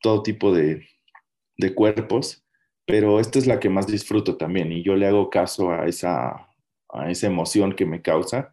todo 0.01 0.23
tipo 0.23 0.53
de, 0.53 0.87
de, 1.57 1.75
cuerpos, 1.75 2.45
pero 2.87 3.21
esta 3.21 3.39
es 3.39 3.47
la 3.47 3.61
que 3.61 3.71
más 3.71 3.87
disfruto 3.87 4.37
también 4.37 4.73
y 4.73 4.83
yo 4.83 4.97
le 4.97 5.07
hago 5.07 5.31
caso 5.31 5.71
a 5.71 5.87
esa, 5.87 6.49
a 6.91 7.11
esa 7.11 7.27
emoción 7.27 7.75
que 7.75 7.87
me 7.87 8.03
causa 8.03 8.53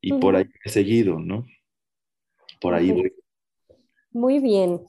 y 0.00 0.12
uh 0.12 0.16
-huh. 0.16 0.20
por 0.20 0.36
ahí 0.36 0.46
he 0.64 0.68
seguido, 0.68 1.18
¿no? 1.18 1.46
Por 2.60 2.74
ahí 2.74 2.92
voy. 2.92 3.12
Muy 4.12 4.38
bien. 4.38 4.80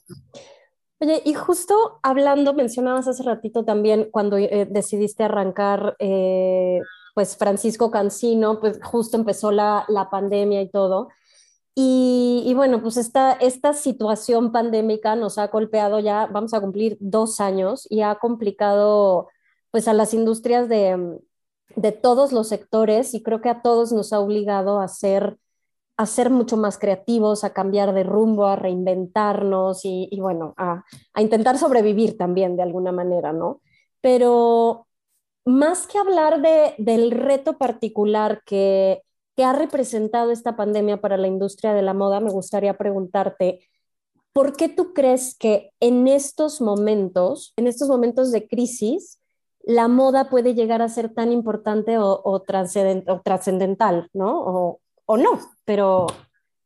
Oye, 1.00 1.22
y 1.24 1.34
justo 1.34 1.98
hablando, 2.02 2.54
mencionabas 2.54 3.08
hace 3.08 3.22
ratito 3.22 3.64
también 3.64 4.08
cuando 4.10 4.38
eh, 4.38 4.66
decidiste 4.70 5.24
arrancar, 5.24 5.96
eh, 5.98 6.80
pues 7.14 7.36
Francisco 7.36 7.90
Cancino, 7.90 8.60
pues 8.60 8.80
justo 8.82 9.16
empezó 9.16 9.52
la, 9.52 9.84
la 9.88 10.10
pandemia 10.10 10.60
y 10.62 10.68
todo. 10.68 11.08
Y, 11.76 12.44
y, 12.46 12.54
bueno, 12.54 12.82
pues 12.82 12.96
esta, 12.96 13.32
esta 13.32 13.72
situación 13.72 14.52
pandémica 14.52 15.16
nos 15.16 15.38
ha 15.38 15.48
golpeado 15.48 15.98
ya, 15.98 16.26
vamos 16.26 16.54
a 16.54 16.60
cumplir 16.60 16.96
dos 17.00 17.40
años 17.40 17.86
y 17.90 18.02
ha 18.02 18.16
complicado 18.16 19.28
pues 19.72 19.88
a 19.88 19.92
las 19.92 20.14
industrias 20.14 20.68
de, 20.68 21.18
de 21.76 21.92
todos 21.92 22.32
los 22.32 22.48
sectores 22.48 23.14
y 23.14 23.22
creo 23.22 23.40
que 23.40 23.48
a 23.48 23.62
todos 23.62 23.92
nos 23.92 24.12
ha 24.12 24.20
obligado 24.20 24.80
a 24.80 24.86
ser, 24.86 25.36
a 25.96 26.06
ser 26.06 26.30
mucho 26.30 26.56
más 26.56 26.78
creativos, 26.78 27.42
a 27.42 27.52
cambiar 27.52 27.92
de 27.92 28.04
rumbo, 28.04 28.46
a 28.46 28.56
reinventarnos 28.56 29.84
y, 29.84 30.08
y 30.12 30.20
bueno, 30.20 30.54
a, 30.56 30.84
a, 31.12 31.22
intentar 31.22 31.58
sobrevivir 31.58 32.16
también 32.16 32.56
de 32.56 32.62
alguna 32.62 32.92
manera, 32.92 33.32
¿no? 33.32 33.60
Pero 34.00 34.86
más 35.44 35.86
que 35.86 35.98
hablar 35.98 36.40
de, 36.42 36.74
del 36.78 37.10
reto 37.10 37.58
particular 37.58 38.42
que 38.46 39.02
que 39.36 39.44
ha 39.44 39.52
representado 39.52 40.30
esta 40.30 40.56
pandemia 40.56 41.00
para 41.00 41.16
la 41.16 41.26
industria 41.26 41.74
de 41.74 41.82
la 41.82 41.94
moda, 41.94 42.20
me 42.20 42.30
gustaría 42.30 42.76
preguntarte, 42.76 43.60
¿por 44.32 44.56
qué 44.56 44.68
tú 44.68 44.92
crees 44.92 45.36
que 45.36 45.70
en 45.80 46.06
estos 46.08 46.60
momentos, 46.60 47.52
en 47.56 47.66
estos 47.66 47.88
momentos 47.88 48.30
de 48.30 48.46
crisis, 48.46 49.20
la 49.66 49.88
moda 49.88 50.28
puede 50.28 50.54
llegar 50.54 50.82
a 50.82 50.88
ser 50.88 51.12
tan 51.12 51.32
importante 51.32 51.98
o, 51.98 52.20
o 52.24 52.42
trascendental, 52.42 54.08
¿no? 54.12 54.38
O, 54.38 54.80
o, 55.06 55.16
no, 55.16 55.40
pero, 55.64 56.06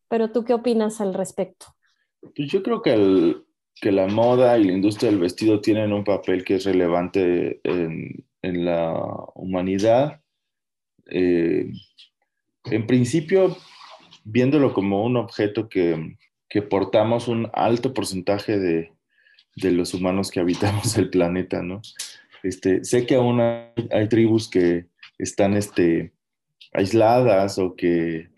pero 0.09 0.31
tú 0.31 0.45
qué 0.45 0.53
opinas 0.53 1.01
al 1.01 1.15
respecto? 1.15 1.67
Pues 2.21 2.51
yo 2.51 2.63
creo 2.63 2.83
que, 2.83 2.95
el, 2.95 3.47
que 3.81 3.93
la 3.93 4.09
moda 4.09 4.59
y 4.59 4.65
la 4.65 4.73
industria 4.73 5.11
del 5.11 5.21
vestido 5.21 5.61
tienen 5.61 5.93
un 5.93 6.03
papel 6.03 6.45
que 6.45 6.57
es 6.57 6.65
relevante 6.65 7.61
en, 7.63 8.28
en 8.43 8.65
la 8.65 8.93
humanidad. 9.35 10.21
Eh, 11.07 11.71
en 12.65 12.87
principio, 12.87 13.57
viéndolo 14.25 14.73
como 14.73 15.05
un 15.05 15.17
objeto 15.17 15.69
que, 15.69 16.17
que 16.49 16.63
portamos 16.63 17.29
un 17.29 17.51
alto 17.53 17.95
porcentaje 17.95 18.59
de, 18.59 18.93
de, 19.57 19.73
los 19.73 19.95
humanos 19.95 20.31
que 20.31 20.41
habitamos 20.41 20.97
el 20.99 21.11
planeta, 21.11 21.63
¿no? 21.63 21.81
Este, 22.43 22.85
sé 22.85 23.07
que 23.07 23.17
aún 23.17 23.41
hay, 23.41 23.89
hay 23.91 24.09
tribus 24.09 24.49
que 24.49 24.87
están 25.19 25.55
este, 25.55 26.13
aisladas 26.73 27.59
o 27.59 27.75
que, 27.75 28.29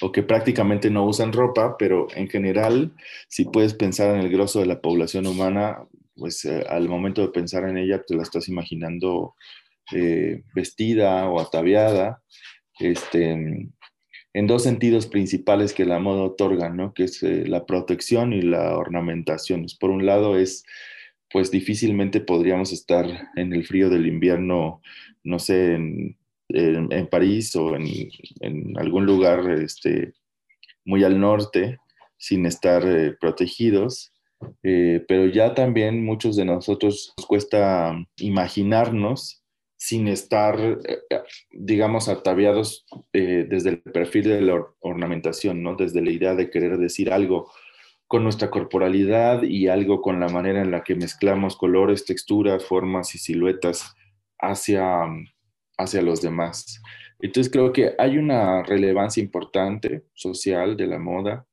o 0.00 0.12
que 0.12 0.22
prácticamente 0.22 0.90
no 0.90 1.04
usan 1.06 1.32
ropa, 1.32 1.76
pero 1.78 2.08
en 2.14 2.28
general, 2.28 2.92
si 3.28 3.44
puedes 3.44 3.74
pensar 3.74 4.14
en 4.14 4.20
el 4.20 4.30
grosso 4.30 4.60
de 4.60 4.66
la 4.66 4.80
población 4.80 5.26
humana, 5.26 5.86
pues 6.16 6.44
eh, 6.44 6.64
al 6.68 6.88
momento 6.88 7.22
de 7.22 7.28
pensar 7.28 7.68
en 7.68 7.76
ella, 7.76 8.02
te 8.02 8.16
la 8.16 8.22
estás 8.22 8.48
imaginando 8.48 9.34
eh, 9.92 10.42
vestida 10.54 11.28
o 11.28 11.40
ataviada. 11.40 12.22
Este, 12.78 13.32
en 13.32 14.46
dos 14.46 14.64
sentidos 14.64 15.06
principales 15.06 15.72
que 15.72 15.84
la 15.84 15.98
moda 15.98 16.22
otorga, 16.22 16.68
¿no? 16.70 16.92
Que 16.92 17.04
es 17.04 17.22
eh, 17.22 17.46
la 17.46 17.64
protección 17.66 18.32
y 18.32 18.42
la 18.42 18.76
ornamentación. 18.76 19.66
Por 19.78 19.90
un 19.90 20.04
lado 20.04 20.38
es, 20.38 20.64
pues 21.30 21.50
difícilmente 21.50 22.20
podríamos 22.20 22.72
estar 22.72 23.06
en 23.36 23.52
el 23.52 23.66
frío 23.66 23.88
del 23.88 24.06
invierno, 24.06 24.82
no 25.22 25.38
sé, 25.38 25.74
en, 25.74 26.18
en, 26.48 26.92
en 26.92 27.06
París 27.08 27.54
o 27.56 27.76
en, 27.76 27.86
en, 28.40 28.78
algún 28.78 29.06
lugar 29.06 29.50
este, 29.50 30.12
muy 30.84 31.04
al 31.04 31.20
norte 31.20 31.78
sin 32.18 32.46
estar 32.46 32.82
protegidos. 33.20 34.12
Eh, 34.62 35.04
pero 35.08 35.26
ya 35.26 35.54
también 35.54 36.04
muchos 36.04 36.36
de 36.36 36.44
nosotros 36.44 37.14
nos 37.16 37.26
cuesta 37.26 37.96
imaginarnos 38.16 39.42
sin 39.76 40.08
estar, 40.08 40.58
eh, 40.60 41.22
digamos, 41.50 42.08
ataviados 42.08 42.86
eh, 43.12 43.46
desde 43.48 43.70
el 43.70 43.82
perfil 43.82 44.24
de 44.24 44.40
la 44.40 44.66
ornamentación, 44.80 45.62
¿no? 45.62 45.74
Desde 45.76 46.02
la 46.02 46.10
idea 46.10 46.34
de 46.34 46.50
querer 46.50 46.78
decir 46.78 47.12
algo 47.12 47.50
con 48.06 48.22
nuestra 48.22 48.50
corporalidad 48.50 49.42
y 49.42 49.68
algo 49.68 50.00
con 50.00 50.20
la 50.20 50.28
manera 50.28 50.62
en 50.62 50.70
la 50.70 50.84
que 50.84 50.94
mezclamos 50.94 51.56
colores, 51.56 52.04
texturas, 52.04 52.64
formas 52.64 53.14
y 53.14 53.18
siluetas 53.18 53.94
hacia, 54.38 55.06
hacia 55.76 56.02
los 56.02 56.22
demás. 56.22 56.80
Entonces 57.20 57.52
creo 57.52 57.72
que 57.72 57.94
hay 57.98 58.18
una 58.18 58.62
relevancia 58.62 59.22
importante 59.22 60.04
social 60.14 60.76
de 60.76 60.86
la 60.86 60.98
moda 60.98 61.46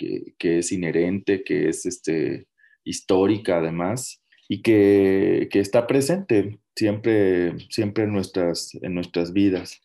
que, 0.00 0.32
que 0.38 0.58
es 0.60 0.72
inherente, 0.72 1.44
que 1.44 1.68
es 1.68 1.84
este, 1.84 2.46
histórica 2.84 3.58
además 3.58 4.22
y 4.48 4.62
que, 4.62 5.48
que 5.50 5.60
está 5.60 5.86
presente 5.86 6.58
siempre, 6.74 7.58
siempre 7.68 8.04
en, 8.04 8.12
nuestras, 8.12 8.74
en 8.80 8.94
nuestras 8.94 9.34
vidas. 9.34 9.82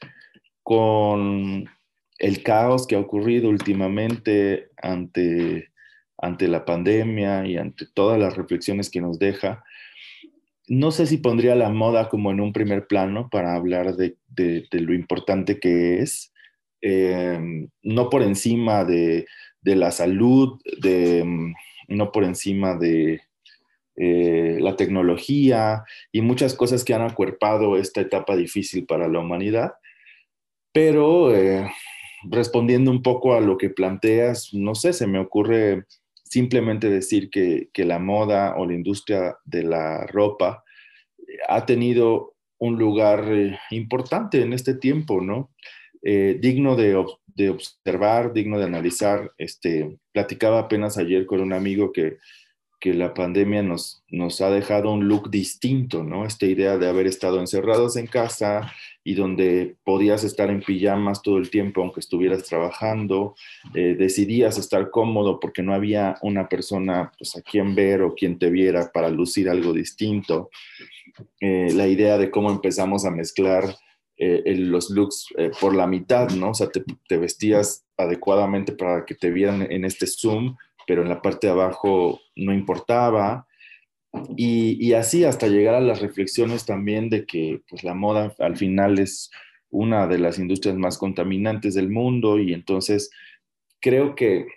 Con 0.64 1.70
el 2.18 2.44
caos 2.44 2.88
que 2.88 2.96
ha 2.96 3.00
ocurrido 3.00 3.50
últimamente 3.50 4.70
ante, 4.82 5.72
ante 6.18 6.48
la 6.48 6.64
pandemia 6.64 7.46
y 7.46 7.58
ante 7.58 7.86
todas 7.94 8.18
las 8.18 8.38
reflexiones 8.38 8.90
que 8.90 9.02
nos 9.02 9.20
deja, 9.20 9.64
no 10.68 10.92
sé 10.92 11.06
si 11.06 11.18
pondría 11.18 11.56
la 11.56 11.70
moda 11.70 12.08
como 12.08 12.32
en 12.32 12.40
un 12.40 12.54
primer 12.54 12.88
plano 12.88 13.30
para 13.30 13.54
hablar 13.54 13.98
de, 13.98 14.16
de, 14.30 14.66
de 14.72 14.80
lo 14.80 14.96
importante 14.96 15.60
que 15.60 16.00
es, 16.00 16.34
eh, 16.82 17.68
no 17.84 18.10
por 18.10 18.24
encima 18.24 18.84
de, 18.84 19.26
de 19.66 19.76
la 19.76 19.92
salud, 19.92 20.62
de, 20.80 21.26
no 21.88 22.12
por 22.12 22.24
encima 22.24 22.76
de, 22.76 23.20
eh, 23.98 24.58
la 24.60 24.76
tecnología 24.76 25.86
y 26.12 26.20
muchas 26.20 26.54
cosas 26.54 26.84
que 26.84 26.94
han 26.94 27.02
acuerpado 27.02 27.78
esta 27.78 28.02
etapa 28.02 28.36
difícil 28.36 28.86
para 28.86 29.08
la 29.08 29.20
humanidad. 29.20 29.74
Pero 30.72 31.36
eh, 31.36 31.68
respondiendo 32.30 32.92
un 32.92 33.02
poco 33.02 33.34
a 33.34 33.42
lo 33.42 33.58
que 33.58 33.70
planteas, 33.70 34.54
no 34.54 34.76
sé, 34.76 34.94
se 34.94 35.08
me 35.08 35.18
ocurre 35.18 35.86
simplemente 36.24 36.90
decir 36.90 37.30
que, 37.30 37.70
que 37.74 37.86
la 37.86 37.98
moda 37.98 38.56
o 38.58 38.66
la 38.66 38.74
industria 38.74 39.38
de 39.46 39.64
la 39.64 40.06
ropa 40.08 40.64
ha 41.48 41.66
tenido 41.66 42.36
un 42.60 42.78
lugar 42.78 43.24
eh, 43.32 43.58
importante 43.72 44.42
en 44.42 44.54
este 44.54 44.76
tiempo, 44.76 45.22
¿no? 45.22 45.52
Eh, 46.06 46.38
digno 46.40 46.76
de, 46.76 47.04
de, 47.36 47.50
observar, 47.50 48.32
digno 48.32 48.58
de 48.60 48.66
analizar. 48.66 49.32
Este, 49.38 49.98
platicaba 50.14 50.60
apenas 50.60 50.98
ayer 50.98 51.26
con 51.26 51.42
un 51.42 51.52
amigo 51.52 51.92
que 51.92 52.18
que 52.86 52.94
la 52.94 53.16
pandemia 53.16 53.64
nos, 53.64 54.04
nos 54.10 54.42
ha 54.42 54.52
dejado 54.52 54.92
un 54.92 55.08
look 55.08 55.32
distinto, 55.32 56.04
¿no? 56.04 56.24
Esta 56.24 56.46
idea 56.46 56.78
de 56.78 56.88
haber 56.88 57.08
estado 57.08 57.40
encerrados 57.40 57.96
en 57.96 58.06
casa 58.06 58.72
y 59.04 59.16
donde 59.16 59.76
podías 59.84 60.24
estar 60.24 60.52
en 60.52 60.62
pijamas 60.62 61.24
todo 61.24 61.40
el 61.40 61.50
tiempo 61.50 61.82
aunque 61.82 62.00
estuvieras 62.00 62.44
trabajando, 62.44 63.34
eh, 63.74 63.96
decidías 63.98 64.60
estar 64.60 64.92
cómodo 64.92 65.40
porque 65.40 65.64
no 65.64 65.74
había 65.74 66.18
una 66.22 66.48
persona 66.48 67.12
pues, 67.18 67.36
a 67.36 67.42
quien 67.42 67.74
ver 67.74 68.04
o 68.04 68.14
quien 68.14 68.38
te 68.38 68.52
viera 68.52 68.92
para 68.94 69.10
lucir 69.10 69.50
algo 69.50 69.74
distinto. 69.74 70.52
Eh, 71.40 71.72
la 71.74 71.88
idea 71.88 72.20
de 72.20 72.30
cómo 72.30 72.52
empezamos 72.52 73.04
a 73.04 73.10
mezclar 73.10 73.76
eh, 74.18 74.56
los 74.58 74.90
looks 74.90 75.28
eh, 75.38 75.52
por 75.60 75.76
la 75.76 75.88
mitad, 75.88 76.30
¿no? 76.30 76.52
O 76.52 76.54
sea, 76.54 76.70
te, 76.70 76.84
te 77.08 77.18
vestías 77.18 77.86
adecuadamente 77.98 78.74
para 78.74 79.06
que 79.06 79.16
te 79.16 79.30
vieran 79.30 79.68
en 79.70 79.86
este 79.86 80.08
Zoom, 80.08 80.56
pero 80.88 81.02
en 81.02 81.10
la 81.10 81.22
parte 81.22 81.48
de 81.48 81.54
abajo 81.54 82.22
no 82.36 82.54
importaba. 82.54 83.48
Y, 84.38 84.78
y, 84.80 84.94
así 84.94 85.26
hasta 85.26 85.48
llegar 85.48 85.76
a 85.76 85.82
las 85.82 86.02
reflexiones 86.02 86.66
también 86.66 87.10
de 87.10 87.26
que 87.26 87.62
pues, 87.70 87.84
la 87.84 87.94
moda 87.94 88.34
al 88.40 88.56
final 88.56 88.98
es 89.00 89.30
una 89.70 90.08
de 90.08 90.18
las 90.18 90.40
industrias 90.40 90.78
más 90.78 90.98
contaminantes 90.98 91.74
del 91.74 91.90
mundo 91.90 92.40
y 92.40 92.54
entonces 92.54 93.12
creo 93.82 94.16
que, 94.16 94.48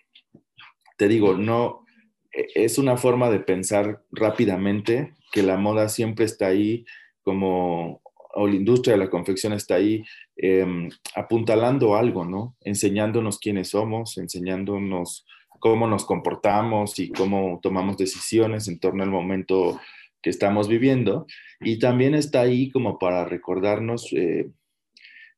te 0.96 1.08
digo, 1.08 1.36
no, 1.36 1.84
e, 2.32 2.46
es 2.54 2.78
una 2.78 2.96
forma 2.96 3.30
de 3.30 3.40
pensar 3.40 4.04
rápidamente 4.12 5.14
que 5.32 5.42
la 5.42 5.56
moda 5.56 5.88
siempre 5.88 6.24
está 6.24 6.46
ahí 6.46 6.86
como, 7.22 8.00
o 8.38 8.46
la 8.46 8.54
industria 8.54 8.94
de 8.94 9.04
la 9.04 9.10
confección 9.10 9.52
está 9.52 9.74
ahí 9.74 10.04
eh, 10.36 10.88
apuntalando 11.14 11.96
algo, 11.96 12.24
¿no? 12.24 12.56
Enseñándonos 12.60 13.38
quiénes 13.38 13.70
somos, 13.70 14.16
enseñándonos 14.16 15.26
cómo 15.58 15.88
nos 15.88 16.04
comportamos 16.04 16.98
y 17.00 17.10
cómo 17.10 17.58
tomamos 17.62 17.96
decisiones 17.96 18.68
en 18.68 18.78
torno 18.78 19.02
al 19.02 19.10
momento 19.10 19.80
que 20.22 20.30
estamos 20.30 20.68
viviendo. 20.68 21.26
Y 21.60 21.80
también 21.80 22.14
está 22.14 22.42
ahí 22.42 22.70
como 22.70 22.98
para 22.98 23.24
recordarnos 23.24 24.12
eh, 24.12 24.50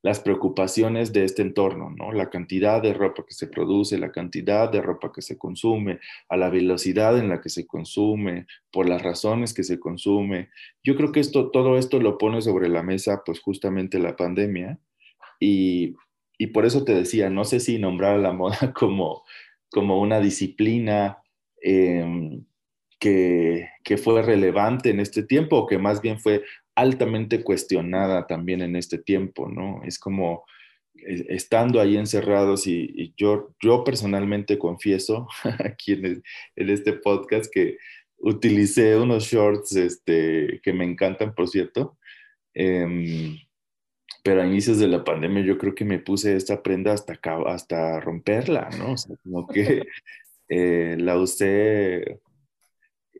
las 0.02 0.20
preocupaciones 0.20 1.12
de 1.12 1.24
este 1.24 1.42
entorno, 1.42 1.90
¿no? 1.90 2.12
La 2.12 2.30
cantidad 2.30 2.82
de 2.82 2.94
ropa 2.94 3.24
que 3.26 3.34
se 3.34 3.46
produce, 3.46 3.98
la 3.98 4.12
cantidad 4.12 4.70
de 4.70 4.80
ropa 4.80 5.12
que 5.12 5.22
se 5.22 5.36
consume, 5.36 6.00
a 6.28 6.36
la 6.36 6.48
velocidad 6.48 7.18
en 7.18 7.28
la 7.28 7.40
que 7.40 7.48
se 7.48 7.66
consume, 7.66 8.46
por 8.70 8.88
las 8.88 9.02
razones 9.02 9.52
que 9.52 9.64
se 9.64 9.78
consume. 9.78 10.50
Yo 10.82 10.96
creo 10.96 11.12
que 11.12 11.20
esto, 11.20 11.50
todo 11.50 11.76
esto 11.76 12.00
lo 12.00 12.18
pone 12.18 12.40
sobre 12.42 12.68
la 12.68 12.82
mesa, 12.82 13.22
pues 13.24 13.40
justamente 13.40 13.98
la 13.98 14.16
pandemia. 14.16 14.78
Y, 15.38 15.96
y 16.38 16.48
por 16.48 16.66
eso 16.66 16.84
te 16.84 16.94
decía, 16.94 17.30
no 17.30 17.44
sé 17.44 17.60
si 17.60 17.78
nombrar 17.78 18.14
a 18.14 18.18
la 18.18 18.32
moda 18.32 18.72
como 18.74 19.24
como 19.70 20.00
una 20.00 20.20
disciplina 20.20 21.18
eh, 21.62 22.40
que, 22.98 23.68
que 23.82 23.96
fue 23.96 24.22
relevante 24.22 24.90
en 24.90 25.00
este 25.00 25.22
tiempo 25.22 25.56
o 25.56 25.66
que 25.66 25.78
más 25.78 26.02
bien 26.02 26.20
fue 26.20 26.42
altamente 26.80 27.42
cuestionada 27.42 28.26
también 28.26 28.62
en 28.62 28.76
este 28.76 28.98
tiempo, 28.98 29.48
¿no? 29.48 29.82
Es 29.84 29.98
como 29.98 30.44
eh, 30.94 31.26
estando 31.28 31.80
ahí 31.80 31.96
encerrados 31.96 32.66
y, 32.66 33.12
yo, 33.16 33.54
yo 33.62 33.84
personalmente 33.84 34.58
confieso 34.58 35.28
aquí 35.64 35.92
en, 35.92 36.22
este 36.56 36.94
podcast 36.94 37.52
que 37.52 37.76
utilicé 38.18 38.96
unos 38.96 39.24
shorts 39.24 39.76
este, 39.76 40.60
que 40.62 40.72
me 40.72 40.84
encantan, 40.84 41.34
por 41.34 41.48
cierto, 41.48 41.98
em, 42.54 43.38
pero 44.22 44.42
a 44.42 44.46
inicios 44.46 44.78
de 44.78 44.88
la 44.88 45.04
pandemia 45.04 45.44
yo 45.44 45.58
creo 45.58 45.74
que 45.74 45.84
me 45.84 45.98
puse 45.98 46.36
esta 46.36 46.62
prenda 46.62 46.92
hasta, 46.92 47.18
hasta 47.46 48.00
romperla, 48.00 48.68
¿no? 48.78 48.92
O 48.92 48.96
sea, 48.96 49.16
como 49.22 49.46
que 49.46 49.82
eh, 50.48 50.96
la 50.98 51.16
usé 51.18 52.20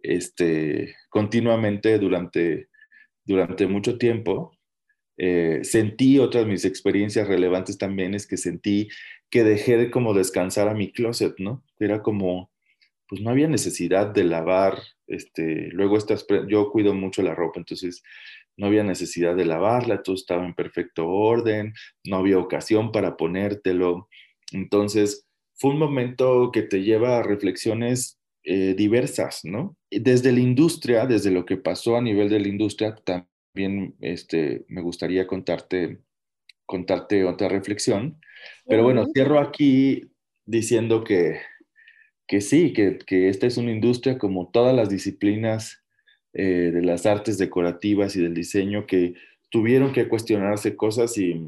este, 0.03 0.97
continuamente 1.09 1.99
durante, 1.99 2.70
durante 3.31 3.66
mucho 3.66 3.97
tiempo 3.97 4.53
eh, 5.22 5.61
sentí, 5.64 6.18
otra 6.18 6.41
de 6.41 6.47
mis 6.47 6.64
experiencias 6.64 7.28
relevantes 7.28 7.76
también 7.76 8.14
es 8.14 8.26
que 8.26 8.39
sentí 8.39 8.89
que 9.28 9.45
dejé 9.45 9.76
de 9.76 9.91
como 9.91 10.14
descansar 10.14 10.66
a 10.68 10.74
mi 10.74 10.93
closet, 10.93 11.35
¿no? 11.39 11.62
Era 11.78 12.01
como, 12.03 12.51
pues 13.07 13.20
no 13.20 13.28
había 13.28 13.47
necesidad 13.47 14.07
de 14.07 14.24
lavar, 14.24 14.78
este, 15.07 15.68
luego 15.72 15.99
estas, 15.99 16.26
yo 16.49 16.70
cuido 16.70 16.95
mucho 16.95 17.22
la 17.22 17.35
ropa, 17.35 17.61
entonces 17.61 18.03
no 18.57 18.66
había 18.66 18.83
necesidad 18.83 19.37
de 19.37 19.45
lavarla, 19.45 20.03
todo 20.03 20.14
estaba 20.14 20.47
en 20.47 20.55
perfecto 20.55 21.07
orden, 21.07 21.74
no 22.05 22.16
había 22.16 22.39
ocasión 22.39 22.91
para 22.91 23.18
ponértelo. 23.18 24.09
Entonces, 24.53 25.26
fue 25.55 25.72
un 25.72 25.78
momento 25.78 26.51
que 26.51 26.62
te 26.62 26.83
lleva 26.83 27.18
a 27.18 27.22
reflexiones 27.22 28.20
eh, 28.45 28.74
diversas, 28.76 29.45
¿no? 29.45 29.76
Desde 29.91 30.32
la 30.32 30.41
industria, 30.41 31.07
desde 31.07 31.30
lo 31.30 31.45
que 31.45 31.57
pasó 31.57 31.97
a 31.97 32.03
nivel 32.03 32.28
de 32.28 32.41
la 32.41 32.49
industria, 32.49 32.95
también 32.95 33.95
este, 34.01 34.64
me 34.68 34.80
gustaría 34.80 35.26
contarte, 35.26 35.99
contarte 36.66 37.24
otra 37.24 37.49
reflexión. 37.49 38.20
Pero 38.66 38.82
bueno, 38.84 39.07
cierro 39.12 39.38
aquí 39.38 40.11
diciendo 40.47 41.05
que, 41.05 41.41
que 42.26 42.41
sí, 42.41 42.72
que, 42.72 42.99
que, 42.99 43.28
esta 43.28 43.47
es 43.47 43.57
una 43.57 43.72
industria 43.72 44.18
como 44.18 44.51
todas 44.51 44.74
las 44.74 44.88
disciplinas 44.88 45.82
eh, 46.32 46.70
de 46.72 46.82
las 46.82 47.07
artes 47.07 47.38
decorativas 47.38 48.16
y 48.16 48.22
del 48.22 48.34
diseño 48.34 48.86
que 48.86 49.14
tuvieron 49.51 49.93
que 49.93 50.09
cuestionarse 50.09 50.76
cosas 50.76 51.18
y, 51.18 51.45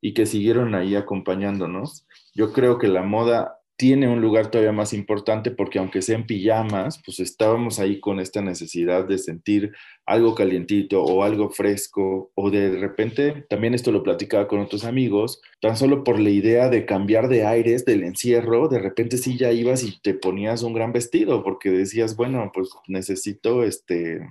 y 0.00 0.14
que 0.14 0.26
siguieron 0.26 0.74
ahí 0.74 0.96
acompañándonos. 0.96 2.06
Yo 2.34 2.52
creo 2.52 2.78
que 2.78 2.88
la 2.88 3.02
moda 3.02 3.60
tiene 3.76 4.08
un 4.08 4.20
lugar 4.20 4.50
todavía 4.50 4.72
más 4.72 4.92
importante 4.92 5.50
porque 5.50 5.78
aunque 5.78 6.00
sea 6.00 6.16
en 6.16 6.26
pijamas, 6.26 7.02
pues 7.04 7.18
estábamos 7.18 7.80
ahí 7.80 7.98
con 7.98 8.20
esta 8.20 8.40
necesidad 8.40 9.04
de 9.06 9.18
sentir 9.18 9.72
algo 10.06 10.34
calientito 10.34 11.02
o 11.02 11.24
algo 11.24 11.50
fresco 11.50 12.30
o 12.34 12.50
de 12.50 12.78
repente, 12.78 13.44
también 13.48 13.74
esto 13.74 13.90
lo 13.90 14.04
platicaba 14.04 14.46
con 14.46 14.60
otros 14.60 14.84
amigos, 14.84 15.40
tan 15.60 15.76
solo 15.76 16.04
por 16.04 16.20
la 16.20 16.30
idea 16.30 16.68
de 16.68 16.86
cambiar 16.86 17.28
de 17.28 17.46
aires 17.46 17.84
del 17.84 18.04
encierro, 18.04 18.68
de 18.68 18.78
repente 18.78 19.16
sí 19.16 19.36
ya 19.36 19.50
ibas 19.50 19.82
y 19.82 20.00
te 20.00 20.14
ponías 20.14 20.62
un 20.62 20.74
gran 20.74 20.92
vestido 20.92 21.42
porque 21.42 21.70
decías, 21.70 22.14
bueno, 22.14 22.52
pues 22.54 22.70
necesito 22.86 23.64
este 23.64 24.30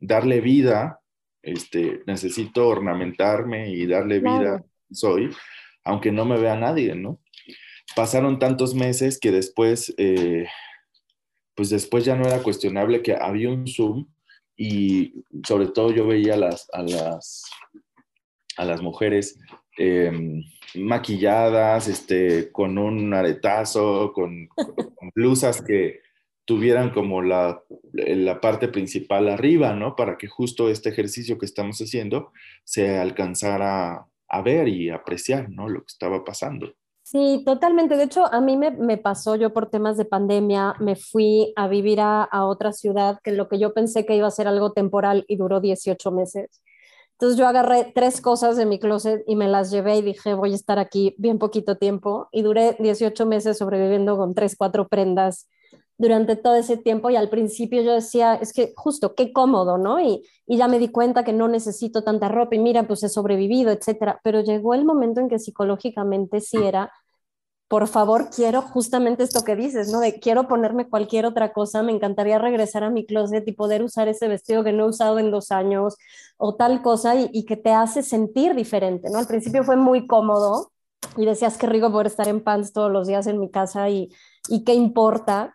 darle 0.00 0.40
vida, 0.40 1.00
este 1.42 2.02
necesito 2.06 2.66
ornamentarme 2.66 3.70
y 3.70 3.86
darle 3.86 4.18
vida 4.18 4.64
soy, 4.90 5.30
aunque 5.84 6.10
no 6.10 6.24
me 6.24 6.38
vea 6.38 6.56
nadie, 6.56 6.96
¿no? 6.96 7.21
Pasaron 7.94 8.38
tantos 8.38 8.74
meses 8.74 9.18
que 9.18 9.30
después, 9.30 9.94
eh, 9.98 10.46
pues 11.54 11.70
después 11.70 12.04
ya 12.04 12.16
no 12.16 12.26
era 12.26 12.42
cuestionable 12.42 13.02
que 13.02 13.14
había 13.14 13.50
un 13.50 13.66
Zoom 13.66 14.06
y 14.56 15.24
sobre 15.46 15.68
todo 15.68 15.92
yo 15.92 16.06
veía 16.06 16.34
a 16.34 16.38
las, 16.38 16.68
a 16.72 16.82
las, 16.82 17.44
a 18.56 18.64
las 18.64 18.82
mujeres 18.82 19.38
em, 19.78 20.42
maquilladas, 20.74 21.88
este, 21.88 22.50
con 22.52 22.78
un 22.78 23.12
aretazo, 23.14 24.12
con, 24.12 24.48
blusas 25.14 25.62
que 25.62 26.00
tuvieran 26.44 26.90
como 26.90 27.22
la, 27.22 27.62
la, 27.92 28.40
parte 28.40 28.68
principal 28.68 29.28
arriba, 29.28 29.74
¿no? 29.74 29.94
Para 29.96 30.16
que 30.16 30.26
justo 30.26 30.70
este 30.70 30.88
ejercicio 30.88 31.38
que 31.38 31.46
estamos 31.46 31.78
haciendo 31.80 32.32
se 32.64 32.98
alcanzara 32.98 34.06
a 34.28 34.42
ver 34.42 34.68
y 34.68 34.90
apreciar, 34.90 35.50
¿no? 35.50 35.68
Lo 35.68 35.80
que 35.80 35.92
estaba 35.92 36.24
pasando. 36.24 36.74
Sí, 37.12 37.42
totalmente. 37.44 37.98
De 37.98 38.04
hecho, 38.04 38.24
a 38.32 38.40
mí 38.40 38.56
me, 38.56 38.96
pasó, 38.96 39.36
yo 39.36 39.52
por 39.52 39.68
temas 39.68 39.98
de 39.98 40.06
pandemia, 40.06 40.74
me 40.80 40.96
fui 40.96 41.52
a 41.56 41.68
vivir 41.68 42.00
a, 42.00 42.26
otra 42.46 42.72
ciudad 42.72 43.18
que 43.22 43.32
lo 43.32 43.48
que 43.48 43.58
yo 43.58 43.74
pensé 43.74 44.06
que 44.06 44.16
iba 44.16 44.26
a 44.26 44.30
ser 44.30 44.48
algo 44.48 44.72
temporal 44.72 45.26
y 45.28 45.36
duró 45.36 45.60
18 45.60 46.10
meses. 46.10 46.62
Entonces 47.12 47.38
yo 47.38 47.46
agarré 47.46 47.92
tres 47.94 48.22
cosas 48.22 48.56
de 48.56 48.64
mi 48.64 48.78
closet 48.78 49.24
y 49.26 49.36
me 49.36 49.46
las 49.46 49.70
llevé 49.70 49.98
y 49.98 50.02
dije, 50.02 50.32
voy 50.32 50.52
a 50.52 50.54
estar 50.54 50.78
aquí 50.78 51.14
bien 51.18 51.38
poquito 51.38 51.76
tiempo. 51.76 52.28
Y 52.32 52.40
duré 52.40 52.76
18 52.80 53.26
meses 53.26 53.58
sobreviviendo 53.58 54.16
con 54.16 54.34
tres, 54.34 54.56
cuatro 54.56 54.88
prendas 54.88 55.48
durante 55.98 56.34
todo 56.34 56.54
ese 56.54 56.78
tiempo 56.78 57.10
y 57.10 57.16
al 57.16 57.28
principio 57.28 57.82
yo 57.82 57.92
decía, 57.92 58.34
es 58.36 58.54
que 58.54 58.72
justo, 58.74 59.14
qué 59.14 59.34
cómodo, 59.34 59.76
¿no? 59.76 60.00
Y, 60.00 60.26
y 60.46 60.56
ya 60.56 60.66
me 60.66 60.78
di 60.78 60.88
cuenta 60.88 61.24
que 61.24 61.34
no 61.34 61.46
necesito 61.46 62.02
tanta 62.04 62.28
ropa 62.28 62.54
y 62.54 62.58
mira, 62.58 62.84
pues 62.84 63.02
he 63.02 63.10
sobrevivido, 63.10 63.70
etcétera. 63.70 64.18
Pero 64.24 64.40
llegó 64.40 64.72
el 64.72 64.86
momento 64.86 65.20
en 65.20 65.28
que 65.28 65.38
psicológicamente 65.38 66.40
sí 66.40 66.56
era 66.56 66.90
por 67.72 67.88
favor, 67.88 68.28
quiero 68.28 68.60
justamente 68.60 69.22
esto 69.22 69.44
que 69.44 69.56
dices, 69.56 69.90
¿no? 69.90 70.00
De 70.00 70.20
quiero 70.20 70.46
ponerme 70.46 70.90
cualquier 70.90 71.24
otra 71.24 71.54
cosa, 71.54 71.82
me 71.82 71.90
encantaría 71.90 72.38
regresar 72.38 72.84
a 72.84 72.90
mi 72.90 73.06
closet 73.06 73.48
y 73.48 73.52
poder 73.52 73.82
usar 73.82 74.08
ese 74.08 74.28
vestido 74.28 74.62
que 74.62 74.74
no 74.74 74.84
he 74.84 74.88
usado 74.90 75.18
en 75.18 75.30
dos 75.30 75.50
años 75.50 75.96
o 76.36 76.54
tal 76.54 76.82
cosa 76.82 77.14
y, 77.16 77.46
que 77.46 77.56
te 77.56 77.70
hace 77.70 78.02
sentir 78.02 78.54
diferente, 78.54 79.08
¿no? 79.08 79.16
Al 79.18 79.26
principio 79.26 79.64
fue 79.64 79.76
muy 79.76 80.06
cómodo 80.06 80.70
y 81.16 81.24
decías 81.24 81.56
que 81.56 81.66
rico 81.66 81.90
poder 81.90 82.08
estar 82.08 82.28
en 82.28 82.44
pants 82.44 82.74
todos 82.74 82.92
los 82.92 83.06
días 83.06 83.26
en 83.26 83.40
mi 83.40 83.50
casa 83.50 83.88
y, 83.88 84.10
y 84.50 84.64
qué 84.64 84.74
importa, 84.74 85.54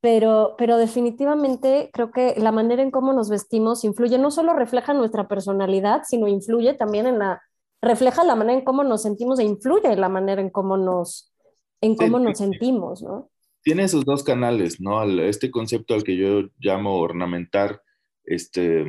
pero, 0.00 0.54
pero 0.56 0.78
definitivamente 0.78 1.90
creo 1.92 2.10
que 2.10 2.36
la 2.38 2.52
manera 2.52 2.82
en 2.82 2.90
cómo 2.90 3.12
nos 3.12 3.28
vestimos 3.28 3.84
influye, 3.84 4.16
no 4.16 4.30
solo 4.30 4.54
refleja 4.54 4.94
nuestra 4.94 5.28
personalidad, 5.28 6.04
sino 6.08 6.26
influye 6.26 6.72
también 6.72 7.06
en 7.06 7.18
la, 7.18 7.42
refleja 7.82 8.24
la 8.24 8.34
manera 8.34 8.58
en 8.58 8.64
cómo 8.64 8.82
nos 8.82 9.02
sentimos 9.02 9.38
e 9.38 9.44
influye 9.44 9.94
la 9.96 10.08
manera 10.08 10.40
en 10.40 10.48
cómo 10.48 10.78
nos 10.78 11.29
en 11.80 11.94
cómo 11.96 12.18
nos 12.18 12.38
sentimos, 12.38 13.02
¿no? 13.02 13.30
Tiene 13.62 13.84
esos 13.84 14.04
dos 14.04 14.24
canales, 14.24 14.80
¿no? 14.80 15.02
Este 15.22 15.50
concepto 15.50 15.94
al 15.94 16.04
que 16.04 16.16
yo 16.16 16.48
llamo 16.58 16.98
ornamentar, 16.98 17.82
este, 18.24 18.86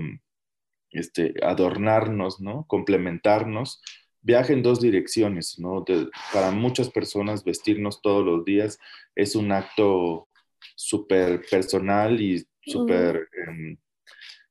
este, 0.91 1.33
adornarnos, 1.43 2.39
¿no? 2.39 2.65
Complementarnos, 2.67 3.81
viaja 4.21 4.53
en 4.53 4.63
dos 4.63 4.79
direcciones, 4.79 5.57
¿no? 5.59 5.83
para 6.31 6.51
muchas 6.51 6.89
personas 6.89 7.43
vestirnos 7.43 8.01
todos 8.01 8.23
los 8.23 8.45
días 8.45 8.79
es 9.15 9.35
un 9.35 9.51
acto 9.51 10.27
súper 10.75 11.41
personal 11.49 12.21
y 12.21 12.45
súper, 12.61 13.27
em, 13.47 13.77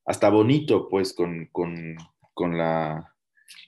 hasta 0.04 0.28
bonito, 0.28 0.88
pues, 0.88 1.14
con, 1.14 1.46
con, 1.52 1.96
con, 2.34 2.58
la, 2.58 3.14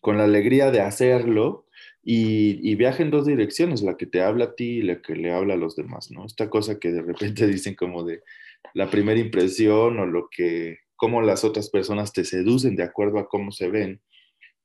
con 0.00 0.18
la 0.18 0.24
alegría 0.24 0.70
de 0.70 0.80
hacerlo, 0.80 1.66
y, 2.04 2.74
viaja 2.74 3.02
en 3.02 3.10
dos 3.10 3.26
direcciones, 3.26 3.82
la 3.82 3.96
que 3.96 4.06
te 4.06 4.22
habla 4.22 4.46
a 4.46 4.54
ti 4.54 4.78
y 4.78 4.82
la 4.82 5.00
que 5.00 5.14
le 5.14 5.32
habla 5.32 5.54
a 5.54 5.56
los 5.56 5.76
demás, 5.76 6.10
¿no? 6.10 6.26
Esta 6.26 6.50
cosa 6.50 6.78
que 6.78 6.90
de 6.90 7.02
repente 7.02 7.46
dicen 7.46 7.74
como 7.74 8.04
de 8.04 8.22
la 8.74 8.90
primera 8.90 9.20
impresión 9.20 9.98
o 9.98 10.06
lo 10.06 10.28
que, 10.30 10.78
cómo 10.96 11.22
las 11.22 11.44
otras 11.44 11.70
personas 11.70 12.12
te 12.12 12.24
seducen 12.24 12.76
de 12.76 12.82
acuerdo 12.82 13.18
a 13.18 13.28
cómo 13.28 13.52
se 13.52 13.68
ven, 13.68 14.00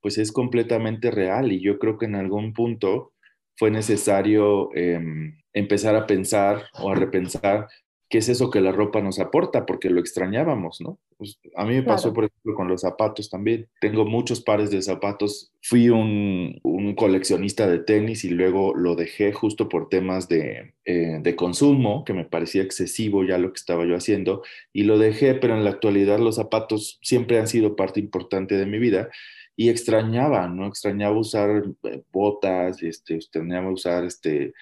pues 0.02 0.18
es 0.18 0.32
completamente 0.32 1.12
real 1.12 1.52
y 1.52 1.62
yo 1.62 1.80
creo 1.80 1.98
que 1.98 2.06
en 2.06 2.16
algún 2.16 2.54
punto 2.54 3.14
fue 3.56 3.72
necesario 3.72 4.70
em, 4.76 5.40
empezar 5.54 5.96
a 5.96 6.06
pensar 6.06 6.66
o 6.80 6.92
a 6.92 6.96
repensar 6.96 7.68
qué 8.10 8.20
es 8.20 8.30
eso 8.30 8.50
que 8.50 8.62
la 8.62 8.72
ropa 8.72 9.02
nos 9.02 9.20
aporta, 9.20 9.66
porque 9.66 9.90
lo 9.90 10.00
extrañábamos, 10.00 10.80
¿no? 10.82 10.98
Pues, 11.18 11.40
a 11.56 11.66
mí 11.66 11.76
me 11.76 11.84
pasó, 11.84 12.14
por 12.14 12.26
ejemplo, 12.26 12.56
con 12.56 12.68
los 12.68 12.82
zapatos 12.82 13.30
también. 13.30 13.68
Tengo 13.82 14.06
muchos 14.06 14.42
pares 14.42 14.72
de 14.72 14.82
zapatos. 14.82 15.52
Fui 15.62 15.90
un, 15.90 16.60
coleccionista 16.96 17.68
de 17.68 17.80
tenis 17.80 18.24
y 18.24 18.30
luego 18.30 18.74
lo 18.74 18.96
dejé 18.96 19.34
justo 19.34 19.70
por 19.70 19.90
temas 19.90 20.28
de, 20.28 20.74
eh, 20.86 21.20
de, 21.22 21.36
consumo, 21.36 22.04
que 22.06 22.14
me 22.14 22.26
parecía 22.26 22.64
excesivo 22.64 23.24
ya 23.24 23.38
lo 23.38 23.52
que 23.52 23.60
estaba 23.60 23.86
yo 23.86 23.96
haciendo, 23.96 24.42
y 24.74 24.84
lo 24.84 24.98
dejé, 24.98 25.36
pero 25.36 25.56
en 25.56 25.64
la 25.64 25.72
actualidad 25.72 26.20
los 26.20 26.36
zapatos 26.36 27.00
siempre 27.02 27.40
han 27.40 27.48
sido 27.48 27.76
parte 27.76 28.00
importante 28.00 28.56
de 28.56 28.66
mi 28.66 28.80
vida 28.80 29.10
y 29.56 29.70
extrañaba, 29.70 30.48
¿no? 30.48 30.68
Extrañaba 30.68 31.18
usar 31.18 31.64
eh, 31.84 32.04
botas, 32.12 32.82
este, 32.84 33.16
extrañaba 33.16 33.72
usar 33.72 34.06
este, 34.06 34.54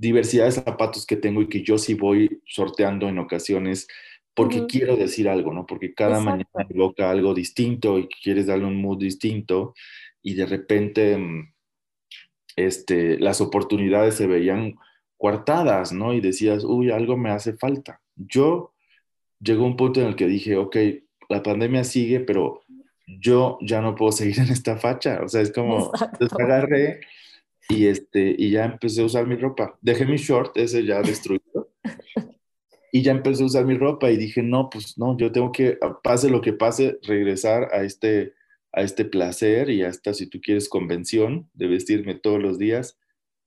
diversidad 0.00 0.46
de 0.46 0.52
zapatos 0.52 1.04
que 1.04 1.16
tengo 1.16 1.42
y 1.42 1.48
que 1.48 1.62
yo 1.62 1.76
sí 1.76 1.92
voy 1.92 2.40
sorteando 2.46 3.06
en 3.06 3.18
ocasiones 3.18 3.86
porque 4.34 4.64
quiero 4.66 4.96
decir 4.96 5.28
algo, 5.28 5.52
¿no? 5.52 5.66
Porque 5.66 5.92
cada 5.92 6.20
mañana 6.20 6.48
evoca 6.70 7.10
algo 7.10 7.34
distinto 7.34 7.98
y 7.98 8.08
quieres 8.08 8.46
darle 8.46 8.64
un 8.64 8.80
mood 8.80 8.98
distinto 8.98 9.74
y 10.22 10.34
de 10.34 10.46
repente 10.46 11.18
mm, 11.18 11.52
este, 12.56 13.18
las 13.18 13.42
oportunidades 13.42 14.14
se 14.14 14.26
veían 14.26 14.76
coartadas, 15.18 15.92
¿no? 15.92 16.14
Y 16.14 16.20
decías, 16.22 16.64
uy, 16.64 16.90
algo 16.90 17.18
me 17.18 17.30
hace 17.30 17.52
falta. 17.52 18.00
Yo 18.16 18.72
llegó 19.38 19.66
un 19.66 19.76
punto 19.76 20.00
en 20.00 20.06
el 20.06 20.16
que 20.16 20.26
dije, 20.26 20.56
ok, 20.56 20.76
la 21.28 21.42
pandemia 21.42 21.84
sigue, 21.84 22.20
pero 22.20 22.62
yo 23.06 23.58
ya 23.60 23.82
no 23.82 23.94
puedo 23.94 24.12
seguir 24.12 24.38
en 24.38 24.50
esta 24.50 24.78
facha. 24.78 25.20
O 25.22 25.28
sea, 25.28 25.42
es 25.42 25.52
como, 25.52 25.92
agarré 26.38 27.00
y, 27.70 27.86
este, 27.86 28.34
y 28.36 28.50
ya 28.50 28.64
empecé 28.64 29.02
a 29.02 29.04
usar 29.04 29.26
mi 29.26 29.36
ropa. 29.36 29.78
Dejé 29.80 30.04
mi 30.04 30.16
short, 30.16 30.56
ese 30.56 30.84
ya 30.84 31.00
destruido. 31.02 31.70
y 32.92 33.02
ya 33.02 33.12
empecé 33.12 33.42
a 33.42 33.46
usar 33.46 33.64
mi 33.64 33.76
ropa 33.76 34.10
y 34.10 34.16
dije, 34.16 34.42
no, 34.42 34.68
pues 34.68 34.98
no, 34.98 35.16
yo 35.16 35.30
tengo 35.30 35.52
que, 35.52 35.78
pase 36.02 36.28
lo 36.30 36.40
que 36.40 36.52
pase, 36.52 36.98
regresar 37.02 37.68
a 37.72 37.82
este, 37.82 38.34
a 38.72 38.82
este 38.82 39.04
placer 39.04 39.70
y 39.70 39.84
hasta, 39.84 40.14
si 40.14 40.26
tú 40.26 40.40
quieres, 40.40 40.68
convención 40.68 41.48
de 41.54 41.68
vestirme 41.68 42.14
todos 42.14 42.42
los 42.42 42.58
días, 42.58 42.98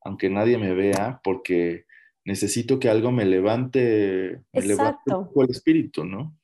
aunque 0.01 0.29
nadie 0.29 0.57
me 0.57 0.73
vea, 0.73 1.19
porque 1.23 1.85
necesito 2.25 2.79
que 2.79 2.89
algo 2.89 3.11
me 3.11 3.25
levante, 3.25 4.41
me 4.53 4.61
levante 4.61 5.01
el 5.07 5.49
espíritu, 5.49 6.05
¿no? 6.05 6.37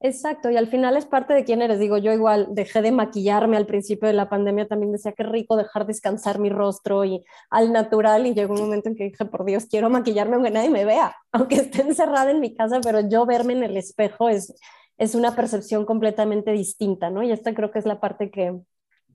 Exacto, 0.00 0.50
y 0.50 0.56
al 0.58 0.66
final 0.66 0.96
es 0.98 1.06
parte 1.06 1.32
de 1.32 1.44
quién 1.44 1.62
eres. 1.62 1.78
Digo, 1.78 1.96
yo 1.96 2.12
igual 2.12 2.48
dejé 2.50 2.82
de 2.82 2.92
maquillarme 2.92 3.56
al 3.56 3.66
principio 3.66 4.06
de 4.06 4.14
la 4.14 4.28
pandemia, 4.28 4.68
también 4.68 4.92
decía 4.92 5.12
que 5.12 5.22
rico 5.22 5.56
dejar 5.56 5.86
descansar 5.86 6.38
mi 6.38 6.50
rostro 6.50 7.04
y 7.04 7.24
al 7.48 7.72
natural 7.72 8.26
y 8.26 8.34
llegó 8.34 8.54
un 8.54 8.60
momento 8.60 8.90
en 8.90 8.96
que 8.96 9.04
dije, 9.04 9.24
por 9.24 9.46
Dios, 9.46 9.64
quiero 9.64 9.88
maquillarme 9.88 10.34
aunque 10.34 10.50
nadie 10.50 10.68
me 10.68 10.84
vea, 10.84 11.16
aunque 11.32 11.56
esté 11.56 11.80
encerrada 11.80 12.30
en 12.30 12.40
mi 12.40 12.54
casa, 12.54 12.80
pero 12.82 13.08
yo 13.08 13.24
verme 13.24 13.54
en 13.54 13.62
el 13.62 13.76
espejo 13.76 14.28
es, 14.28 14.54
es 14.98 15.14
una 15.14 15.34
percepción 15.34 15.86
completamente 15.86 16.52
distinta, 16.52 17.08
¿no? 17.08 17.22
Y 17.22 17.32
esta 17.32 17.54
creo 17.54 17.70
que 17.70 17.78
es 17.78 17.86
la 17.86 17.98
parte 17.98 18.30
que, 18.30 18.54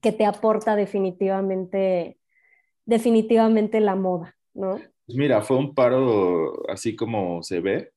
que 0.02 0.12
te 0.12 0.26
aporta 0.26 0.76
definitivamente, 0.76 2.18
definitivamente 2.86 3.80
la 3.82 3.96
moda, 3.96 4.36
¿no? 4.56 4.80
Pues 5.06 5.18
mira, 5.18 5.42
fue 5.42 5.58
un 5.58 5.76
paro 5.76 6.68
así 6.70 6.96
como 6.96 7.44
se 7.44 7.60
ve, 7.60 7.92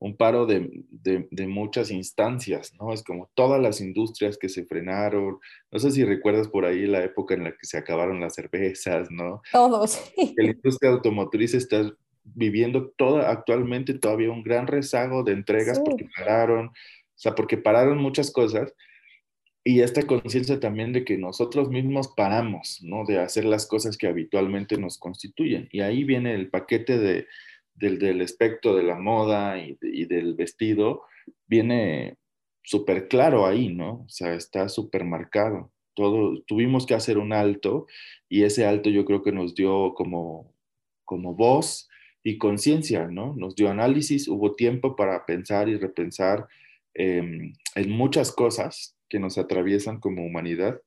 un 0.00 0.16
paro 0.16 0.46
de, 0.46 0.82
de, 0.90 1.46
muchas 1.46 1.90
instancias, 1.90 2.72
¿no? 2.80 2.94
Es 2.94 3.02
como 3.02 3.30
todas 3.34 3.60
las 3.60 3.82
industrias 3.82 4.38
que 4.38 4.48
se 4.48 4.64
frenaron. 4.64 5.38
No 5.70 5.78
sé 5.78 5.90
si 5.90 6.04
recuerdas 6.04 6.48
por 6.48 6.64
ahí 6.64 6.86
la 6.86 7.04
época 7.04 7.34
en 7.34 7.44
la 7.44 7.50
que 7.50 7.66
se 7.66 7.76
acabaron 7.76 8.18
las 8.18 8.34
cervezas, 8.34 9.10
¿no? 9.10 9.42
Todos. 9.52 10.00
La 10.36 10.44
industria 10.44 10.92
automotriz 10.92 11.52
está 11.52 11.92
viviendo 12.24 12.88
toda, 12.96 13.30
actualmente 13.30 13.92
todavía 13.92 14.30
un 14.30 14.42
gran 14.42 14.66
rezago 14.66 15.22
de 15.22 15.32
entregas 15.32 15.78
porque 15.80 16.08
pararon, 16.16 16.68
o 16.68 16.72
sea, 17.16 17.34
porque 17.34 17.58
pararon 17.58 17.98
muchas 17.98 18.30
cosas. 18.32 18.74
Y 19.62 19.82
esta 19.82 20.06
conciencia 20.06 20.58
también 20.58 20.94
de 20.94 21.04
que 21.04 21.18
nosotros 21.18 21.68
mismos 21.68 22.08
paramos, 22.16 22.78
¿no? 22.82 23.04
De 23.04 23.18
hacer 23.18 23.44
las 23.44 23.66
cosas 23.66 23.98
que 23.98 24.06
habitualmente 24.06 24.78
nos 24.78 24.96
constituyen. 24.96 25.68
Y 25.70 25.82
ahí 25.82 26.04
viene 26.04 26.34
el 26.34 26.48
paquete 26.48 26.98
de 26.98 27.26
del, 27.74 27.98
del 27.98 28.20
espectro 28.20 28.74
de 28.74 28.82
la 28.82 28.96
moda 28.96 29.58
y, 29.58 30.04
del 30.06 30.34
vestido 30.34 31.02
viene 31.46 32.16
súper 32.62 33.08
claro 33.08 33.46
ahí, 33.46 33.68
¿no? 33.68 34.04
O 34.04 34.08
sea, 34.08 34.34
está 34.34 34.68
súper 34.68 35.04
marcado. 35.04 35.72
Todo, 35.94 36.42
tuvimos 36.46 36.86
que 36.86 36.94
hacer 36.94 37.18
un 37.18 37.32
alto 37.32 37.86
y 38.28 38.44
ese 38.44 38.66
alto 38.66 38.90
yo 38.90 39.04
creo 39.04 39.22
que 39.22 39.32
nos 39.32 39.54
dio 39.54 39.94
como, 39.94 40.54
como 41.04 41.34
voz 41.34 41.88
y 42.22 42.38
conciencia, 42.38 43.08
¿no? 43.08 43.34
Nos 43.36 43.54
dio 43.54 43.70
análisis, 43.70 44.28
hubo 44.28 44.54
tiempo 44.54 44.94
para 44.94 45.24
pensar 45.26 45.68
y 45.68 45.76
repensar 45.76 46.46
em, 46.94 47.52
en 47.74 47.90
muchas 47.90 48.32
cosas 48.32 48.96
que 49.08 49.18
nos 49.18 49.38
atraviesan 49.38 50.00
como 50.00 50.24
humanidad 50.24 50.80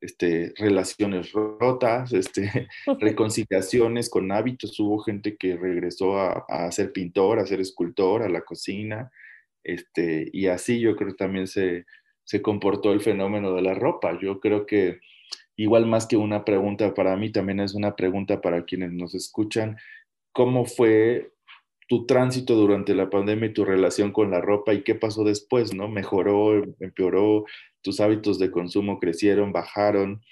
este, 0.00 0.52
relaciones 0.56 1.32
rotas, 1.32 2.12
este, 2.12 2.68
reconciliaciones 3.00 4.10
con 4.10 4.30
hábitos. 4.32 4.78
Hubo 4.80 4.98
gente 4.98 5.36
que 5.36 5.56
regresó 5.56 6.18
a, 6.18 6.44
a, 6.48 6.70
ser 6.72 6.92
pintor, 6.92 7.38
a 7.38 7.46
ser 7.46 7.60
escultor, 7.60 8.22
a 8.22 8.28
la 8.28 8.42
cocina, 8.42 9.10
este, 9.64 10.28
y 10.32 10.46
así 10.46 10.80
yo 10.80 10.96
creo 10.96 11.10
que 11.10 11.16
también 11.16 11.46
se, 11.46 11.84
se 12.24 12.42
comportó 12.42 12.92
el 12.92 13.00
fenómeno 13.00 13.54
de 13.54 13.62
la 13.62 13.74
ropa. 13.74 14.18
Yo 14.20 14.40
creo 14.40 14.66
que 14.66 15.00
igual 15.56 15.86
más 15.86 16.06
que 16.06 16.16
una 16.16 16.44
pregunta 16.44 16.94
para 16.94 17.16
mí, 17.16 17.30
también 17.32 17.60
es 17.60 17.74
una 17.74 17.96
pregunta 17.96 18.40
para 18.40 18.64
quienes 18.64 18.92
nos 18.92 19.14
escuchan. 19.14 19.76
¿Cómo 20.32 20.64
fue 20.64 21.32
tu 21.88 22.06
tránsito 22.06 22.54
durante 22.54 22.94
la 22.94 23.10
pandemia 23.10 23.48
y 23.48 23.52
tu 23.54 23.64
relación 23.64 24.12
con 24.12 24.30
la 24.30 24.40
ropa 24.40 24.74
y 24.74 24.82
qué 24.82 24.94
pasó 24.94 25.24
después, 25.24 25.74
¿no? 25.74 25.88
¿Mejoró, 25.88 26.62
empeoró? 26.80 27.44
Tus 27.82 28.00
hábitos 28.00 28.38
de 28.38 28.50
consumo 28.50 28.98
crecieron, 28.98 29.52
bajaron. 29.52 30.22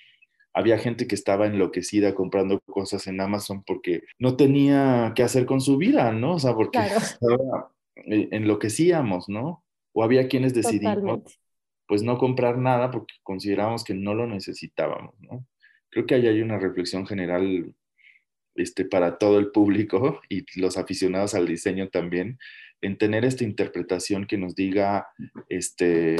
Había 0.53 0.78
gente 0.78 1.07
que 1.07 1.14
estaba 1.14 1.47
enloquecida 1.47 2.14
comprando 2.14 2.61
cosas 2.61 3.07
en 3.07 3.20
Amazon 3.20 3.62
porque 3.64 4.03
no 4.18 4.36
tenía 4.36 5.12
qué 5.14 5.22
hacer 5.22 5.47
con 5.47 5.61
su 5.61 5.76
vida, 5.76 6.12
¿no? 6.12 6.34
O 6.34 6.38
sea, 6.38 6.55
porque 6.55 6.78
eh, 7.97 8.28
enloquecíamos, 8.30 9.28
¿no? 9.28 9.64
O 9.92 10.03
había 10.03 10.28
quienes 10.28 10.55
decidimos 10.55 11.38
pues 11.86 12.03
no 12.03 12.18
comprar 12.18 12.59
nada 12.59 12.90
porque 12.90 13.14
consideramos 13.22 13.84
que 13.84 13.94
no 13.94 14.14
lo 14.14 14.26
necesitábamos, 14.26 15.14
¿no? 15.20 15.47
Creo 15.90 16.07
que 16.07 16.14
ahí 16.14 16.26
hay 16.26 16.42
una 16.42 16.59
reflexión 16.59 17.07
general 17.07 17.72
este, 18.57 18.84
para 18.84 19.18
todo 19.18 19.38
el 19.38 19.51
público 19.51 20.20
y 20.28 20.44
los 20.61 20.76
aficionados 20.76 21.34
al 21.34 21.47
diseño 21.47 21.88
también, 21.88 22.38
en 22.82 22.99
tener 22.99 23.24
esta 23.24 23.44
interpretación 23.44 24.26
que 24.26 24.36
nos 24.36 24.55
diga, 24.55 25.09
este, 25.49 26.16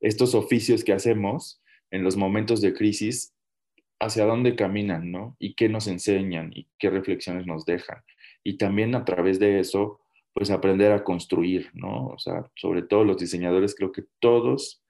estos 0.00 0.34
oficios 0.34 0.84
que 0.84 0.92
hacemos 0.92 1.62
en 1.90 2.02
los 2.02 2.16
momentos 2.16 2.60
de 2.60 2.74
crisis, 2.74 3.32
hacia 3.98 4.26
dónde 4.26 4.56
caminan, 4.56 5.10
¿no? 5.10 5.36
Y 5.38 5.54
qué 5.54 5.68
nos 5.68 5.86
enseñan 5.86 6.50
y 6.54 6.68
qué 6.78 6.90
reflexiones 6.90 7.46
nos 7.46 7.64
dejan. 7.64 8.02
Y 8.44 8.58
también 8.58 8.94
a 8.94 9.04
través 9.04 9.38
de 9.38 9.60
eso, 9.60 10.00
pues 10.34 10.50
aprender 10.50 10.92
a 10.92 11.02
construir, 11.02 11.70
¿no? 11.72 12.08
O 12.08 12.18
sea, 12.18 12.50
sobre 12.56 12.82
todo 12.82 13.04
los 13.04 13.18
diseñadores, 13.18 13.74
creo 13.74 13.92
que 13.92 14.04
todos, 14.20 14.82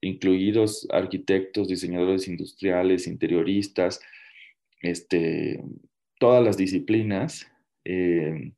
incluidos 0.00 0.88
arquitectos, 0.90 1.68
diseñadores 1.68 2.26
industriales, 2.26 3.06
interioristas, 3.06 4.00
este, 4.80 5.62
todas 6.18 6.42
las 6.42 6.56
disciplinas, 6.56 7.46
eh, 7.84 8.52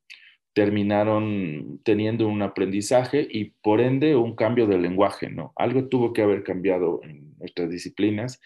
terminaron 0.57 1.79
teniendo 1.83 2.27
un 2.27 2.41
aprendizaje 2.41 3.27
y 3.29 3.51
por 3.61 3.79
ende 3.79 4.15
un 4.15 4.33
cambio 4.35 4.65
de 4.65 4.79
lenguaje, 4.79 5.29
¿no? 5.29 5.53
Algo 5.55 5.87
tuvo 5.87 6.13
que 6.13 6.23
haber 6.23 6.43
cambiado 6.43 6.99
en 7.03 7.37
nuestras 7.37 7.69
disciplinas 7.69 8.41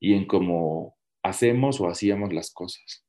y 0.00 0.14
en 0.14 0.26
cómo 0.26 0.96
hacemos 1.22 1.78
o 1.78 1.86
hacíamos 1.86 2.32
las 2.32 2.50
cosas. 2.50 3.04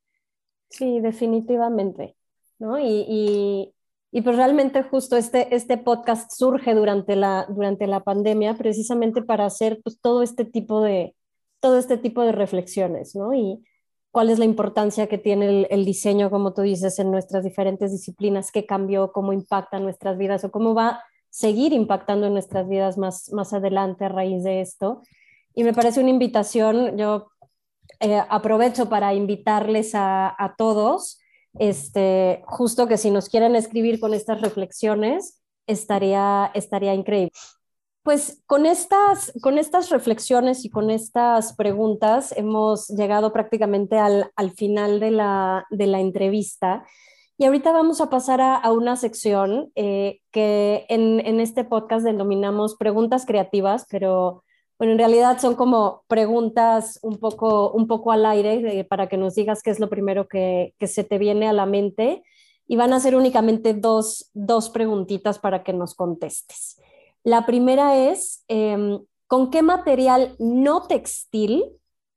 Sí, 0.69 0.99
definitivamente, 0.99 2.17
¿no? 2.59 2.77
Y, 2.77 3.71
y, 4.11 4.21
pues 4.21 4.35
realmente 4.35 4.83
justo 4.83 5.15
este, 5.15 5.55
este 5.55 5.77
podcast 5.77 6.29
surge 6.33 6.75
durante 6.75 7.15
la, 7.15 7.45
durante 7.47 7.87
la 7.87 8.01
pandemia 8.03 8.55
precisamente 8.55 9.21
para 9.21 9.45
hacer 9.45 9.79
pues 9.81 10.01
todo 10.01 10.23
este 10.23 10.43
tipo 10.43 10.83
de, 10.83 11.15
todo 11.61 11.79
este 11.79 11.97
tipo 11.97 12.21
de 12.21 12.33
reflexiones, 12.33 13.15
¿no? 13.15 13.33
Y, 13.33 13.63
cuál 14.11 14.29
es 14.29 14.39
la 14.39 14.45
importancia 14.45 15.07
que 15.07 15.17
tiene 15.17 15.67
el, 15.69 15.85
diseño, 15.85 16.29
como 16.29 16.53
tú 16.53 16.61
dices, 16.61 16.99
en 16.99 17.11
nuestras 17.11 17.43
diferentes 17.43 17.91
disciplinas, 17.91 18.51
qué 18.51 18.65
cambió, 18.65 19.11
cómo 19.11 19.33
impacta 19.33 19.79
nuestras 19.79 20.17
vidas 20.17 20.43
o 20.43 20.51
cómo 20.51 20.73
va 20.75 20.87
a 20.87 21.03
seguir 21.29 21.71
impactando 21.71 22.27
en 22.27 22.33
nuestras 22.33 22.67
vidas 22.67 22.97
más, 22.97 23.31
más 23.31 23.53
adelante 23.53 24.05
a 24.05 24.09
raíz 24.09 24.43
de 24.43 24.61
esto. 24.61 25.01
Y 25.55 25.63
me 25.63 25.73
parece 25.73 26.01
una 26.01 26.09
invitación, 26.09 26.97
yo 26.97 27.27
eh, 28.01 28.21
aprovecho 28.29 28.89
para 28.89 29.13
invitarles 29.13 29.95
a, 29.95 30.35
a, 30.37 30.55
todos, 30.57 31.19
este, 31.57 32.43
justo 32.47 32.87
que 32.87 32.97
si 32.97 33.11
nos 33.11 33.29
quieren 33.29 33.55
escribir 33.55 33.99
con 33.99 34.13
estas 34.13 34.41
reflexiones, 34.41 35.41
estaría, 35.67 36.51
estaría 36.53 36.93
increíble. 36.93 37.31
Pues 38.03 38.41
con 38.47 38.65
estas, 38.65 39.31
con 39.43 39.59
estas 39.59 39.89
reflexiones 39.89 40.65
y 40.65 40.71
con 40.71 40.89
estas 40.89 41.53
preguntas 41.53 42.33
hemos 42.35 42.87
llegado 42.87 43.31
prácticamente 43.31 43.99
al, 43.99 44.31
final 44.55 44.99
de 44.99 45.11
la, 45.11 45.65
entrevista. 45.69 46.83
Y 47.37 47.45
ahorita 47.45 47.71
vamos 47.71 48.01
a 48.01 48.09
pasar 48.09 48.41
a, 48.41 48.71
una 48.71 48.95
sección 48.95 49.71
eh, 49.75 50.19
que 50.31 50.87
en, 50.89 51.39
este 51.39 51.63
podcast 51.63 52.03
denominamos 52.03 52.75
preguntas 52.75 53.27
creativas, 53.27 53.85
pero 53.87 54.43
bueno, 54.79 54.93
en 54.93 54.99
realidad 54.99 55.37
son 55.39 55.53
como 55.53 56.03
preguntas 56.07 56.97
un 57.03 57.19
poco, 57.19 57.71
un 57.71 57.85
poco 57.85 58.11
al 58.11 58.25
aire 58.25 58.79
eh, 58.79 58.83
para 58.83 59.09
que 59.09 59.17
nos 59.17 59.35
digas 59.35 59.61
qué 59.61 59.69
es 59.69 59.79
lo 59.79 59.89
primero 59.91 60.27
que, 60.27 60.73
que, 60.79 60.87
se 60.87 61.03
te 61.03 61.19
viene 61.19 61.47
a 61.47 61.53
la 61.53 61.67
mente. 61.67 62.23
Y 62.65 62.77
van 62.77 62.93
a 62.93 62.99
ser 62.99 63.15
únicamente 63.15 63.75
dos, 63.75 64.31
dos 64.33 64.71
preguntitas 64.71 65.37
para 65.37 65.61
que 65.61 65.73
nos 65.73 65.93
contestes. 65.93 66.79
La 67.23 67.45
primera 67.45 67.97
es, 68.09 68.43
em, 68.47 68.99
¿con 69.27 69.51
qué 69.51 69.61
material 69.61 70.35
no 70.39 70.87
textil 70.87 71.63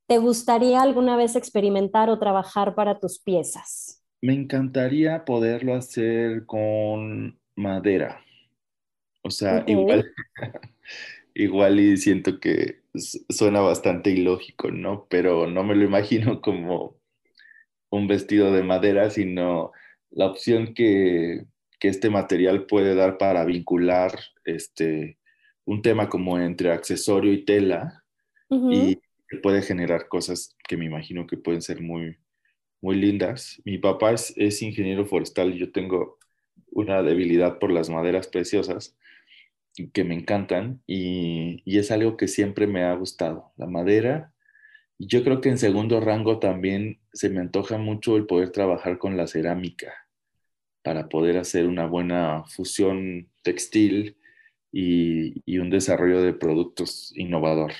te 0.07 0.17
gustaría 0.17 0.81
alguna 0.81 1.15
vez 1.17 1.35
experimentar 1.35 2.09
o 2.09 2.19
trabajar 2.19 2.75
para 2.75 2.99
tus 2.99 3.19
piezas? 3.19 4.03
Me 4.21 4.33
encantaría 4.33 5.25
poderlo 5.25 5.75
hacer 5.75 6.45
con 6.45 7.39
madera. 7.55 8.21
O 9.23 9.29
sea, 9.29 9.63
igual, 9.67 10.11
igual 11.33 11.79
y 11.79 11.97
siento 11.97 12.39
que 12.39 12.81
suena 13.29 13.61
bastante 13.61 14.11
ilógico, 14.11 14.71
¿no? 14.71 15.07
Pero 15.09 15.47
no 15.47 15.63
me 15.63 15.75
lo 15.75 15.83
imagino 15.85 16.41
como 16.41 16.97
un 17.89 18.07
vestido 18.07 18.51
de 18.51 18.63
madera, 18.63 19.09
sino 19.09 19.71
la 20.11 20.27
opción 20.27 20.73
que, 20.73 21.45
que 21.85 21.89
este 21.89 22.09
material 22.09 22.65
puede 22.65 22.95
dar 22.95 23.19
para 23.19 23.45
vincular 23.45 24.17
este, 24.43 25.19
un 25.65 25.83
tema 25.83 26.09
como 26.09 26.39
entre 26.39 26.71
accesorio 26.71 27.31
y 27.31 27.45
tela 27.45 28.03
y 28.49 28.97
puede 29.43 29.61
generar 29.61 30.07
cosas 30.07 30.55
que 30.67 30.77
me 30.77 30.85
imagino 30.85 31.27
que 31.27 31.37
pueden 31.37 31.61
ser 31.61 31.81
muy, 31.83 32.17
muy 32.81 32.95
lindas. 32.95 33.61
Mi 33.65 33.77
papá 33.77 34.13
es, 34.13 34.33
es 34.35 34.63
ingeniero 34.63 35.05
forestal 35.05 35.53
y 35.53 35.59
yo 35.59 35.71
tengo 35.71 36.17
una 36.71 37.03
debilidad 37.03 37.59
por 37.59 37.71
las 37.71 37.91
maderas 37.91 38.29
preciosas 38.29 38.97
que 39.93 40.03
me 40.03 40.15
encantan 40.15 40.81
y, 40.87 41.61
y, 41.65 41.77
es 41.77 41.91
algo 41.91 42.17
que 42.17 42.27
siempre 42.27 42.65
me 42.65 42.81
ha 42.81 42.95
gustado, 42.95 43.51
la 43.57 43.67
madera. 43.67 44.33
Yo 44.97 45.23
creo 45.23 45.39
que 45.39 45.49
en 45.49 45.59
segundo 45.59 45.99
rango 45.99 46.39
también 46.39 46.99
se 47.13 47.29
me 47.29 47.41
antoja 47.41 47.77
mucho 47.77 48.17
el 48.17 48.25
poder 48.25 48.49
trabajar 48.49 48.97
con 48.97 49.17
la 49.17 49.27
cerámica 49.27 49.93
para 50.85 51.09
poder 51.09 51.37
hacer 51.37 51.65
una 51.65 51.87
buena 51.87 52.43
fusión 52.45 53.27
textil 53.41 54.17
y, 54.71 55.41
y 55.43 55.57
un 55.57 55.71
desarrollo 55.71 56.21
de 56.21 56.33
productos 56.33 57.11
innovador. 57.17 57.71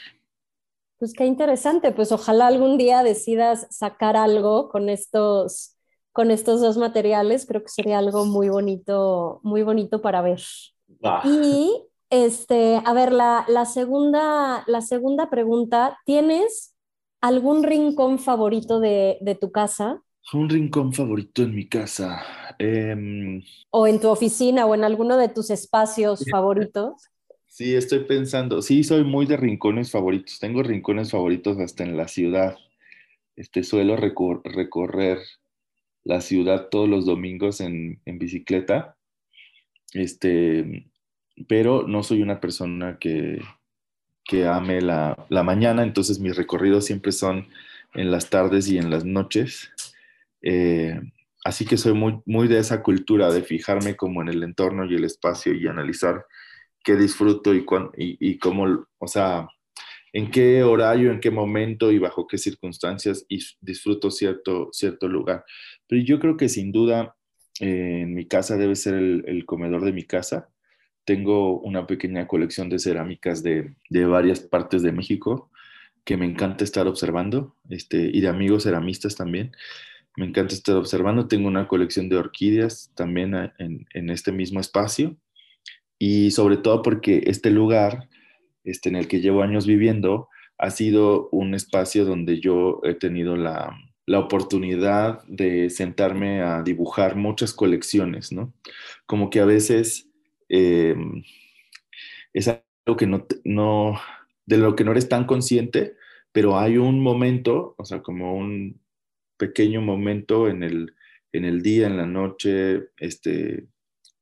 Pues 0.97 1.13
qué 1.13 1.25
interesante, 1.25 1.91
pues 1.91 2.11
ojalá 2.11 2.47
algún 2.47 2.79
día 2.79 3.03
decidas 3.03 3.67
sacar 3.69 4.17
algo 4.17 4.69
con 4.69 4.89
estos, 4.89 5.77
con 6.13 6.31
estos 6.31 6.61
dos 6.61 6.77
materiales, 6.77 7.45
creo 7.45 7.61
que 7.61 7.69
sería 7.69 7.99
algo 7.99 8.25
muy 8.25 8.49
bonito, 8.49 9.39
muy 9.43 9.61
bonito 9.61 10.01
para 10.01 10.23
ver. 10.23 10.41
Y 11.25 11.83
este, 12.09 12.81
a 12.83 12.93
ver, 12.93 13.11
la, 13.11 13.45
la, 13.47 13.65
segunda, 13.65 14.63
la 14.65 14.81
segunda 14.81 15.29
pregunta, 15.29 15.99
¿tienes 16.05 16.73
algún 17.21 17.61
rincón 17.61 18.17
favorito 18.17 18.79
de, 18.79 19.19
de 19.21 19.35
tu 19.35 19.51
casa? 19.51 20.01
Un 20.33 20.49
rincón 20.49 20.91
favorito 20.91 21.43
en 21.43 21.53
mi 21.53 21.67
casa. 21.67 22.23
Em, 22.59 23.43
o 23.71 23.87
en 23.87 23.99
tu 23.99 24.09
oficina 24.09 24.65
o 24.65 24.75
en 24.75 24.83
alguno 24.83 25.17
de 25.17 25.29
tus 25.29 25.49
espacios 25.49 26.23
favoritos. 26.29 27.09
Sí, 27.47 27.73
estoy 27.75 27.99
pensando. 27.99 28.61
Sí, 28.61 28.83
soy 28.83 29.03
muy 29.03 29.25
de 29.25 29.37
rincones 29.37 29.91
favoritos. 29.91 30.39
Tengo 30.39 30.61
rincones 30.61 31.11
favoritos 31.11 31.57
hasta 31.59 31.83
en 31.83 31.95
la 31.95 32.07
ciudad. 32.07 32.57
Este, 33.35 33.63
suelo 33.63 33.95
recorrer 33.95 35.19
la 36.03 36.21
ciudad 36.21 36.69
todos 36.69 36.87
los 36.87 37.05
domingos 37.05 37.61
en, 37.61 38.01
en 38.05 38.19
bicicleta. 38.19 38.97
Este, 39.93 40.87
pero 41.47 41.87
no 41.87 42.03
soy 42.03 42.21
una 42.21 42.39
persona 42.39 42.97
que, 42.99 43.41
que 44.23 44.47
ame 44.47 44.81
la, 44.81 45.25
la, 45.29 45.43
mañana, 45.43 45.83
entonces 45.83 46.19
mis 46.19 46.35
recorridos 46.35 46.85
siempre 46.85 47.11
son 47.11 47.47
en 47.93 48.11
las 48.11 48.29
tardes 48.29 48.67
y 48.67 48.77
en 48.77 48.89
las 48.89 49.05
noches. 49.05 49.71
Eh, 50.41 50.99
así 51.45 51.65
que 51.65 51.77
soy 51.77 51.93
muy, 51.93 52.19
muy 52.25 52.49
de 52.49 52.59
esa 52.59 52.83
cultura 52.83 53.31
de 53.31 53.43
fijarme 53.43 53.95
como 53.95 54.21
en 54.21 54.27
el 54.27 54.43
entorno 54.43 54.85
y 54.85 54.95
el 54.95 55.05
espacio 55.05 55.53
y 55.53 55.65
analizar 55.67 56.25
qué 56.83 56.95
disfruto 56.97 57.53
y, 57.53 57.65
y, 57.97 58.17
y 58.19 58.37
cómo, 58.39 58.85
o 58.97 59.07
sea, 59.07 59.47
en 60.11 60.31
qué 60.31 60.63
horario, 60.63 61.11
en 61.11 61.19
qué 61.21 61.31
momento 61.31 61.91
y 61.91 61.99
bajo 61.99 62.27
qué 62.27 62.37
circunstancias 62.37 63.25
y 63.29 63.39
disfruto 63.61 64.11
cierto, 64.11 64.69
cierto 64.73 65.07
lugar. 65.07 65.45
Pero 65.87 66.01
yo 66.03 66.19
creo 66.19 66.35
que 66.35 66.49
sin 66.49 66.71
duda 66.71 67.15
eh, 67.61 68.01
en 68.01 68.13
mi 68.13 68.27
casa 68.27 68.57
debe 68.57 68.75
ser 68.75 68.95
el, 68.95 69.23
el 69.27 69.45
comedor 69.45 69.85
de 69.85 69.93
mi 69.93 70.03
casa 70.03 70.49
tengo 71.05 71.59
una 71.59 71.87
pequeña 71.87 72.27
colección 72.27 72.67
de 72.67 72.79
cerámicas 72.79 73.43
de, 73.43 73.75
de, 73.89 74.05
varias 74.05 74.39
partes 74.39 74.81
de 74.81 74.91
México 74.91 75.51
que 76.03 76.17
me 76.17 76.25
encanta 76.25 76.63
estar 76.63 76.87
observando, 76.87 77.55
este, 77.69 78.09
y 78.11 78.21
de 78.21 78.27
amigos 78.27 78.63
ceramistas 78.63 79.15
también. 79.15 79.51
Me 80.17 80.25
encanta 80.25 80.53
estar 80.53 80.75
observando. 80.75 81.27
Tengo 81.27 81.47
una 81.47 81.67
colección 81.67 82.09
de 82.09 82.17
orquídeas 82.17 82.91
también 82.95 83.35
en, 83.57 83.85
en 83.93 84.09
este 84.09 84.31
mismo 84.31 84.59
espacio. 84.59 85.17
Y 85.99 86.31
sobre 86.31 86.57
todo 86.57 86.81
porque 86.81 87.23
este 87.25 87.51
lugar 87.51 88.09
este, 88.65 88.89
en 88.89 88.95
el 88.95 89.07
que 89.07 89.21
llevo 89.21 89.43
años 89.43 89.65
viviendo 89.67 90.27
ha 90.57 90.71
sido 90.71 91.29
un 91.31 91.53
espacio 91.53 92.03
donde 92.03 92.39
yo 92.39 92.81
he 92.83 92.95
tenido 92.95 93.35
la, 93.35 93.77
la 94.05 94.19
oportunidad 94.19 95.23
de 95.27 95.69
sentarme 95.69 96.41
a 96.41 96.63
dibujar 96.63 97.15
muchas 97.15 97.53
colecciones, 97.53 98.31
¿no? 98.31 98.53
Como 99.05 99.29
que 99.29 99.39
a 99.39 99.45
veces 99.45 100.09
eh, 100.49 100.95
es 102.33 102.47
algo 102.47 102.97
que 102.97 103.07
no, 103.07 103.25
no, 103.43 103.99
de 104.45 104.57
lo 104.57 104.75
que 104.75 104.83
no 104.83 104.91
eres 104.91 105.09
tan 105.09 105.25
consciente, 105.25 105.95
pero 106.31 106.57
hay 106.57 106.77
un 106.77 107.01
momento, 107.01 107.75
o 107.77 107.85
sea, 107.85 108.01
como 108.01 108.35
un 108.35 108.81
pequeño 109.37 109.81
momento 109.81 110.47
en 110.47 110.63
el, 110.63 110.95
en 111.31 111.45
el 111.45 111.61
día, 111.61 111.87
en 111.87 111.97
la 111.97 112.05
noche, 112.05 112.89
este, 112.97 113.67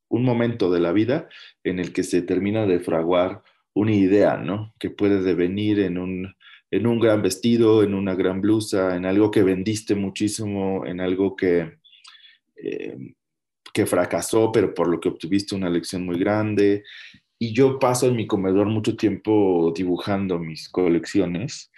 un 0.09 0.23
momento 0.23 0.71
de 0.71 0.79
la 0.79 0.91
vida 0.91 1.27
en 1.63 1.79
el 1.79 1.93
que 1.93 2.03
se 2.03 2.21
termina 2.21 2.65
de 2.65 2.79
fraguar 2.79 3.41
una 3.73 3.93
idea, 3.93 4.37
¿no? 4.37 4.73
Que 4.79 4.89
puede 4.89 5.21
devenir 5.21 5.79
en 5.79 5.97
un, 5.97 6.35
en 6.69 6.87
un 6.87 6.99
gran 6.99 7.21
vestido, 7.21 7.83
en 7.83 7.93
una 7.93 8.15
gran 8.15 8.41
blusa, 8.41 8.95
en 8.95 9.05
algo 9.05 9.31
que 9.31 9.43
vendiste 9.43 9.95
muchísimo, 9.95 10.85
en 10.85 11.01
algo 11.01 11.35
que, 11.35 11.77
eh, 12.55 13.13
que 13.73 13.85
fracasó, 13.85 14.51
pero 14.51 14.73
por 14.73 14.87
lo 14.87 14.99
que 14.99 15.09
obtuviste 15.09 15.55
una 15.55 15.69
lección 15.69 16.05
muy 16.05 16.19
grande. 16.19 16.83
Y 17.39 17.53
yo 17.53 17.79
paso 17.79 18.07
en 18.07 18.15
mi 18.15 18.27
comedor 18.27 18.67
mucho 18.67 18.95
tiempo 18.95 19.73
dibujando 19.75 20.37
mis 20.39 20.69
colecciones 20.69 21.71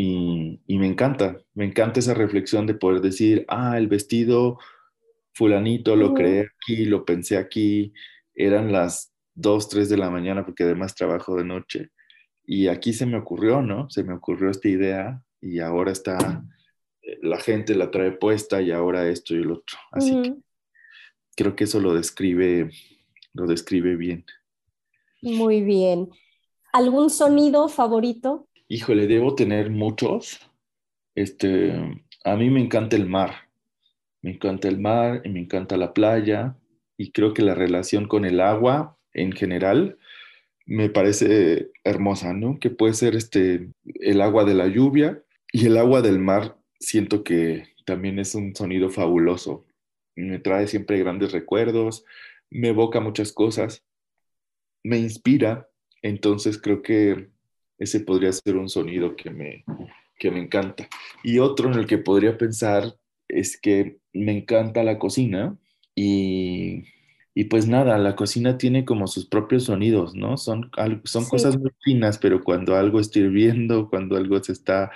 y, 0.00 0.60
y, 0.68 0.78
me 0.78 0.86
encanta, 0.86 1.38
me 1.54 1.64
encanta 1.64 1.98
esa 1.98 2.14
reflexión 2.14 2.66
de 2.66 2.74
poder 2.74 3.00
decir, 3.00 3.44
ah, 3.48 3.76
el 3.76 3.88
vestido 3.88 4.60
fulanito 5.32 5.96
lo 5.96 6.14
creé 6.14 6.46
aquí, 6.54 6.84
lo 6.84 7.04
pensé 7.04 7.36
aquí, 7.36 7.92
eran 8.32 8.70
las 8.70 9.12
2, 9.34 9.68
3 9.68 9.88
de 9.88 9.96
la 9.96 10.08
mañana 10.08 10.44
porque 10.44 10.62
además 10.62 10.94
trabajo 10.94 11.34
de 11.34 11.42
noche. 11.42 11.90
Y 12.44 12.68
aquí 12.68 12.92
se 12.92 13.06
me 13.06 13.18
ocurrió, 13.18 13.60
¿no? 13.60 13.90
Se 13.90 14.04
me 14.04 14.14
ocurrió 14.14 14.50
esta 14.50 14.68
idea 14.68 15.20
y 15.40 15.58
ahora 15.58 15.90
está, 15.90 16.44
la 17.20 17.38
gente 17.38 17.74
la 17.74 17.90
trae 17.90 18.12
puesta 18.12 18.62
y 18.62 18.70
ahora 18.70 19.08
esto 19.08 19.34
y 19.34 19.38
el 19.38 19.50
otro. 19.50 19.78
Así 19.90 20.22
que 20.22 20.34
creo 21.34 21.56
que 21.56 21.64
eso 21.64 21.80
lo 21.80 21.92
describe, 21.92 22.70
lo 23.32 23.48
describe 23.48 23.96
bien. 23.96 24.24
Muy 25.22 25.60
bien. 25.60 26.08
¿Algún 26.72 27.10
sonido 27.10 27.68
favorito? 27.68 28.47
Híjole, 28.68 29.06
debo 29.06 29.34
tener 29.34 29.70
muchos. 29.70 30.40
Este, 31.14 31.72
a 32.24 32.36
mí 32.36 32.50
me 32.50 32.60
encanta 32.60 32.96
el 32.96 33.08
mar. 33.08 33.48
Me 34.22 34.32
encanta 34.32 34.68
el 34.68 34.78
mar 34.78 35.22
y 35.24 35.28
me 35.30 35.40
encanta 35.40 35.76
la 35.76 35.94
playa 35.94 36.56
y 36.96 37.12
creo 37.12 37.34
que 37.34 37.42
la 37.42 37.54
relación 37.54 38.06
con 38.06 38.24
el 38.24 38.40
agua 38.40 38.98
en 39.12 39.32
general 39.32 39.98
me 40.66 40.90
parece 40.90 41.70
hermosa, 41.84 42.34
¿no? 42.34 42.58
Que 42.58 42.70
puede 42.70 42.94
ser 42.94 43.16
este 43.16 43.70
el 43.84 44.20
agua 44.20 44.44
de 44.44 44.54
la 44.54 44.66
lluvia 44.66 45.22
y 45.52 45.66
el 45.66 45.78
agua 45.78 46.02
del 46.02 46.18
mar 46.18 46.58
siento 46.78 47.24
que 47.24 47.68
también 47.86 48.18
es 48.18 48.34
un 48.34 48.54
sonido 48.54 48.90
fabuloso 48.90 49.64
me 50.24 50.38
trae 50.38 50.66
siempre 50.66 50.98
grandes 50.98 51.32
recuerdos, 51.32 52.04
me 52.50 52.68
evoca 52.68 53.00
muchas 53.00 53.32
cosas, 53.32 53.84
me 54.82 54.98
inspira, 54.98 55.68
entonces 56.02 56.60
creo 56.60 56.82
que 56.82 57.28
ese 57.78 58.00
podría 58.00 58.32
ser 58.32 58.56
un 58.56 58.68
sonido 58.68 59.16
que 59.16 59.30
me, 59.30 59.64
que 60.18 60.30
me 60.30 60.40
encanta. 60.40 60.88
Y 61.22 61.38
otro 61.38 61.72
en 61.72 61.78
el 61.78 61.86
que 61.86 61.98
podría 61.98 62.36
pensar 62.36 62.94
es 63.28 63.60
que 63.60 63.98
me 64.12 64.32
encanta 64.32 64.82
la 64.82 64.98
cocina 64.98 65.56
y, 65.94 66.84
y 67.34 67.44
pues 67.44 67.68
nada, 67.68 67.98
la 67.98 68.16
cocina 68.16 68.58
tiene 68.58 68.84
como 68.84 69.06
sus 69.06 69.26
propios 69.26 69.64
sonidos, 69.64 70.14
¿no? 70.14 70.36
Son, 70.36 70.70
son 71.04 71.24
sí. 71.24 71.30
cosas 71.30 71.58
muy 71.58 71.70
finas, 71.82 72.18
pero 72.18 72.42
cuando 72.42 72.74
algo 72.74 73.00
está 73.00 73.20
hirviendo, 73.20 73.88
cuando 73.88 74.16
algo 74.16 74.42
se 74.42 74.52
está 74.52 74.90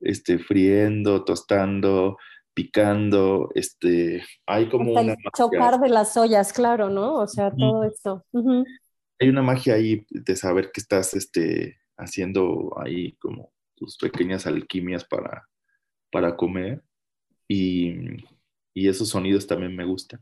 este, 0.00 0.38
friendo, 0.38 1.24
tostando, 1.24 2.18
picando, 2.52 3.50
este, 3.54 4.22
hay 4.46 4.68
como 4.68 4.98
Hasta 4.98 5.12
una 5.12 5.16
chocar 5.36 5.80
de 5.80 5.88
las 5.88 6.16
ollas, 6.16 6.52
claro, 6.52 6.90
¿no? 6.90 7.14
O 7.14 7.26
sea, 7.26 7.50
todo 7.54 7.84
esto. 7.84 8.24
Uh 8.32 8.40
-huh. 8.40 8.64
Hay 9.18 9.28
una 9.28 9.42
magia 9.42 9.74
ahí 9.74 10.06
de 10.10 10.36
saber 10.36 10.70
que 10.72 10.80
estás 10.80 11.14
este, 11.14 11.76
haciendo 11.96 12.74
ahí 12.78 13.12
como 13.16 13.52
tus 13.74 13.96
pequeñas 13.96 14.46
alquimias 14.46 15.04
para, 15.04 15.46
para 16.10 16.36
comer 16.36 16.82
y, 17.48 17.94
y 18.74 18.88
esos 18.88 19.08
sonidos 19.08 19.46
también 19.46 19.74
me 19.76 19.84
gustan. 19.84 20.20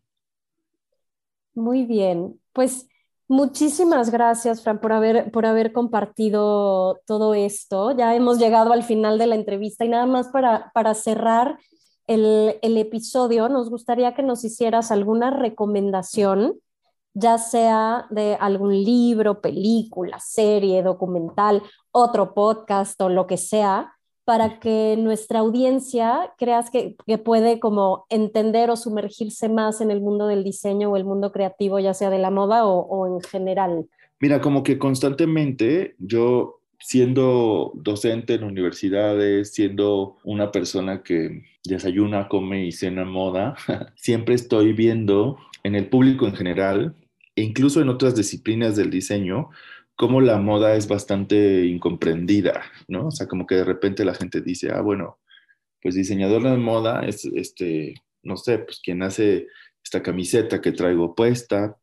Muy 1.55 1.85
bien, 1.85 2.41
pues 2.53 2.89
muchísimas 3.29 4.11
gracias, 4.11 4.63
Fran, 4.63 4.81
por 4.81 4.93
haber, 4.93 5.31
por 5.31 5.47
haber 5.47 5.73
compartido 5.73 7.01
todo 7.07 7.35
esto. 7.35 7.97
Ya 7.97 8.15
hemos 8.15 8.39
llegado 8.39 8.73
al 8.73 8.83
final 8.83 9.19
de 9.19 9.29
la 9.29 9.37
entrevista 9.37 9.85
y 9.85 9.89
nada 9.89 10.07
más 10.07 10.29
para, 10.29 10.71
para 10.75 10.95
cerrar, 10.95 11.59
el, 12.07 12.59
el, 12.61 12.77
episodio, 12.77 13.49
nos 13.49 13.71
gustaría 13.71 14.15
que 14.15 14.23
nos 14.23 14.45
hicieras 14.45 14.91
alguna 14.91 15.31
recomendación, 15.31 16.61
ya 17.15 17.39
sea 17.39 18.07
de 18.11 18.35
algún 18.35 18.73
libro, 18.73 19.41
película, 19.41 20.19
serie, 20.19 20.83
documental, 20.83 21.63
otro 21.93 22.35
podcast 22.35 23.01
o 23.01 23.09
lo 23.09 23.27
que 23.27 23.37
sea, 23.37 23.95
para 24.25 24.59
que 24.59 24.97
nuestra 24.99 25.41
audiencia 25.41 26.33
creas 26.39 26.71
que, 26.71 26.97
puede 27.25 27.61
como 27.61 28.07
entender 28.09 28.71
o 28.71 28.77
sumergirse 28.77 29.49
más 29.49 29.81
en 29.81 29.91
el 29.91 30.01
mundo 30.01 30.27
del 30.27 30.43
diseño 30.43 30.91
o 30.91 30.97
el 30.97 31.05
mundo 31.05 31.31
creativo, 31.31 31.79
ya 31.79 31.95
sea 31.95 32.11
de 32.11 32.19
la 32.19 32.31
moda 32.31 32.67
o, 32.67 33.07
en 33.07 33.21
general? 33.21 33.87
Mira, 34.21 34.41
como 34.41 34.63
que 34.63 34.79
constantemente 34.79 35.95
yo 35.99 36.61
siendo 36.81 37.73
docente 37.75 38.35
en 38.35 38.45
universidades, 38.45 39.53
siendo 39.53 40.17
una 40.25 40.51
persona 40.51 41.03
que 41.03 41.45
desayuna, 41.65 42.29
come 42.29 42.67
y 42.67 42.73
cena 42.73 43.05
moda, 43.05 43.55
siempre 43.97 44.35
estoy 44.35 44.73
viendo 44.73 45.39
en 45.63 45.75
el 45.75 45.89
público 45.89 46.27
en 46.27 46.35
general, 46.35 46.95
e 47.37 47.43
incluso 47.43 47.81
en 47.81 47.89
otras 47.89 48.15
disciplinas 48.15 48.77
del 48.77 48.91
diseño, 48.91 49.51
cómo 49.97 50.21
la 50.21 50.39
moda 50.39 50.77
es 50.77 50.89
bastante 50.89 51.67
incomprendida, 51.67 52.63
¿no? 52.89 53.09
O 53.09 53.11
sea, 53.11 53.27
como 53.27 53.47
que 53.47 53.57
de 53.57 53.65
repente 53.65 54.05
la 54.05 54.15
gente 54.15 54.41
dice, 54.41 54.71
ah, 54.73 54.81
bueno, 54.81 55.19
pues 55.81 55.95
diseñador 55.95 56.43
de 56.43 56.57
moda 56.57 57.05
es, 57.07 57.25
este, 57.27 57.95
no 58.23 58.37
sé, 58.37 58.59
pues 58.59 58.81
quien 58.83 59.03
hace 59.03 59.49
esta 59.83 60.03
camiseta 60.03 60.61
que 60.61 60.73
traigo 60.73 61.15
puesta, 61.15 61.77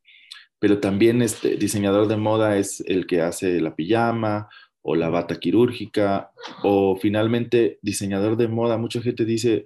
pero 0.60 0.80
también 0.80 1.22
este 1.22 1.56
diseñador 1.56 2.08
de 2.08 2.18
moda 2.18 2.58
es 2.58 2.82
el 2.88 3.08
que 3.08 3.22
hace 3.22 3.62
la 3.62 3.76
pijama 3.76 4.49
o 4.82 4.95
la 4.95 5.10
bata 5.10 5.39
quirúrgica, 5.39 6.32
o 6.64 6.95
finalmente 6.95 7.78
diseñador 7.82 8.36
de 8.36 8.47
moda, 8.47 8.78
mucha 8.78 9.02
gente 9.02 9.26
dice, 9.26 9.66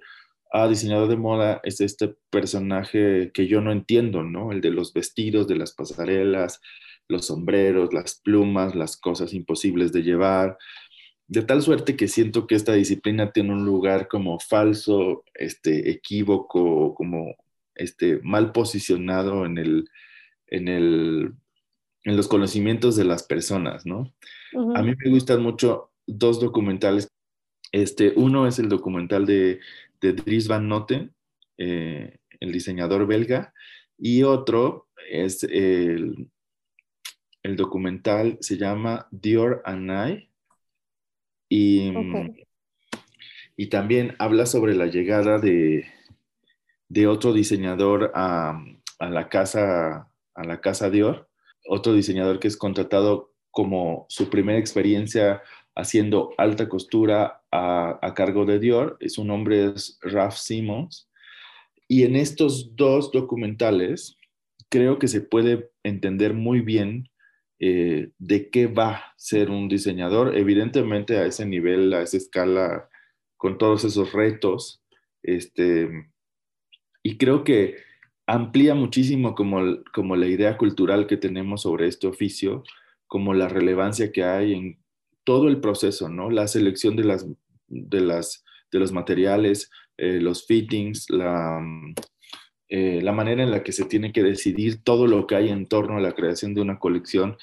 ah, 0.52 0.68
diseñador 0.68 1.08
de 1.08 1.16
moda 1.16 1.60
es 1.64 1.80
este 1.80 2.14
personaje 2.30 3.30
que 3.32 3.46
yo 3.46 3.60
no 3.60 3.72
entiendo, 3.72 4.22
¿no? 4.22 4.52
El 4.52 4.60
de 4.60 4.70
los 4.70 4.92
vestidos, 4.92 5.48
de 5.48 5.56
las 5.56 5.72
pasarelas, 5.72 6.60
los 7.08 7.26
sombreros, 7.26 7.92
las 7.92 8.20
plumas, 8.20 8.74
las 8.74 8.96
cosas 8.96 9.32
imposibles 9.32 9.92
de 9.92 10.02
llevar, 10.02 10.58
de 11.28 11.42
tal 11.42 11.62
suerte 11.62 11.96
que 11.96 12.08
siento 12.08 12.46
que 12.46 12.54
esta 12.54 12.72
disciplina 12.72 13.32
tiene 13.32 13.52
un 13.52 13.64
lugar 13.64 14.08
como 14.08 14.38
falso, 14.38 15.24
este, 15.34 15.90
equívoco, 15.90 16.94
como 16.94 17.36
este, 17.74 18.20
mal 18.22 18.52
posicionado 18.52 19.44
en, 19.44 19.58
el, 19.58 19.88
en, 20.46 20.68
el, 20.68 21.32
en 22.04 22.16
los 22.16 22.28
conocimientos 22.28 22.96
de 22.96 23.04
las 23.04 23.24
personas, 23.24 23.86
¿no? 23.86 24.12
A 24.74 24.82
mí 24.82 24.94
me 24.96 25.10
gustan 25.10 25.42
mucho 25.42 25.90
dos 26.06 26.40
documentales. 26.40 27.08
Este, 27.72 28.12
uno 28.16 28.46
es 28.46 28.58
el 28.58 28.68
documental 28.68 29.26
de, 29.26 29.58
de 30.00 30.12
Dries 30.12 30.48
Van 30.48 30.68
Noten, 30.68 31.14
eh, 31.58 32.18
el 32.40 32.52
diseñador 32.52 33.06
belga, 33.06 33.52
y 33.98 34.22
otro 34.22 34.88
es 35.10 35.42
el, 35.44 36.30
el 37.42 37.56
documental 37.56 38.38
se 38.40 38.56
llama 38.56 39.08
Dior 39.10 39.62
and 39.64 39.90
I. 39.90 40.30
Y, 41.48 41.92
y 43.56 43.66
también 43.68 44.16
habla 44.18 44.46
sobre 44.46 44.74
la 44.74 44.86
llegada 44.86 45.38
de, 45.38 45.86
de 46.88 47.06
otro 47.06 47.32
diseñador 47.32 48.12
a, 48.14 48.60
la 48.98 49.28
casa, 49.28 50.10
a 50.34 50.44
la 50.44 50.60
casa 50.60 50.90
Dior, 50.90 51.28
otro 51.68 51.92
diseñador 51.92 52.38
que 52.38 52.48
es 52.48 52.56
contratado 52.56 53.32
como 53.50 54.06
su 54.08 54.28
primera 54.28 54.58
experiencia 54.58 55.42
haciendo 55.74 56.30
alta 56.38 56.68
costura 56.68 57.42
a, 57.56 58.14
cargo 58.14 58.44
de 58.44 58.58
Dior. 58.58 58.96
Es 59.00 59.18
un 59.18 59.30
hombre, 59.30 59.72
es 59.74 59.98
Ralph 60.02 60.34
Simmons. 60.34 61.08
Y 61.88 62.02
en 62.02 62.16
estos 62.16 62.74
dos 62.76 63.12
documentales 63.12 64.16
creo 64.68 64.98
que 64.98 65.08
se 65.08 65.20
puede 65.20 65.70
entender 65.82 66.34
muy 66.34 66.60
bien 66.60 67.08
eh, 67.58 68.10
de 68.18 68.50
qué 68.50 68.66
va 68.66 68.94
a 68.94 69.14
ser 69.16 69.50
un 69.50 69.68
diseñador. 69.68 70.36
Evidentemente 70.36 71.16
a 71.18 71.26
ese 71.26 71.46
nivel, 71.46 71.92
a 71.94 72.02
esa 72.02 72.16
escala, 72.16 72.88
con 73.36 73.58
todos 73.58 73.84
esos 73.84 74.12
retos, 74.12 74.82
este, 75.22 75.88
y 77.02 77.18
creo 77.18 77.44
que 77.44 77.76
amplía 78.26 78.74
muchísimo 78.74 79.34
como, 79.34 79.84
como 79.92 80.16
la 80.16 80.26
idea 80.26 80.56
cultural 80.56 81.06
que 81.06 81.16
tenemos 81.16 81.62
sobre 81.62 81.86
este 81.86 82.06
oficio, 82.06 82.64
como 83.06 83.34
la 83.34 83.48
relevancia 83.48 84.10
que 84.10 84.24
hay 84.24 84.54
en 84.54 84.78
todo 85.22 85.48
el 85.48 85.60
proceso, 85.60 86.08
¿no? 86.08 86.30
La 86.30 86.48
selección 86.48 86.96
de, 86.96 87.04
las, 87.04 87.26
de, 87.68 88.00
las, 88.00 88.44
de 88.70 88.78
los 88.78 88.92
materiales, 88.92 89.70
eh, 89.96 90.20
los 90.20 90.46
fittings, 90.46 91.10
la, 91.10 91.60
eh, 92.68 93.00
la 93.02 93.12
manera 93.12 93.42
en 93.42 93.50
la 93.50 93.62
que 93.62 93.72
se 93.72 93.84
tiene 93.84 94.12
que 94.12 94.22
decidir 94.22 94.82
todo 94.82 95.06
lo 95.06 95.26
que 95.26 95.36
hay 95.36 95.48
en 95.50 95.66
torno 95.66 95.96
a 95.96 96.00
la 96.00 96.12
creación 96.12 96.54
de 96.54 96.62
una 96.62 96.78
colección, 96.78 97.36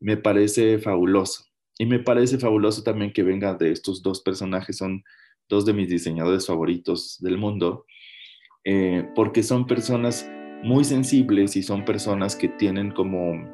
me 0.00 0.16
parece 0.16 0.78
fabuloso. 0.78 1.44
Y 1.78 1.86
me 1.86 1.98
parece 1.98 2.38
fabuloso 2.38 2.82
también 2.82 3.12
que 3.12 3.22
venga 3.22 3.54
de 3.54 3.72
estos 3.72 4.02
dos 4.02 4.20
personajes, 4.20 4.76
son 4.76 5.04
dos 5.48 5.64
de 5.64 5.72
mis 5.72 5.88
diseñadores 5.88 6.46
favoritos 6.46 7.18
del 7.20 7.38
mundo, 7.38 7.86
eh, 8.64 9.08
porque 9.14 9.42
son 9.42 9.66
personas 9.66 10.28
muy 10.62 10.84
sensibles 10.84 11.56
y 11.56 11.62
son 11.62 11.84
personas 11.84 12.36
que 12.36 12.48
tienen 12.48 12.90
como, 12.90 13.48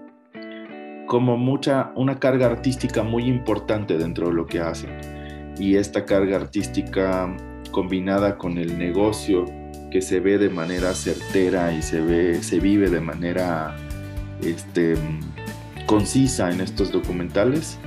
como 1.07 1.37
mucha, 1.37 1.93
una 1.97 2.19
carga 2.19 2.47
artística 2.47 3.03
muy 3.03 3.25
importante 3.25 3.99
dentro 3.99 4.29
de 4.29 4.35
lo 4.35 4.47
que 4.47 4.61
hacen. 4.61 5.24
Y 5.59 5.77
esta 5.77 6.05
carga 6.05 6.37
artística 6.37 7.35
combinada 7.71 8.37
con 8.37 8.59
el 8.59 8.79
negocio 8.79 9.47
que 9.91 10.03
se 10.03 10.21
ve 10.21 10.39
de 10.39 10.49
manera 10.49 10.95
certera 10.95 11.73
y 11.73 11.83
se 11.83 12.01
ve, 12.01 12.43
se 12.43 12.59
vive 12.59 12.91
de 12.91 13.01
manera 13.01 13.77
este, 14.43 14.97
concisa 15.87 16.51
en 16.51 16.61
estos 16.61 16.91
documentales, 16.91 17.79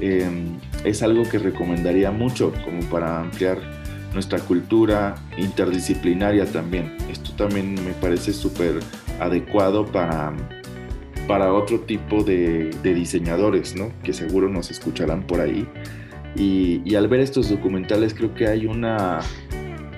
em, 0.00 0.58
es 0.84 1.02
algo 1.02 1.22
que 1.24 1.38
recomendaría 1.38 2.10
mucho 2.10 2.52
como 2.64 2.80
para 2.90 3.20
ampliar 3.20 3.58
nuestra 4.12 4.38
cultura 4.38 5.14
interdisciplinaria 5.36 6.46
también. 6.46 6.96
Esto 7.10 7.32
también 7.32 7.74
me 7.74 7.92
parece 7.92 8.32
súper 8.32 8.80
adecuado 9.20 9.86
para, 9.86 10.32
para 11.26 11.52
otro 11.52 11.80
tipo 11.80 12.22
de, 12.22 12.70
diseñadores, 12.82 13.74
¿no? 13.74 13.92
que 14.02 14.12
seguro 14.12 14.48
nos 14.48 14.70
escucharán 14.70 15.26
por 15.26 15.40
ahí. 15.40 15.68
Y 16.36 16.94
al 16.94 17.08
ver 17.08 17.20
estos 17.20 17.48
documentales 17.48 18.14
creo 18.14 18.34
que 18.34 18.48
hay 18.48 18.66
una 18.66 19.20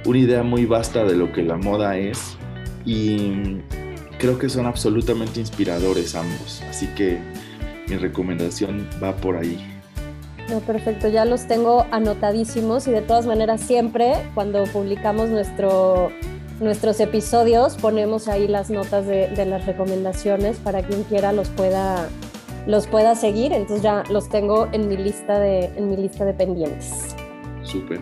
una 0.07 0.19
idea 0.19 0.43
muy 0.43 0.67
vasta 0.67 1.05
de 1.05 1.17
lo 1.17 1.33
que 1.33 1.43
la 1.43 1.57
moda 1.57 1.97
es 1.99 2.37
y 2.85 3.59
creo 4.19 4.39
que 4.39 4.49
son 4.49 4.67
absolutamente 4.67 5.41
inspiradores 5.41 6.15
ambos. 6.15 6.63
Así 6.71 6.87
que 6.95 7.19
mi 7.89 7.97
recomendación 7.97 8.89
va 9.03 9.17
por 9.17 9.37
ahí. 9.37 9.59
No, 10.49 10.61
perfecto, 10.61 11.09
ya 11.09 11.25
los 11.25 11.49
tengo 11.49 11.87
anotadísimos 11.91 12.87
y 12.87 12.93
de 12.93 13.03
todas 13.03 13.27
maneras 13.27 13.61
siempre 13.61 14.15
cuando 14.35 14.63
publicamos 14.65 15.29
nuestro, 15.29 16.13
nuestros 16.61 17.01
episodios 17.01 17.77
ponemos 17.77 18.29
ahí 18.29 18.47
las 18.47 18.71
notas 18.71 19.07
de, 19.07 19.27
de, 19.29 19.45
las 19.45 19.67
recomendaciones 19.67 20.59
para 20.59 20.85
quien 20.85 21.03
quiera 21.03 21.33
los 21.33 21.49
pueda, 21.49 22.09
los 22.67 22.87
pueda 22.87 23.15
seguir. 23.15 23.53
Entonces 23.53 23.83
ya 23.83 24.03
los 24.11 24.29
tengo 24.29 24.69
en 24.73 24.89
mi 24.89 24.97
lista 24.97 25.39
de, 25.39 25.67
en 25.77 25.89
mi 25.89 25.97
lista 25.97 26.25
de 26.25 26.35
pendientes. 26.35 27.17
Súper. 27.63 28.01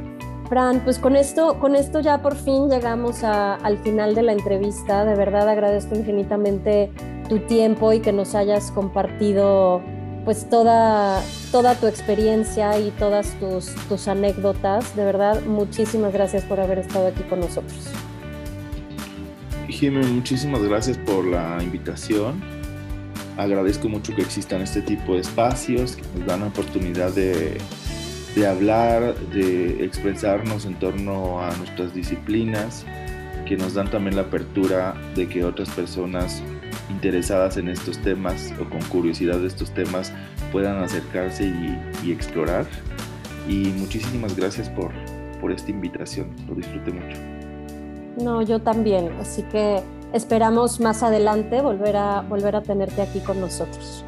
Fran, 0.49 0.81
pues 0.85 0.99
con 0.99 1.17
esto, 1.17 1.59
con 1.59 1.75
esto 1.75 2.01
ya 2.01 2.21
por 2.21 2.37
fin 2.37 2.69
llegamos 2.69 3.25
al 3.25 3.79
final 3.79 4.15
de 4.15 4.23
la 4.23 4.33
entrevista. 4.33 5.05
De 5.05 5.15
verdad 5.15 5.49
agradezco 5.49 5.95
infinitamente 5.95 6.91
tu 7.29 7.39
tiempo 7.41 7.93
y 7.93 8.01
que 8.01 8.13
nos 8.13 8.35
hayas 8.35 8.71
compartido 8.71 9.83
pues 10.25 10.49
toda, 10.49 11.23
toda 11.53 11.75
tu 11.75 11.87
experiencia 11.87 12.79
y 12.79 12.91
todas 12.93 13.39
tus, 13.41 13.75
tus 13.89 14.09
anécdotas. 14.09 14.95
De 14.97 15.05
verdad, 15.05 15.43
muchísimas 15.45 16.13
gracias 16.13 16.45
por 16.45 16.61
haber 16.61 16.79
estado 16.79 17.09
aquí 17.09 17.23
con 17.25 17.41
nosotros. 17.41 17.89
Jimmy, 19.69 20.05
muchísimas 20.07 20.63
gracias 20.63 20.99
por 20.99 21.25
la 21.27 21.59
invitación. 21.63 22.54
Agradezco 23.37 23.89
mucho 23.89 24.15
que 24.15 24.23
existan 24.23 24.63
este 24.63 24.83
tipo 24.83 25.15
de 25.15 25.21
espacios 25.21 25.97
que 25.97 26.03
nos 26.19 26.27
dan 26.27 26.41
la 26.41 26.47
oportunidad 26.47 27.13
de 27.13 27.59
de 28.35 28.47
hablar, 28.47 29.15
de 29.33 29.85
expresarnos 29.85 30.67
en 30.67 30.75
torno 30.75 31.41
a 31.41 31.55
nuestras 31.57 31.95
disciplinas, 31.95 32.85
que 33.47 33.57
nos 33.57 33.75
dan 33.75 33.91
también 33.91 34.17
la 34.17 34.23
apertura 34.23 34.95
de 35.15 35.29
que 35.29 35.45
otras 35.45 35.71
personas 35.71 36.43
interesadas 36.91 37.57
en 37.57 37.69
estos 37.69 37.99
temas 37.99 38.53
o 38.61 38.69
con 38.69 38.81
curiosidad 38.85 39.39
de 39.39 39.47
estos 39.47 39.71
temas 39.73 40.13
puedan 40.51 40.83
acercarse 40.83 41.45
y, 42.03 42.11
explorar. 42.11 42.67
Y 43.49 43.69
muchísimas 43.79 44.35
gracias 44.37 44.69
por, 44.71 44.91
por 45.41 45.53
esta 45.53 45.71
invitación, 45.71 46.29
lo 46.49 46.55
disfruté 46.55 46.93
mucho. 46.93 47.19
No, 48.19 48.43
yo 48.43 48.61
también, 48.61 49.11
así 49.21 49.43
que 49.45 49.83
esperamos 50.15 50.81
más 50.81 51.03
adelante 51.03 51.61
volver 51.61 51.99
a, 51.99 52.23
volver 52.23 52.57
a 52.57 52.63
tenerte 52.63 53.03
aquí 53.03 53.21
con 53.21 53.39
nosotros. 53.41 54.03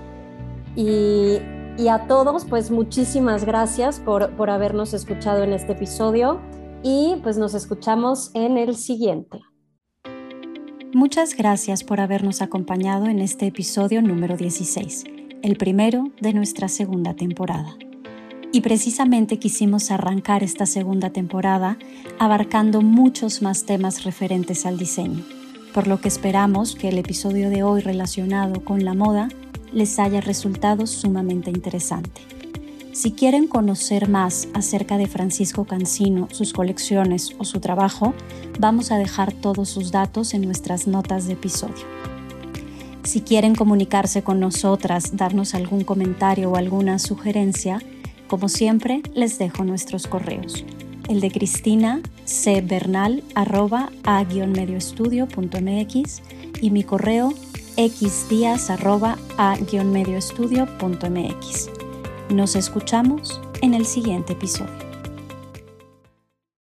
Y 0.74 1.38
y 1.78 1.88
a 1.88 2.06
todos, 2.06 2.46
pues 2.46 2.70
muchísimas 2.70 3.44
gracias 3.44 4.00
por, 4.00 4.34
por 4.34 4.48
habernos 4.48 4.94
escuchado 4.94 5.42
en 5.42 5.52
este 5.52 5.72
episodio 5.72 6.40
y 6.82 7.16
pues 7.22 7.36
nos 7.36 7.54
escuchamos 7.54 8.30
en 8.32 8.56
el 8.56 8.76
siguiente. 8.76 9.42
Muchas 10.94 11.36
gracias 11.36 11.84
por 11.84 12.00
habernos 12.00 12.40
acompañado 12.40 13.06
en 13.06 13.18
este 13.18 13.46
episodio 13.46 14.00
número 14.00 14.38
16, 14.38 15.04
el 15.42 15.56
primero 15.58 16.04
de 16.22 16.32
nuestra 16.32 16.68
segunda 16.68 17.14
temporada. 17.14 17.76
Y 18.52 18.62
precisamente 18.62 19.38
quisimos 19.38 19.90
arrancar 19.90 20.42
esta 20.42 20.64
segunda 20.64 21.10
temporada 21.10 21.76
abarcando 22.18 22.80
muchos 22.80 23.42
más 23.42 23.66
temas 23.66 24.04
referentes 24.04 24.64
al 24.64 24.78
diseño, 24.78 25.24
por 25.76 25.88
lo 25.88 26.00
que 26.00 26.08
esperamos 26.08 26.74
que 26.74 26.88
el 26.88 26.96
episodio 26.96 27.50
de 27.50 27.62
hoy 27.62 27.82
relacionado 27.82 28.64
con 28.64 28.86
la 28.86 28.94
moda 28.94 29.28
les 29.74 29.98
haya 29.98 30.22
resultado 30.22 30.86
sumamente 30.86 31.50
interesante. 31.50 32.22
Si 32.92 33.12
quieren 33.12 33.46
conocer 33.46 34.08
más 34.08 34.48
acerca 34.54 34.96
de 34.96 35.06
Francisco 35.06 35.66
Cancino, 35.66 36.28
sus 36.32 36.54
colecciones 36.54 37.32
o 37.36 37.44
su 37.44 37.60
trabajo, 37.60 38.14
vamos 38.58 38.90
a 38.90 38.96
dejar 38.96 39.34
todos 39.34 39.68
sus 39.68 39.92
datos 39.92 40.32
en 40.32 40.46
nuestras 40.46 40.86
notas 40.86 41.26
de 41.26 41.34
episodio. 41.34 41.84
Si 43.02 43.20
quieren 43.20 43.54
comunicarse 43.54 44.22
con 44.22 44.40
nosotras, 44.40 45.14
darnos 45.14 45.54
algún 45.54 45.84
comentario 45.84 46.52
o 46.52 46.56
alguna 46.56 46.98
sugerencia, 46.98 47.82
como 48.28 48.48
siempre, 48.48 49.02
les 49.14 49.38
dejo 49.38 49.62
nuestros 49.62 50.06
correos. 50.06 50.64
El 51.08 51.20
de 51.20 51.30
Cristina 51.30 52.00
c 52.24 52.62
bernal 52.62 53.22
a-medioestudio.mx 53.34 56.22
y 56.60 56.70
mi 56.70 56.82
correo 56.82 57.32
xdías 57.76 58.70
a-medioestudio.mx. 58.70 61.70
Nos 62.30 62.56
escuchamos 62.56 63.40
en 63.62 63.74
el 63.74 63.86
siguiente 63.86 64.32
episodio. 64.32 64.85